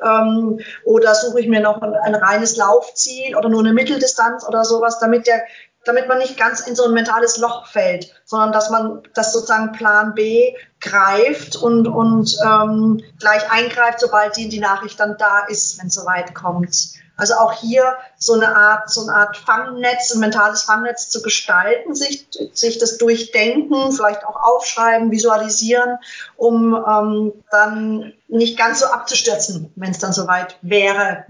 Ähm, 0.00 0.60
oder 0.84 1.16
suche 1.16 1.40
ich 1.40 1.48
mir 1.48 1.60
noch 1.60 1.82
ein, 1.82 1.92
ein 1.94 2.14
reines 2.14 2.56
Laufziel 2.56 3.34
oder 3.34 3.48
nur 3.48 3.60
eine 3.60 3.72
Mitteldistanz 3.72 4.46
oder 4.46 4.64
sowas, 4.64 5.00
damit 5.00 5.26
der 5.26 5.42
damit 5.84 6.08
man 6.08 6.18
nicht 6.18 6.36
ganz 6.36 6.60
in 6.60 6.76
so 6.76 6.84
ein 6.84 6.92
mentales 6.92 7.38
Loch 7.38 7.66
fällt, 7.66 8.12
sondern 8.24 8.52
dass 8.52 8.70
man 8.70 9.02
das 9.14 9.32
sozusagen 9.32 9.72
Plan 9.72 10.14
B 10.14 10.54
greift 10.80 11.56
und, 11.56 11.88
und 11.88 12.36
ähm, 12.44 13.02
gleich 13.18 13.50
eingreift, 13.50 14.00
sobald 14.00 14.36
die, 14.36 14.48
die 14.48 14.60
Nachricht 14.60 15.00
dann 15.00 15.16
da 15.18 15.46
ist, 15.48 15.80
wenn 15.80 15.86
es 15.86 15.94
soweit 15.94 16.34
kommt. 16.34 16.99
Also 17.20 17.34
auch 17.34 17.52
hier 17.52 17.96
so 18.18 18.34
eine 18.34 18.56
Art, 18.56 18.90
so 18.90 19.02
eine 19.02 19.14
Art 19.14 19.36
Fangnetz, 19.36 20.12
ein 20.12 20.20
mentales 20.20 20.62
Fangnetz 20.62 21.10
zu 21.10 21.22
gestalten, 21.22 21.94
sich, 21.94 22.26
sich 22.52 22.78
das 22.78 22.98
durchdenken, 22.98 23.92
vielleicht 23.92 24.24
auch 24.24 24.36
aufschreiben, 24.42 25.10
visualisieren, 25.10 25.98
um 26.36 26.74
ähm, 26.74 27.32
dann 27.50 28.12
nicht 28.28 28.58
ganz 28.58 28.80
so 28.80 28.86
abzustürzen, 28.86 29.72
wenn 29.76 29.90
es 29.90 29.98
dann 29.98 30.12
soweit 30.12 30.56
wäre. 30.62 31.24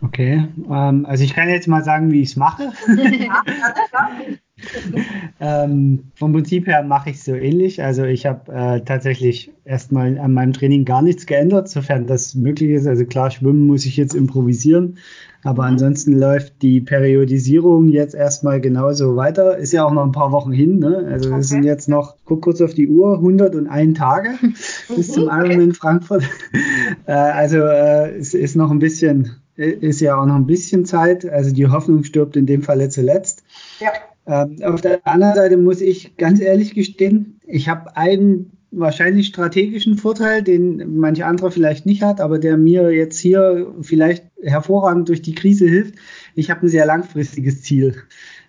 Okay, 0.00 0.48
ähm, 0.70 1.06
also 1.06 1.24
ich 1.24 1.34
kann 1.34 1.48
jetzt 1.48 1.68
mal 1.68 1.84
sagen, 1.84 2.10
wie 2.10 2.22
ich 2.22 2.30
es 2.30 2.36
mache. 2.36 2.72
ähm, 5.40 6.04
vom 6.14 6.32
Prinzip 6.32 6.66
her 6.66 6.82
mache 6.82 7.10
ich 7.10 7.16
es 7.16 7.24
so 7.24 7.34
ähnlich. 7.34 7.82
Also 7.82 8.04
ich 8.04 8.26
habe 8.26 8.52
äh, 8.52 8.80
tatsächlich 8.80 9.52
erstmal 9.64 10.18
an 10.18 10.32
meinem 10.32 10.52
Training 10.52 10.84
gar 10.84 11.02
nichts 11.02 11.26
geändert, 11.26 11.68
sofern 11.68 12.06
das 12.06 12.34
möglich 12.34 12.70
ist. 12.70 12.86
Also 12.86 13.04
klar, 13.04 13.30
schwimmen 13.30 13.66
muss 13.66 13.84
ich 13.84 13.96
jetzt 13.96 14.14
improvisieren, 14.14 14.98
aber 15.42 15.64
mhm. 15.64 15.70
ansonsten 15.70 16.12
läuft 16.12 16.62
die 16.62 16.80
Periodisierung 16.80 17.88
jetzt 17.88 18.14
erstmal 18.14 18.60
genauso 18.60 19.16
weiter. 19.16 19.58
Ist 19.58 19.72
ja 19.72 19.84
auch 19.84 19.92
noch 19.92 20.04
ein 20.04 20.12
paar 20.12 20.32
Wochen 20.32 20.52
hin. 20.52 20.78
Ne? 20.78 21.04
Also 21.10 21.30
okay. 21.30 21.38
wir 21.38 21.44
sind 21.44 21.64
jetzt 21.64 21.88
noch, 21.88 22.16
guck 22.24 22.42
kurz 22.42 22.60
auf 22.60 22.74
die 22.74 22.88
Uhr, 22.88 23.16
101 23.16 23.98
Tage 23.98 24.30
bis 24.94 25.12
zum 25.12 25.24
Ironman 25.24 25.60
in 25.60 25.74
Frankfurt. 25.74 26.22
äh, 27.06 27.12
also 27.12 27.58
äh, 27.58 28.16
es 28.16 28.34
ist 28.34 28.54
noch 28.54 28.70
ein 28.70 28.78
bisschen 28.78 29.36
ist 29.56 30.00
ja 30.00 30.20
auch 30.20 30.26
noch 30.26 30.36
ein 30.36 30.46
bisschen 30.46 30.84
Zeit. 30.84 31.28
Also 31.28 31.52
die 31.52 31.66
Hoffnung 31.66 32.04
stirbt 32.04 32.36
in 32.36 32.46
dem 32.46 32.62
Falle 32.62 32.88
zuletzt. 32.88 33.44
Ja. 33.80 33.90
Ähm, 34.26 34.62
auf 34.62 34.80
der 34.80 35.06
anderen 35.06 35.34
Seite 35.34 35.56
muss 35.56 35.80
ich 35.80 36.16
ganz 36.16 36.40
ehrlich 36.40 36.74
gestehen, 36.74 37.40
ich 37.46 37.68
habe 37.68 37.96
einen 37.96 38.52
wahrscheinlich 38.70 39.28
strategischen 39.28 39.96
Vorteil, 39.96 40.42
den 40.42 40.98
manche 40.98 41.26
andere 41.26 41.50
vielleicht 41.50 41.86
nicht 41.86 42.02
hat, 42.02 42.20
aber 42.20 42.38
der 42.38 42.56
mir 42.56 42.90
jetzt 42.90 43.18
hier 43.18 43.72
vielleicht 43.82 44.24
hervorragend 44.42 45.08
durch 45.08 45.22
die 45.22 45.34
Krise 45.34 45.66
hilft. 45.66 45.94
Ich 46.34 46.50
habe 46.50 46.62
ein 46.62 46.68
sehr 46.68 46.86
langfristiges 46.86 47.62
Ziel. 47.62 47.94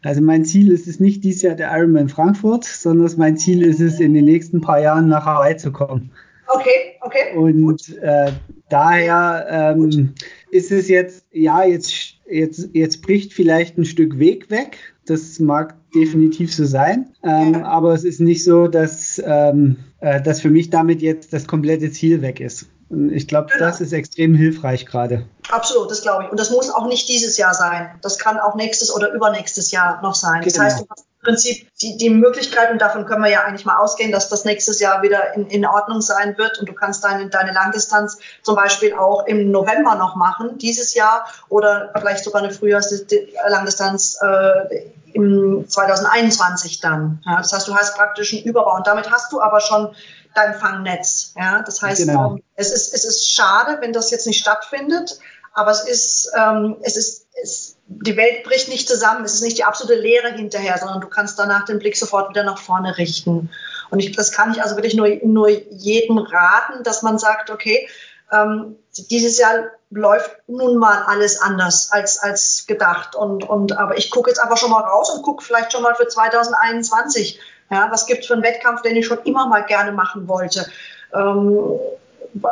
Also 0.03 0.21
mein 0.21 0.45
Ziel 0.45 0.71
ist 0.71 0.87
es 0.87 0.99
nicht 0.99 1.23
dieses 1.23 1.41
Jahr 1.41 1.55
der 1.55 1.75
Ironman 1.75 2.09
Frankfurt, 2.09 2.63
sondern 2.63 3.11
mein 3.17 3.37
Ziel 3.37 3.63
ist 3.63 3.79
es, 3.79 3.99
in 3.99 4.13
den 4.13 4.25
nächsten 4.25 4.61
paar 4.61 4.79
Jahren 4.79 5.07
nach 5.09 5.25
Hawaii 5.25 5.57
zu 5.57 5.71
kommen. 5.71 6.11
Okay, 6.47 6.95
okay. 7.01 7.35
Und 7.35 7.97
äh, 8.01 8.31
daher 8.69 9.75
ähm, 9.75 10.13
ist 10.55 10.71
es 10.71 10.87
jetzt, 10.87 11.25
ja, 11.31 11.65
jetzt, 11.65 12.15
jetzt, 12.29 12.69
jetzt 12.73 13.01
bricht 13.01 13.33
vielleicht 13.33 13.77
ein 13.77 13.83
Stück 13.83 14.17
Weg 14.19 14.49
weg. 14.49 14.77
Das 15.05 15.39
mag 15.39 15.75
definitiv 15.93 16.53
so 16.53 16.65
sein. 16.65 17.07
Ähm, 17.23 17.53
ja. 17.53 17.63
Aber 17.65 17.93
es 17.93 18.05
ist 18.05 18.21
nicht 18.21 18.43
so, 18.43 18.67
dass, 18.67 19.21
ähm, 19.23 19.75
äh, 19.99 20.21
dass 20.21 20.39
für 20.39 20.49
mich 20.49 20.69
damit 20.69 21.01
jetzt 21.01 21.33
das 21.33 21.45
komplette 21.45 21.91
Ziel 21.91 22.21
weg 22.21 22.39
ist. 22.39 22.67
Und 22.89 23.11
ich 23.11 23.27
glaube, 23.27 23.49
genau. 23.51 23.65
das 23.65 23.81
ist 23.81 23.93
extrem 23.93 24.35
hilfreich 24.35 24.85
gerade. 24.85 25.25
Absolut, 25.49 25.89
das 25.89 26.01
glaube 26.01 26.25
ich. 26.25 26.31
Und 26.31 26.39
das 26.39 26.51
muss 26.51 26.69
auch 26.69 26.87
nicht 26.87 27.09
dieses 27.09 27.37
Jahr 27.37 27.53
sein. 27.53 27.89
Das 28.01 28.19
kann 28.19 28.39
auch 28.39 28.55
nächstes 28.55 28.93
oder 28.93 29.11
übernächstes 29.11 29.71
Jahr 29.71 30.01
noch 30.01 30.15
sein. 30.15 30.43
Das 30.43 30.53
genau. 30.53 30.65
heißt, 30.65 30.81
du 30.81 30.85
hast 30.89 31.05
Prinzip 31.25 31.67
die, 31.81 31.97
die 31.97 32.09
Möglichkeit, 32.09 32.71
und 32.71 32.79
davon 32.79 33.05
können 33.05 33.23
wir 33.23 33.29
ja 33.29 33.43
eigentlich 33.43 33.65
mal 33.65 33.77
ausgehen, 33.77 34.11
dass 34.11 34.29
das 34.29 34.45
nächstes 34.45 34.79
Jahr 34.79 35.01
wieder 35.01 35.33
in, 35.33 35.47
in 35.47 35.65
Ordnung 35.65 35.99
sein 35.99 36.37
wird 36.37 36.59
und 36.59 36.69
du 36.69 36.73
kannst 36.73 37.03
deine, 37.03 37.29
deine 37.29 37.51
Langdistanz 37.51 38.19
zum 38.43 38.55
Beispiel 38.55 38.93
auch 38.93 39.25
im 39.25 39.51
November 39.51 39.95
noch 39.95 40.15
machen, 40.15 40.57
dieses 40.59 40.93
Jahr, 40.93 41.25
oder 41.49 41.91
vielleicht 41.97 42.23
sogar 42.23 42.43
eine 42.43 42.53
Frühjahrs-Langdistanz 42.53 44.19
äh, 44.21 44.91
im 45.13 45.65
2021 45.67 46.79
dann. 46.79 47.21
Ja, 47.25 47.37
das 47.37 47.51
heißt, 47.51 47.67
du 47.67 47.75
hast 47.75 47.95
praktisch 47.95 48.33
einen 48.33 48.43
Überbau 48.43 48.75
und 48.75 48.87
damit 48.87 49.11
hast 49.11 49.31
du 49.33 49.41
aber 49.41 49.59
schon 49.59 49.95
dein 50.35 50.53
Fangnetz. 50.53 51.33
Ja, 51.35 51.61
das 51.61 51.81
heißt, 51.81 52.05
genau. 52.05 52.35
ähm, 52.35 52.43
es, 52.55 52.71
ist, 52.71 52.93
es 52.93 53.05
ist 53.05 53.31
schade, 53.31 53.77
wenn 53.81 53.93
das 53.93 54.11
jetzt 54.11 54.27
nicht 54.27 54.39
stattfindet, 54.39 55.19
aber 55.53 55.71
es 55.71 55.87
ist, 55.87 56.31
ähm, 56.37 56.77
es 56.81 56.97
ist, 56.97 57.27
es, 57.41 57.77
die 57.87 58.17
Welt 58.17 58.43
bricht 58.43 58.67
nicht 58.67 58.87
zusammen, 58.87 59.23
es 59.23 59.33
ist 59.33 59.41
nicht 59.41 59.57
die 59.57 59.63
absolute 59.63 59.99
Leere 59.99 60.33
hinterher, 60.33 60.77
sondern 60.77 61.01
du 61.01 61.07
kannst 61.07 61.39
danach 61.39 61.65
den 61.65 61.79
Blick 61.79 61.95
sofort 61.95 62.29
wieder 62.29 62.43
nach 62.43 62.57
vorne 62.57 62.97
richten. 62.97 63.49
Und 63.89 63.99
ich, 63.99 64.11
das 64.15 64.31
kann 64.31 64.51
ich 64.51 64.61
also 64.61 64.75
wirklich 64.75 64.95
nur, 64.95 65.07
nur 65.23 65.49
jedem 65.49 66.17
raten, 66.17 66.83
dass 66.83 67.03
man 67.03 67.17
sagt, 67.19 67.49
okay, 67.49 67.87
ähm, 68.31 68.77
dieses 69.09 69.37
Jahr 69.37 69.71
läuft 69.89 70.37
nun 70.47 70.77
mal 70.77 71.03
alles 71.03 71.41
anders 71.41 71.91
als, 71.91 72.17
als 72.17 72.65
gedacht. 72.67 73.15
Und, 73.15 73.47
und, 73.47 73.77
aber 73.77 73.97
ich 73.97 74.11
gucke 74.11 74.29
jetzt 74.29 74.39
einfach 74.39 74.57
schon 74.57 74.71
mal 74.71 74.83
raus 74.83 75.09
und 75.09 75.23
gucke 75.23 75.43
vielleicht 75.43 75.71
schon 75.71 75.83
mal 75.83 75.95
für 75.95 76.07
2021. 76.07 77.39
Ja, 77.71 77.87
was 77.91 78.05
gibt 78.05 78.21
es 78.21 78.27
für 78.27 78.33
einen 78.33 78.43
Wettkampf, 78.43 78.81
den 78.81 78.95
ich 78.95 79.05
schon 79.05 79.19
immer 79.23 79.47
mal 79.47 79.61
gerne 79.61 79.91
machen 79.91 80.27
wollte? 80.27 80.65
Ähm, 81.13 81.79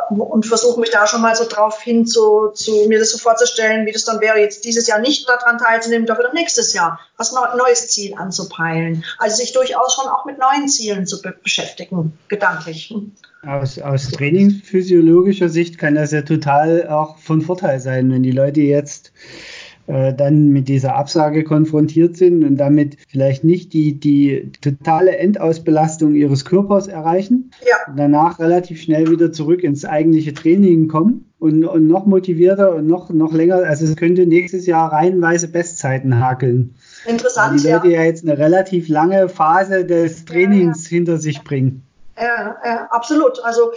und 0.08 0.46
versuche 0.46 0.80
mich 0.80 0.90
da 0.90 1.06
schon 1.06 1.20
mal 1.20 1.36
so 1.36 1.44
drauf 1.46 1.80
hin 1.82 2.06
zu, 2.06 2.48
zu 2.54 2.86
mir 2.88 2.98
das 2.98 3.10
so 3.10 3.18
vorzustellen, 3.18 3.86
wie 3.86 3.92
das 3.92 4.04
dann 4.04 4.20
wäre, 4.20 4.38
jetzt 4.38 4.64
dieses 4.64 4.86
Jahr 4.86 4.98
nicht 4.98 5.28
daran 5.28 5.58
teilzunehmen, 5.58 6.06
dafür 6.06 6.24
dann 6.24 6.34
nächstes 6.34 6.72
Jahr 6.72 6.98
was 7.16 7.32
neues 7.32 7.88
Ziel 7.88 8.14
anzupeilen. 8.14 9.04
Also 9.18 9.36
sich 9.36 9.52
durchaus 9.52 9.94
schon 9.94 10.10
auch 10.10 10.24
mit 10.24 10.38
neuen 10.38 10.68
Zielen 10.68 11.06
zu 11.06 11.20
be 11.20 11.34
beschäftigen, 11.42 12.18
gedanklich. 12.28 12.94
Aus, 13.46 13.78
aus 13.78 14.08
trainingsphysiologischer 14.10 15.50
Sicht 15.50 15.76
kann 15.76 15.96
das 15.96 16.12
ja 16.12 16.22
total 16.22 16.88
auch 16.88 17.18
von 17.18 17.42
Vorteil 17.42 17.78
sein, 17.78 18.10
wenn 18.10 18.22
die 18.22 18.32
Leute 18.32 18.62
jetzt 18.62 19.12
äh, 19.86 20.14
dann 20.14 20.48
mit 20.48 20.68
dieser 20.68 20.96
Absage 20.96 21.44
konfrontiert 21.44 22.16
sind 22.16 22.42
und 22.44 22.56
damit 22.56 22.96
vielleicht 23.08 23.44
nicht 23.44 23.72
die, 23.72 24.00
die 24.00 24.50
totale 24.60 25.18
Endausbelastung 25.18 26.14
ihres 26.14 26.44
Körpers 26.44 26.88
erreichen, 26.88 27.50
ja. 27.60 27.92
danach 27.94 28.38
relativ 28.38 28.80
schnell 28.80 29.10
wieder 29.10 29.30
zurück 29.30 29.62
ins 29.62 29.84
eigentliche 29.84 30.32
Training 30.32 30.88
kommen 30.88 31.26
und, 31.38 31.64
und 31.64 31.86
noch 31.86 32.06
motivierter 32.06 32.74
und 32.74 32.86
noch, 32.86 33.10
noch 33.10 33.34
länger, 33.34 33.56
also 33.56 33.84
es 33.84 33.96
könnte 33.96 34.26
nächstes 34.26 34.64
Jahr 34.64 34.90
reihenweise 34.90 35.48
Bestzeiten 35.48 36.18
hakeln. 36.18 36.74
Interessant. 37.06 37.60
Die 37.60 37.68
Leute 37.68 37.88
ja. 37.88 38.00
ja 38.00 38.04
jetzt 38.04 38.26
eine 38.26 38.38
relativ 38.38 38.88
lange 38.88 39.28
Phase 39.28 39.84
des 39.84 40.24
Trainings 40.24 40.84
ja, 40.84 40.90
ja. 40.92 40.96
hinter 40.96 41.18
sich 41.18 41.42
bringen. 41.42 41.82
Ja, 42.18 42.56
ja, 42.64 42.88
absolut. 42.90 43.44
Also 43.44 43.72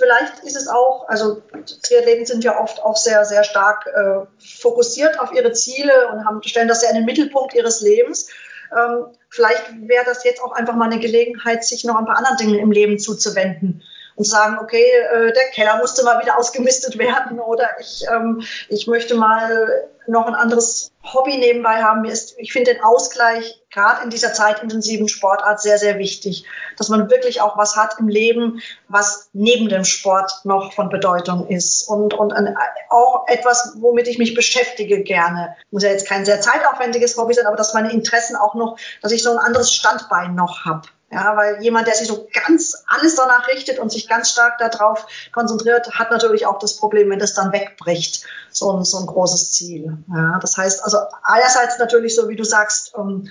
vielleicht 0.00 0.40
ist 0.44 0.56
es 0.56 0.66
auch, 0.66 1.06
also 1.08 1.42
Triathleten 1.82 2.24
sind 2.24 2.42
ja 2.42 2.58
oft 2.58 2.82
auch 2.82 2.96
sehr, 2.96 3.26
sehr 3.26 3.44
stark 3.44 3.86
äh, 3.86 4.26
fokussiert 4.38 5.20
auf 5.20 5.32
ihre 5.32 5.52
Ziele 5.52 6.08
und 6.08 6.24
haben, 6.24 6.42
stellen 6.42 6.68
das 6.68 6.82
ja 6.82 6.88
in 6.88 6.94
den 6.94 7.04
Mittelpunkt 7.04 7.54
ihres 7.54 7.82
Lebens. 7.82 8.30
Ähm, 8.72 9.06
vielleicht 9.28 9.62
wäre 9.82 10.04
das 10.06 10.24
jetzt 10.24 10.42
auch 10.42 10.52
einfach 10.52 10.74
mal 10.74 10.90
eine 10.90 11.00
Gelegenheit, 11.00 11.64
sich 11.64 11.84
noch 11.84 11.96
ein 11.96 12.06
paar 12.06 12.16
anderen 12.16 12.38
Dingen 12.38 12.58
im 12.58 12.72
Leben 12.72 12.98
zuzuwenden 12.98 13.82
und 14.20 14.24
sagen, 14.24 14.58
okay, 14.60 14.84
äh, 15.14 15.32
der 15.32 15.44
Keller 15.54 15.78
musste 15.78 16.04
mal 16.04 16.20
wieder 16.20 16.36
ausgemistet 16.36 16.98
werden 16.98 17.40
oder 17.40 17.66
ich, 17.80 18.04
ähm, 18.06 18.42
ich 18.68 18.86
möchte 18.86 19.14
mal 19.14 19.88
noch 20.06 20.26
ein 20.26 20.34
anderes 20.34 20.92
Hobby 21.02 21.38
nebenbei 21.38 21.82
haben. 21.82 22.02
Mir 22.02 22.12
ist, 22.12 22.34
ich 22.36 22.52
finde 22.52 22.74
den 22.74 22.82
Ausgleich 22.82 23.62
gerade 23.70 24.04
in 24.04 24.10
dieser 24.10 24.34
zeitintensiven 24.34 25.08
Sportart 25.08 25.62
sehr, 25.62 25.78
sehr 25.78 25.96
wichtig, 25.98 26.44
dass 26.76 26.90
man 26.90 27.08
wirklich 27.08 27.40
auch 27.40 27.56
was 27.56 27.76
hat 27.76 27.94
im 27.98 28.08
Leben, 28.08 28.60
was 28.88 29.30
neben 29.32 29.70
dem 29.70 29.84
Sport 29.84 30.30
noch 30.44 30.74
von 30.74 30.90
Bedeutung 30.90 31.48
ist 31.48 31.88
und, 31.88 32.12
und 32.12 32.34
ein, 32.34 32.54
auch 32.90 33.26
etwas, 33.26 33.72
womit 33.80 34.06
ich 34.06 34.18
mich 34.18 34.34
beschäftige 34.34 35.02
gerne. 35.02 35.56
Muss 35.70 35.82
ja 35.82 35.88
jetzt 35.88 36.06
kein 36.06 36.26
sehr 36.26 36.42
zeitaufwendiges 36.42 37.16
Hobby 37.16 37.32
sein, 37.32 37.46
aber 37.46 37.56
dass 37.56 37.72
meine 37.72 37.90
Interessen 37.90 38.36
auch 38.36 38.54
noch, 38.54 38.76
dass 39.00 39.12
ich 39.12 39.22
so 39.22 39.30
ein 39.30 39.38
anderes 39.38 39.72
Standbein 39.72 40.34
noch 40.34 40.66
habe. 40.66 40.82
Ja, 41.12 41.36
weil 41.36 41.60
jemand, 41.60 41.88
der 41.88 41.94
sich 41.94 42.06
so 42.06 42.28
ganz 42.32 42.84
alles 42.86 43.16
danach 43.16 43.48
richtet 43.48 43.80
und 43.80 43.90
sich 43.90 44.08
ganz 44.08 44.30
stark 44.30 44.58
darauf 44.58 45.06
konzentriert, 45.32 45.90
hat 45.98 46.12
natürlich 46.12 46.46
auch 46.46 46.60
das 46.60 46.76
Problem, 46.76 47.10
wenn 47.10 47.18
das 47.18 47.34
dann 47.34 47.52
wegbricht, 47.52 48.24
so 48.52 48.72
ein, 48.72 48.84
so 48.84 48.98
ein 48.98 49.06
großes 49.06 49.50
Ziel. 49.50 49.98
Ja, 50.08 50.38
das 50.40 50.56
heißt 50.56 50.84
also 50.84 50.98
einerseits 51.24 51.78
natürlich 51.80 52.14
so, 52.14 52.28
wie 52.28 52.36
du 52.36 52.44
sagst, 52.44 52.94
um, 52.94 53.08
ähm, 53.08 53.30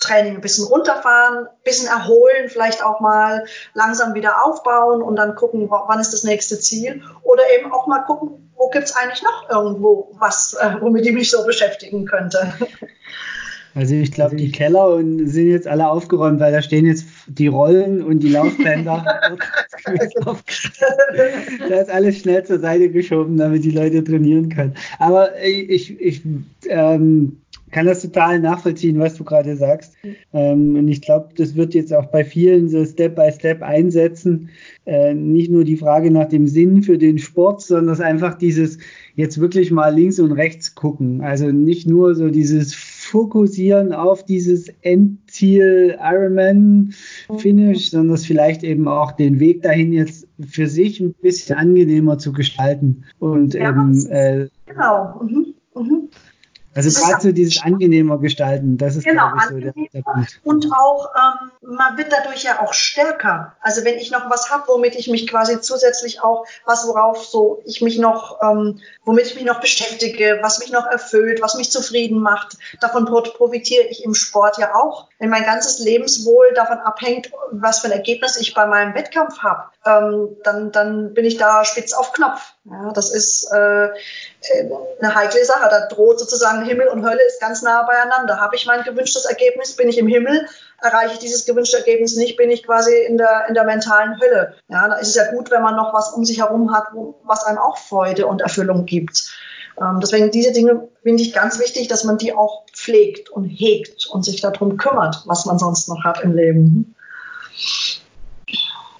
Training 0.00 0.36
ein 0.36 0.40
bisschen 0.40 0.66
runterfahren, 0.66 1.46
ein 1.46 1.62
bisschen 1.64 1.88
erholen, 1.88 2.48
vielleicht 2.48 2.82
auch 2.82 3.00
mal 3.00 3.44
langsam 3.72 4.14
wieder 4.14 4.44
aufbauen 4.44 5.02
und 5.02 5.16
dann 5.16 5.34
gucken, 5.34 5.68
wann 5.68 6.00
ist 6.00 6.12
das 6.12 6.22
nächste 6.22 6.60
Ziel. 6.60 7.02
Oder 7.22 7.42
eben 7.58 7.72
auch 7.72 7.86
mal 7.86 8.04
gucken, 8.04 8.52
wo 8.56 8.68
gibt's 8.68 8.94
eigentlich 8.94 9.22
noch 9.22 9.50
irgendwo 9.50 10.10
was, 10.18 10.54
äh, 10.54 10.76
womit 10.80 11.06
ich 11.06 11.12
mich 11.12 11.30
so 11.30 11.44
beschäftigen 11.44 12.06
könnte. 12.06 12.52
Also 13.74 13.94
ich 13.94 14.12
glaube, 14.12 14.36
die 14.36 14.52
Keller 14.52 14.98
sind 14.98 15.48
jetzt 15.48 15.66
alle 15.66 15.88
aufgeräumt, 15.88 16.38
weil 16.38 16.52
da 16.52 16.62
stehen 16.62 16.86
jetzt 16.86 17.06
die 17.26 17.48
Rollen 17.48 18.02
und 18.02 18.20
die 18.20 18.28
Laufbänder. 18.28 19.04
da 21.68 21.80
ist 21.80 21.90
alles 21.90 22.18
schnell 22.18 22.44
zur 22.44 22.60
Seite 22.60 22.88
geschoben, 22.90 23.36
damit 23.36 23.64
die 23.64 23.72
Leute 23.72 24.04
trainieren 24.04 24.48
können. 24.48 24.74
Aber 24.98 25.30
ich, 25.42 26.00
ich 26.00 26.22
ähm, 26.68 27.38
kann 27.74 27.86
das 27.86 28.02
total 28.02 28.38
nachvollziehen, 28.38 29.00
was 29.00 29.14
du 29.16 29.24
gerade 29.24 29.56
sagst. 29.56 29.94
Ähm, 30.32 30.76
und 30.76 30.86
ich 30.86 31.00
glaube, 31.00 31.30
das 31.36 31.56
wird 31.56 31.74
jetzt 31.74 31.92
auch 31.92 32.06
bei 32.06 32.24
vielen 32.24 32.68
so 32.68 32.84
Step 32.84 33.16
by 33.16 33.32
Step 33.32 33.62
einsetzen. 33.62 34.50
Äh, 34.86 35.12
nicht 35.12 35.50
nur 35.50 35.64
die 35.64 35.76
Frage 35.76 36.12
nach 36.12 36.28
dem 36.28 36.46
Sinn 36.46 36.84
für 36.84 36.98
den 36.98 37.18
Sport, 37.18 37.62
sondern 37.62 38.00
einfach 38.00 38.38
dieses 38.38 38.78
jetzt 39.16 39.40
wirklich 39.40 39.72
mal 39.72 39.92
links 39.92 40.20
und 40.20 40.30
rechts 40.30 40.76
gucken. 40.76 41.20
Also 41.20 41.50
nicht 41.50 41.88
nur 41.88 42.14
so 42.14 42.30
dieses 42.30 42.72
fokussieren 43.14 43.92
auf 43.92 44.24
dieses 44.24 44.68
Endziel 44.82 45.96
Ironman 46.00 46.92
Finish, 47.36 47.90
sondern 47.90 48.16
es 48.16 48.26
vielleicht 48.26 48.64
eben 48.64 48.88
auch 48.88 49.12
den 49.12 49.38
Weg 49.38 49.62
dahin 49.62 49.92
jetzt 49.92 50.26
für 50.40 50.66
sich 50.66 50.98
ein 50.98 51.14
bisschen 51.22 51.56
angenehmer 51.56 52.18
zu 52.18 52.32
gestalten 52.32 53.04
und 53.20 53.54
ja, 53.54 53.68
eben 53.68 54.04
äh, 54.06 54.48
genau. 54.66 55.22
Mhm. 55.22 55.54
Mhm. 55.76 56.08
Also 56.74 56.90
gerade 57.00 57.22
so 57.22 57.32
dieses 57.32 57.62
angenehmer 57.62 58.18
gestalten, 58.18 58.78
das 58.78 58.96
ist 58.96 59.04
genau, 59.04 59.30
ich, 59.36 59.42
so 59.44 59.58
der, 59.58 59.72
der, 59.92 60.02
Punkt. 60.02 60.40
Und 60.42 60.66
auch, 60.72 61.08
ähm, 61.14 61.50
man 61.76 61.96
wird 61.96 62.12
dadurch 62.12 62.42
ja 62.42 62.60
auch 62.60 62.72
stärker. 62.72 63.54
Also 63.60 63.84
wenn 63.84 63.96
ich 63.96 64.10
noch 64.10 64.28
was 64.28 64.50
habe, 64.50 64.64
womit 64.66 64.96
ich 64.96 65.08
mich 65.08 65.28
quasi 65.28 65.60
zusätzlich 65.60 66.22
auch, 66.22 66.46
was 66.64 66.86
worauf 66.88 67.24
so 67.24 67.62
ich 67.64 67.80
mich 67.80 67.98
noch, 67.98 68.40
ähm, 68.42 68.80
womit 69.04 69.26
ich 69.26 69.34
mich 69.36 69.44
noch 69.44 69.60
beschäftige, 69.60 70.38
was 70.42 70.58
mich 70.58 70.72
noch 70.72 70.86
erfüllt, 70.86 71.40
was 71.42 71.54
mich 71.54 71.70
zufrieden 71.70 72.20
macht, 72.20 72.56
davon 72.80 73.06
profitiere 73.06 73.84
ich 73.84 74.04
im 74.04 74.14
Sport 74.14 74.58
ja 74.58 74.74
auch. 74.74 75.08
Wenn 75.20 75.30
mein 75.30 75.44
ganzes 75.44 75.78
Lebenswohl 75.78 76.52
davon 76.54 76.78
abhängt, 76.78 77.30
was 77.52 77.80
für 77.80 77.86
ein 77.86 77.92
Ergebnis 77.92 78.36
ich 78.36 78.52
bei 78.52 78.66
meinem 78.66 78.94
Wettkampf 78.94 79.38
habe, 79.38 79.64
ähm, 79.86 80.36
dann, 80.42 80.72
dann 80.72 81.14
bin 81.14 81.24
ich 81.24 81.36
da 81.36 81.64
spitz 81.64 81.92
auf 81.92 82.12
Knopf. 82.12 82.53
Ja, 82.66 82.92
das 82.92 83.10
ist 83.10 83.46
äh, 83.52 83.88
eine 85.00 85.14
heikle 85.14 85.44
Sache. 85.44 85.68
Da 85.68 85.86
droht 85.86 86.18
sozusagen 86.18 86.64
Himmel 86.64 86.88
und 86.88 87.04
Hölle 87.04 87.20
ist 87.26 87.38
ganz 87.38 87.60
nah 87.60 87.82
beieinander. 87.82 88.40
Habe 88.40 88.56
ich 88.56 88.64
mein 88.64 88.82
gewünschtes 88.84 89.26
Ergebnis, 89.26 89.76
bin 89.76 89.88
ich 89.88 89.98
im 89.98 90.06
Himmel. 90.06 90.48
Erreiche 90.80 91.14
ich 91.14 91.18
dieses 91.18 91.44
gewünschte 91.44 91.76
Ergebnis 91.76 92.16
nicht, 92.16 92.38
bin 92.38 92.50
ich 92.50 92.64
quasi 92.64 92.94
in 93.06 93.18
der, 93.18 93.46
in 93.48 93.54
der 93.54 93.64
mentalen 93.64 94.18
Hölle. 94.18 94.54
Ja, 94.68 94.88
da 94.88 94.94
ist 94.94 95.08
es 95.08 95.14
ja 95.14 95.30
gut, 95.30 95.50
wenn 95.50 95.62
man 95.62 95.76
noch 95.76 95.92
was 95.92 96.14
um 96.14 96.24
sich 96.24 96.40
herum 96.40 96.74
hat, 96.74 96.86
wo, 96.94 97.20
was 97.24 97.44
einem 97.44 97.58
auch 97.58 97.76
Freude 97.76 98.26
und 98.26 98.40
Erfüllung 98.40 98.86
gibt. 98.86 99.30
Ähm, 99.78 100.00
deswegen 100.00 100.30
diese 100.30 100.52
Dinge 100.52 100.88
finde 101.02 101.22
ich 101.22 101.34
ganz 101.34 101.60
wichtig, 101.60 101.88
dass 101.88 102.04
man 102.04 102.16
die 102.16 102.32
auch 102.32 102.64
pflegt 102.72 103.28
und 103.28 103.44
hegt 103.44 104.06
und 104.06 104.24
sich 104.24 104.40
darum 104.40 104.78
kümmert, 104.78 105.22
was 105.26 105.44
man 105.44 105.58
sonst 105.58 105.88
noch 105.90 106.02
hat 106.02 106.22
im 106.22 106.34
Leben. 106.34 106.94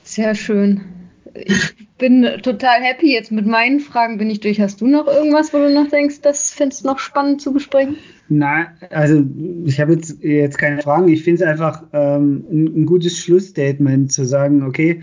Sehr 0.03 0.35
schön 0.35 1.04
ich 1.35 1.89
bin 1.99 2.27
total 2.43 2.81
happy. 2.81 3.13
Jetzt 3.13 3.33
mit 3.33 3.47
meinen 3.47 3.81
Fragen 3.81 4.19
bin 4.19 4.31
ich 4.31 4.41
durch. 4.41 4.61
Hast 4.61 4.81
du 4.81 4.87
noch 4.87 5.07
irgendwas, 5.07 5.53
wo 5.53 5.59
du 5.59 5.73
noch 5.73 5.89
denkst, 5.89 6.21
das 6.23 6.53
findest 6.53 6.85
du 6.85 6.89
noch 6.89 6.99
spannend 6.99 7.41
zu 7.41 7.53
besprechen? 7.53 7.97
Nein, 8.29 8.67
also 8.91 9.23
ich 9.67 9.81
habe 9.81 9.95
jetzt, 9.95 10.23
jetzt 10.23 10.59
keine 10.59 10.81
Fragen. 10.81 11.09
Ich 11.09 11.23
finde 11.23 11.43
es 11.43 11.49
einfach 11.49 11.85
ähm, 11.93 12.45
ein, 12.51 12.67
ein, 12.83 12.87
gutes 12.87 13.19
Schlussstatement 13.19 14.13
zu 14.13 14.25
sagen, 14.25 14.63
okay, 14.63 15.03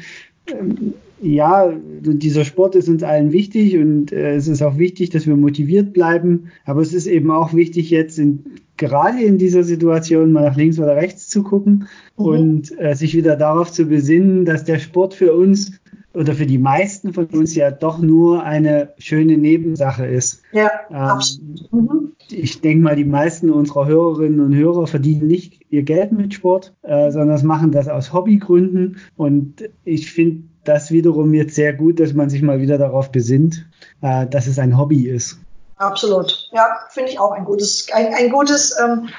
ähm, 0.51 0.93
ja, 1.21 1.71
dieser 2.01 2.45
Sport 2.45 2.75
ist 2.75 2.89
uns 2.89 3.03
allen 3.03 3.31
wichtig 3.31 3.77
und 3.77 4.11
äh, 4.11 4.35
es 4.35 4.47
ist 4.47 4.63
auch 4.63 4.79
wichtig, 4.79 5.11
dass 5.11 5.27
wir 5.27 5.35
motiviert 5.35 5.93
bleiben. 5.93 6.47
Aber 6.65 6.81
es 6.81 6.93
ist 6.93 7.05
eben 7.05 7.29
auch 7.29 7.53
wichtig, 7.53 7.91
jetzt 7.91 8.17
in, 8.17 8.43
gerade 8.77 9.21
in 9.21 9.37
dieser 9.37 9.63
Situation 9.63 10.31
mal 10.31 10.45
nach 10.45 10.57
links 10.57 10.79
oder 10.79 10.95
rechts 10.95 11.29
zu 11.29 11.43
gucken 11.43 11.87
mhm. 12.17 12.25
und 12.25 12.79
äh, 12.79 12.95
sich 12.95 13.15
wieder 13.15 13.35
darauf 13.35 13.71
zu 13.71 13.85
besinnen, 13.85 14.45
dass 14.45 14.63
der 14.63 14.79
Sport 14.79 15.13
für 15.13 15.33
uns 15.33 15.79
oder 16.13 16.33
für 16.33 16.45
die 16.45 16.57
meisten 16.57 17.13
von 17.13 17.25
uns 17.27 17.55
ja 17.55 17.71
doch 17.71 17.99
nur 17.99 18.43
eine 18.43 18.93
schöne 18.97 19.37
Nebensache 19.37 20.05
ist. 20.05 20.41
Ja, 20.51 20.69
ähm, 20.89 20.95
absolut. 20.95 21.71
Mhm. 21.71 22.11
Ich 22.29 22.61
denke 22.61 22.83
mal, 22.83 22.95
die 22.95 23.05
meisten 23.05 23.49
unserer 23.49 23.87
Hörerinnen 23.87 24.39
und 24.39 24.55
Hörer 24.55 24.87
verdienen 24.87 25.27
nicht 25.27 25.65
ihr 25.69 25.83
Geld 25.83 26.11
mit 26.11 26.33
Sport, 26.33 26.73
äh, 26.81 27.11
sondern 27.11 27.29
das 27.29 27.43
machen 27.43 27.71
das 27.71 27.87
aus 27.87 28.13
Hobbygründen. 28.13 28.97
Und 29.17 29.69
ich 29.83 30.11
finde 30.11 30.43
das 30.63 30.91
wiederum 30.91 31.33
jetzt 31.33 31.55
sehr 31.55 31.73
gut, 31.73 31.99
dass 31.99 32.13
man 32.13 32.29
sich 32.29 32.41
mal 32.41 32.61
wieder 32.61 32.77
darauf 32.77 33.11
besinnt, 33.11 33.65
äh, 34.01 34.27
dass 34.27 34.47
es 34.47 34.59
ein 34.59 34.77
Hobby 34.77 35.07
ist. 35.07 35.39
Absolut. 35.77 36.49
Ja, 36.53 36.67
finde 36.89 37.11
ich 37.11 37.19
auch 37.19 37.31
ein 37.31 37.43
gutes, 37.43 37.87
ein, 37.91 38.13
ein 38.13 38.29
gutes 38.29 38.77
ähm, 38.81 39.09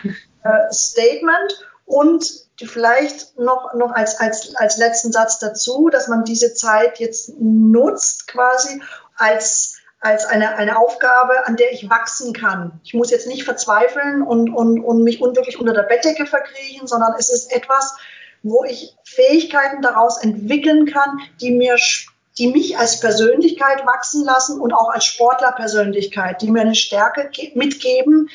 äh, 0.45 0.73
Statement. 0.73 1.67
Und 1.85 2.25
vielleicht 2.63 3.39
noch, 3.39 3.75
noch 3.75 3.93
als, 3.93 4.19
als, 4.21 4.55
als 4.57 4.77
letzten 4.77 5.13
Satz 5.13 5.39
dazu, 5.39 5.89
dass 5.91 6.09
man 6.09 6.25
diese 6.25 6.55
Zeit 6.55 6.99
jetzt 7.01 7.33
nutzt 7.39 8.29
quasi 8.29 8.81
als, 9.17 9.77
als 10.01 10.27
eine, 10.27 10.57
eine 10.57 10.79
Aufgabe, 10.79 11.47
an 11.47 11.57
der 11.57 11.73
ich 11.73 11.89
wachsen 11.91 12.33
kann. 12.33 12.81
Ich 12.85 12.95
muss 12.95 13.11
jetzt 13.11 13.27
nicht 13.27 13.45
verzweifeln 13.45 14.23
und, 14.23 14.51
und, 14.51 14.81
und 14.81 15.03
mich 15.03 15.21
unwirklich 15.21 15.59
unter 15.59 15.73
der 15.73 15.83
Bettdecke 15.83 16.27
verkriechen, 16.27 16.87
sondern 16.87 17.15
es 17.19 17.31
ist 17.31 17.53
etwas, 17.53 17.97
wo 18.43 18.65
ich 18.65 18.97
Fähigkeiten 19.05 19.83
daraus 19.83 20.23
entwickeln 20.23 20.87
kann, 20.87 21.21
die 21.41 21.53
mir 21.53 21.77
die 22.39 22.49
mich 22.49 22.79
als 22.79 23.01
Persönlichkeit 23.01 23.85
wachsen 23.85 24.25
lassen 24.25 24.61
und 24.61 24.73
auch 24.73 24.89
als 24.89 25.05
Sportlerpersönlichkeit, 25.05 26.41
die 26.41 26.51
mir 26.51 26.63
eine 26.63 26.75
Stärke 26.75 27.31
mitgeben, 27.55 28.31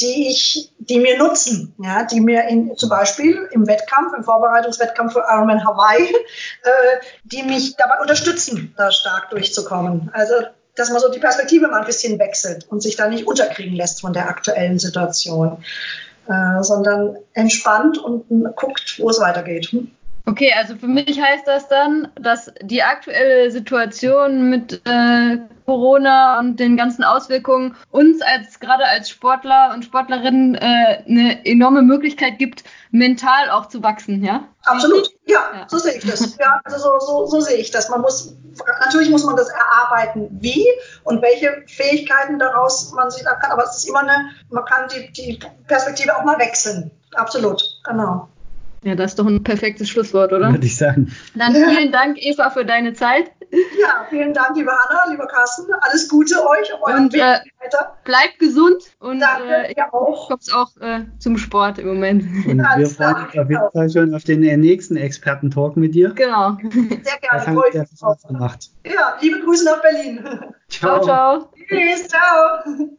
die 0.00 0.28
ich, 0.28 0.72
die 0.78 0.98
mir 0.98 1.18
nutzen, 1.18 1.74
ja, 1.82 2.04
die 2.04 2.20
mir 2.20 2.44
in, 2.48 2.76
zum 2.76 2.88
Beispiel 2.88 3.48
im 3.50 3.66
Wettkampf, 3.66 4.14
im 4.16 4.24
Vorbereitungswettkampf 4.24 5.12
für 5.12 5.24
Ironman 5.28 5.64
Hawaii, 5.64 6.04
äh, 6.04 6.70
die 7.24 7.42
mich 7.42 7.76
dabei 7.76 8.00
unterstützen, 8.00 8.72
da 8.76 8.90
stark 8.92 9.30
durchzukommen. 9.30 10.10
Also, 10.12 10.34
dass 10.76 10.90
man 10.90 11.00
so 11.00 11.10
die 11.10 11.18
Perspektive 11.18 11.66
mal 11.68 11.80
ein 11.80 11.86
bisschen 11.86 12.18
wechselt 12.18 12.66
und 12.70 12.82
sich 12.82 12.96
da 12.96 13.08
nicht 13.08 13.26
unterkriegen 13.26 13.74
lässt 13.74 14.00
von 14.00 14.12
der 14.12 14.28
aktuellen 14.28 14.78
Situation, 14.78 15.62
äh, 16.28 16.62
sondern 16.62 17.16
entspannt 17.34 17.98
und 17.98 18.24
guckt, 18.56 18.98
wo 19.00 19.10
es 19.10 19.20
weitergeht. 19.20 19.66
Hm? 19.72 19.90
Okay, 20.26 20.52
also 20.56 20.76
für 20.76 20.86
mich 20.86 21.20
heißt 21.20 21.46
das 21.46 21.68
dann, 21.68 22.08
dass 22.20 22.52
die 22.62 22.82
aktuelle 22.82 23.50
Situation 23.50 24.50
mit 24.50 24.80
äh, 24.86 25.38
Corona 25.66 26.38
und 26.38 26.58
den 26.60 26.76
ganzen 26.76 27.04
Auswirkungen 27.04 27.76
uns 27.90 28.20
als 28.22 28.60
gerade 28.60 28.84
als 28.84 29.08
Sportler 29.08 29.72
und 29.72 29.84
Sportlerinnen 29.84 30.56
äh, 30.56 31.02
eine 31.08 31.44
enorme 31.46 31.82
Möglichkeit 31.82 32.38
gibt, 32.38 32.64
mental 32.90 33.50
auch 33.50 33.66
zu 33.66 33.82
wachsen, 33.82 34.22
ja? 34.22 34.48
Absolut, 34.64 35.10
ja, 35.26 35.38
ja. 35.54 35.66
so 35.68 35.78
sehe 35.78 35.94
ich 35.94 36.04
das. 36.04 36.36
Ja, 36.38 36.60
also 36.64 36.78
so, 36.78 36.98
so, 36.98 37.26
so 37.26 37.40
sehe 37.40 37.56
ich 37.56 37.70
das. 37.70 37.88
Man 37.88 38.00
muss 38.00 38.34
natürlich 38.80 39.10
muss 39.10 39.24
man 39.24 39.36
das 39.36 39.48
erarbeiten, 39.48 40.28
wie 40.40 40.66
und 41.04 41.22
welche 41.22 41.62
Fähigkeiten 41.66 42.38
daraus 42.38 42.92
man 42.92 43.10
sich 43.10 43.22
da 43.22 43.34
kann, 43.34 43.52
aber 43.52 43.64
es 43.64 43.78
ist 43.78 43.88
immer 43.88 44.00
eine, 44.00 44.30
man 44.50 44.64
kann 44.64 44.88
die, 44.88 45.12
die 45.12 45.38
Perspektive 45.66 46.16
auch 46.16 46.24
mal 46.24 46.38
wechseln. 46.38 46.90
Absolut, 47.14 47.62
genau. 47.84 48.28
Ja, 48.82 48.94
das 48.94 49.12
ist 49.12 49.18
doch 49.18 49.26
ein 49.26 49.42
perfektes 49.42 49.90
Schlusswort, 49.90 50.32
oder? 50.32 50.50
Würde 50.50 50.66
ich 50.66 50.76
sagen. 50.76 51.14
Dann 51.34 51.54
vielen 51.54 51.92
Dank, 51.92 52.16
Eva, 52.18 52.48
für 52.50 52.64
deine 52.64 52.94
Zeit. 52.94 53.30
Ja, 53.52 54.06
vielen 54.08 54.32
Dank, 54.32 54.56
liebe 54.56 54.70
Hanna, 54.70 55.10
lieber 55.10 55.26
Carsten. 55.26 55.66
Alles 55.80 56.08
Gute 56.08 56.36
euch 56.46 56.72
auf 56.72 56.80
eurem 56.82 57.04
und, 57.04 57.12
Weg 57.12 57.20
äh, 57.20 57.40
weiter. 57.62 57.96
Bleibt 58.04 58.38
gesund 58.38 58.82
und 59.00 59.20
Danke, 59.20 59.68
äh, 59.68 59.74
ja 59.76 59.92
auch. 59.92 60.28
kommst 60.28 60.54
auch 60.54 60.76
äh, 60.80 61.00
zum 61.18 61.36
Sport 61.36 61.78
im 61.78 61.88
Moment. 61.88 62.22
Und 62.46 62.58
wir 62.58 62.86
freuen 62.86 63.16
uns 63.16 63.38
auf 63.38 63.50
jeden 63.50 63.70
Fall 63.72 63.90
schon 63.90 64.14
auf 64.14 64.24
den 64.24 64.44
äh, 64.44 64.56
nächsten 64.56 64.96
Experten-Talk 64.96 65.76
mit 65.76 65.94
dir. 65.94 66.12
Genau. 66.14 66.56
Sehr 66.62 67.18
gerne. 67.18 67.46
Hat 67.46 67.72
sehr 67.72 67.86
Spaß 67.86 68.22
gemacht. 68.28 68.70
Ja, 68.86 69.18
liebe 69.20 69.40
Grüße 69.40 69.64
nach 69.64 69.82
Berlin. 69.82 70.20
Ciao, 70.68 71.02
ciao. 71.02 71.04
ciao. 71.04 71.52
Tschüss, 71.68 72.08
ciao. 72.08 72.98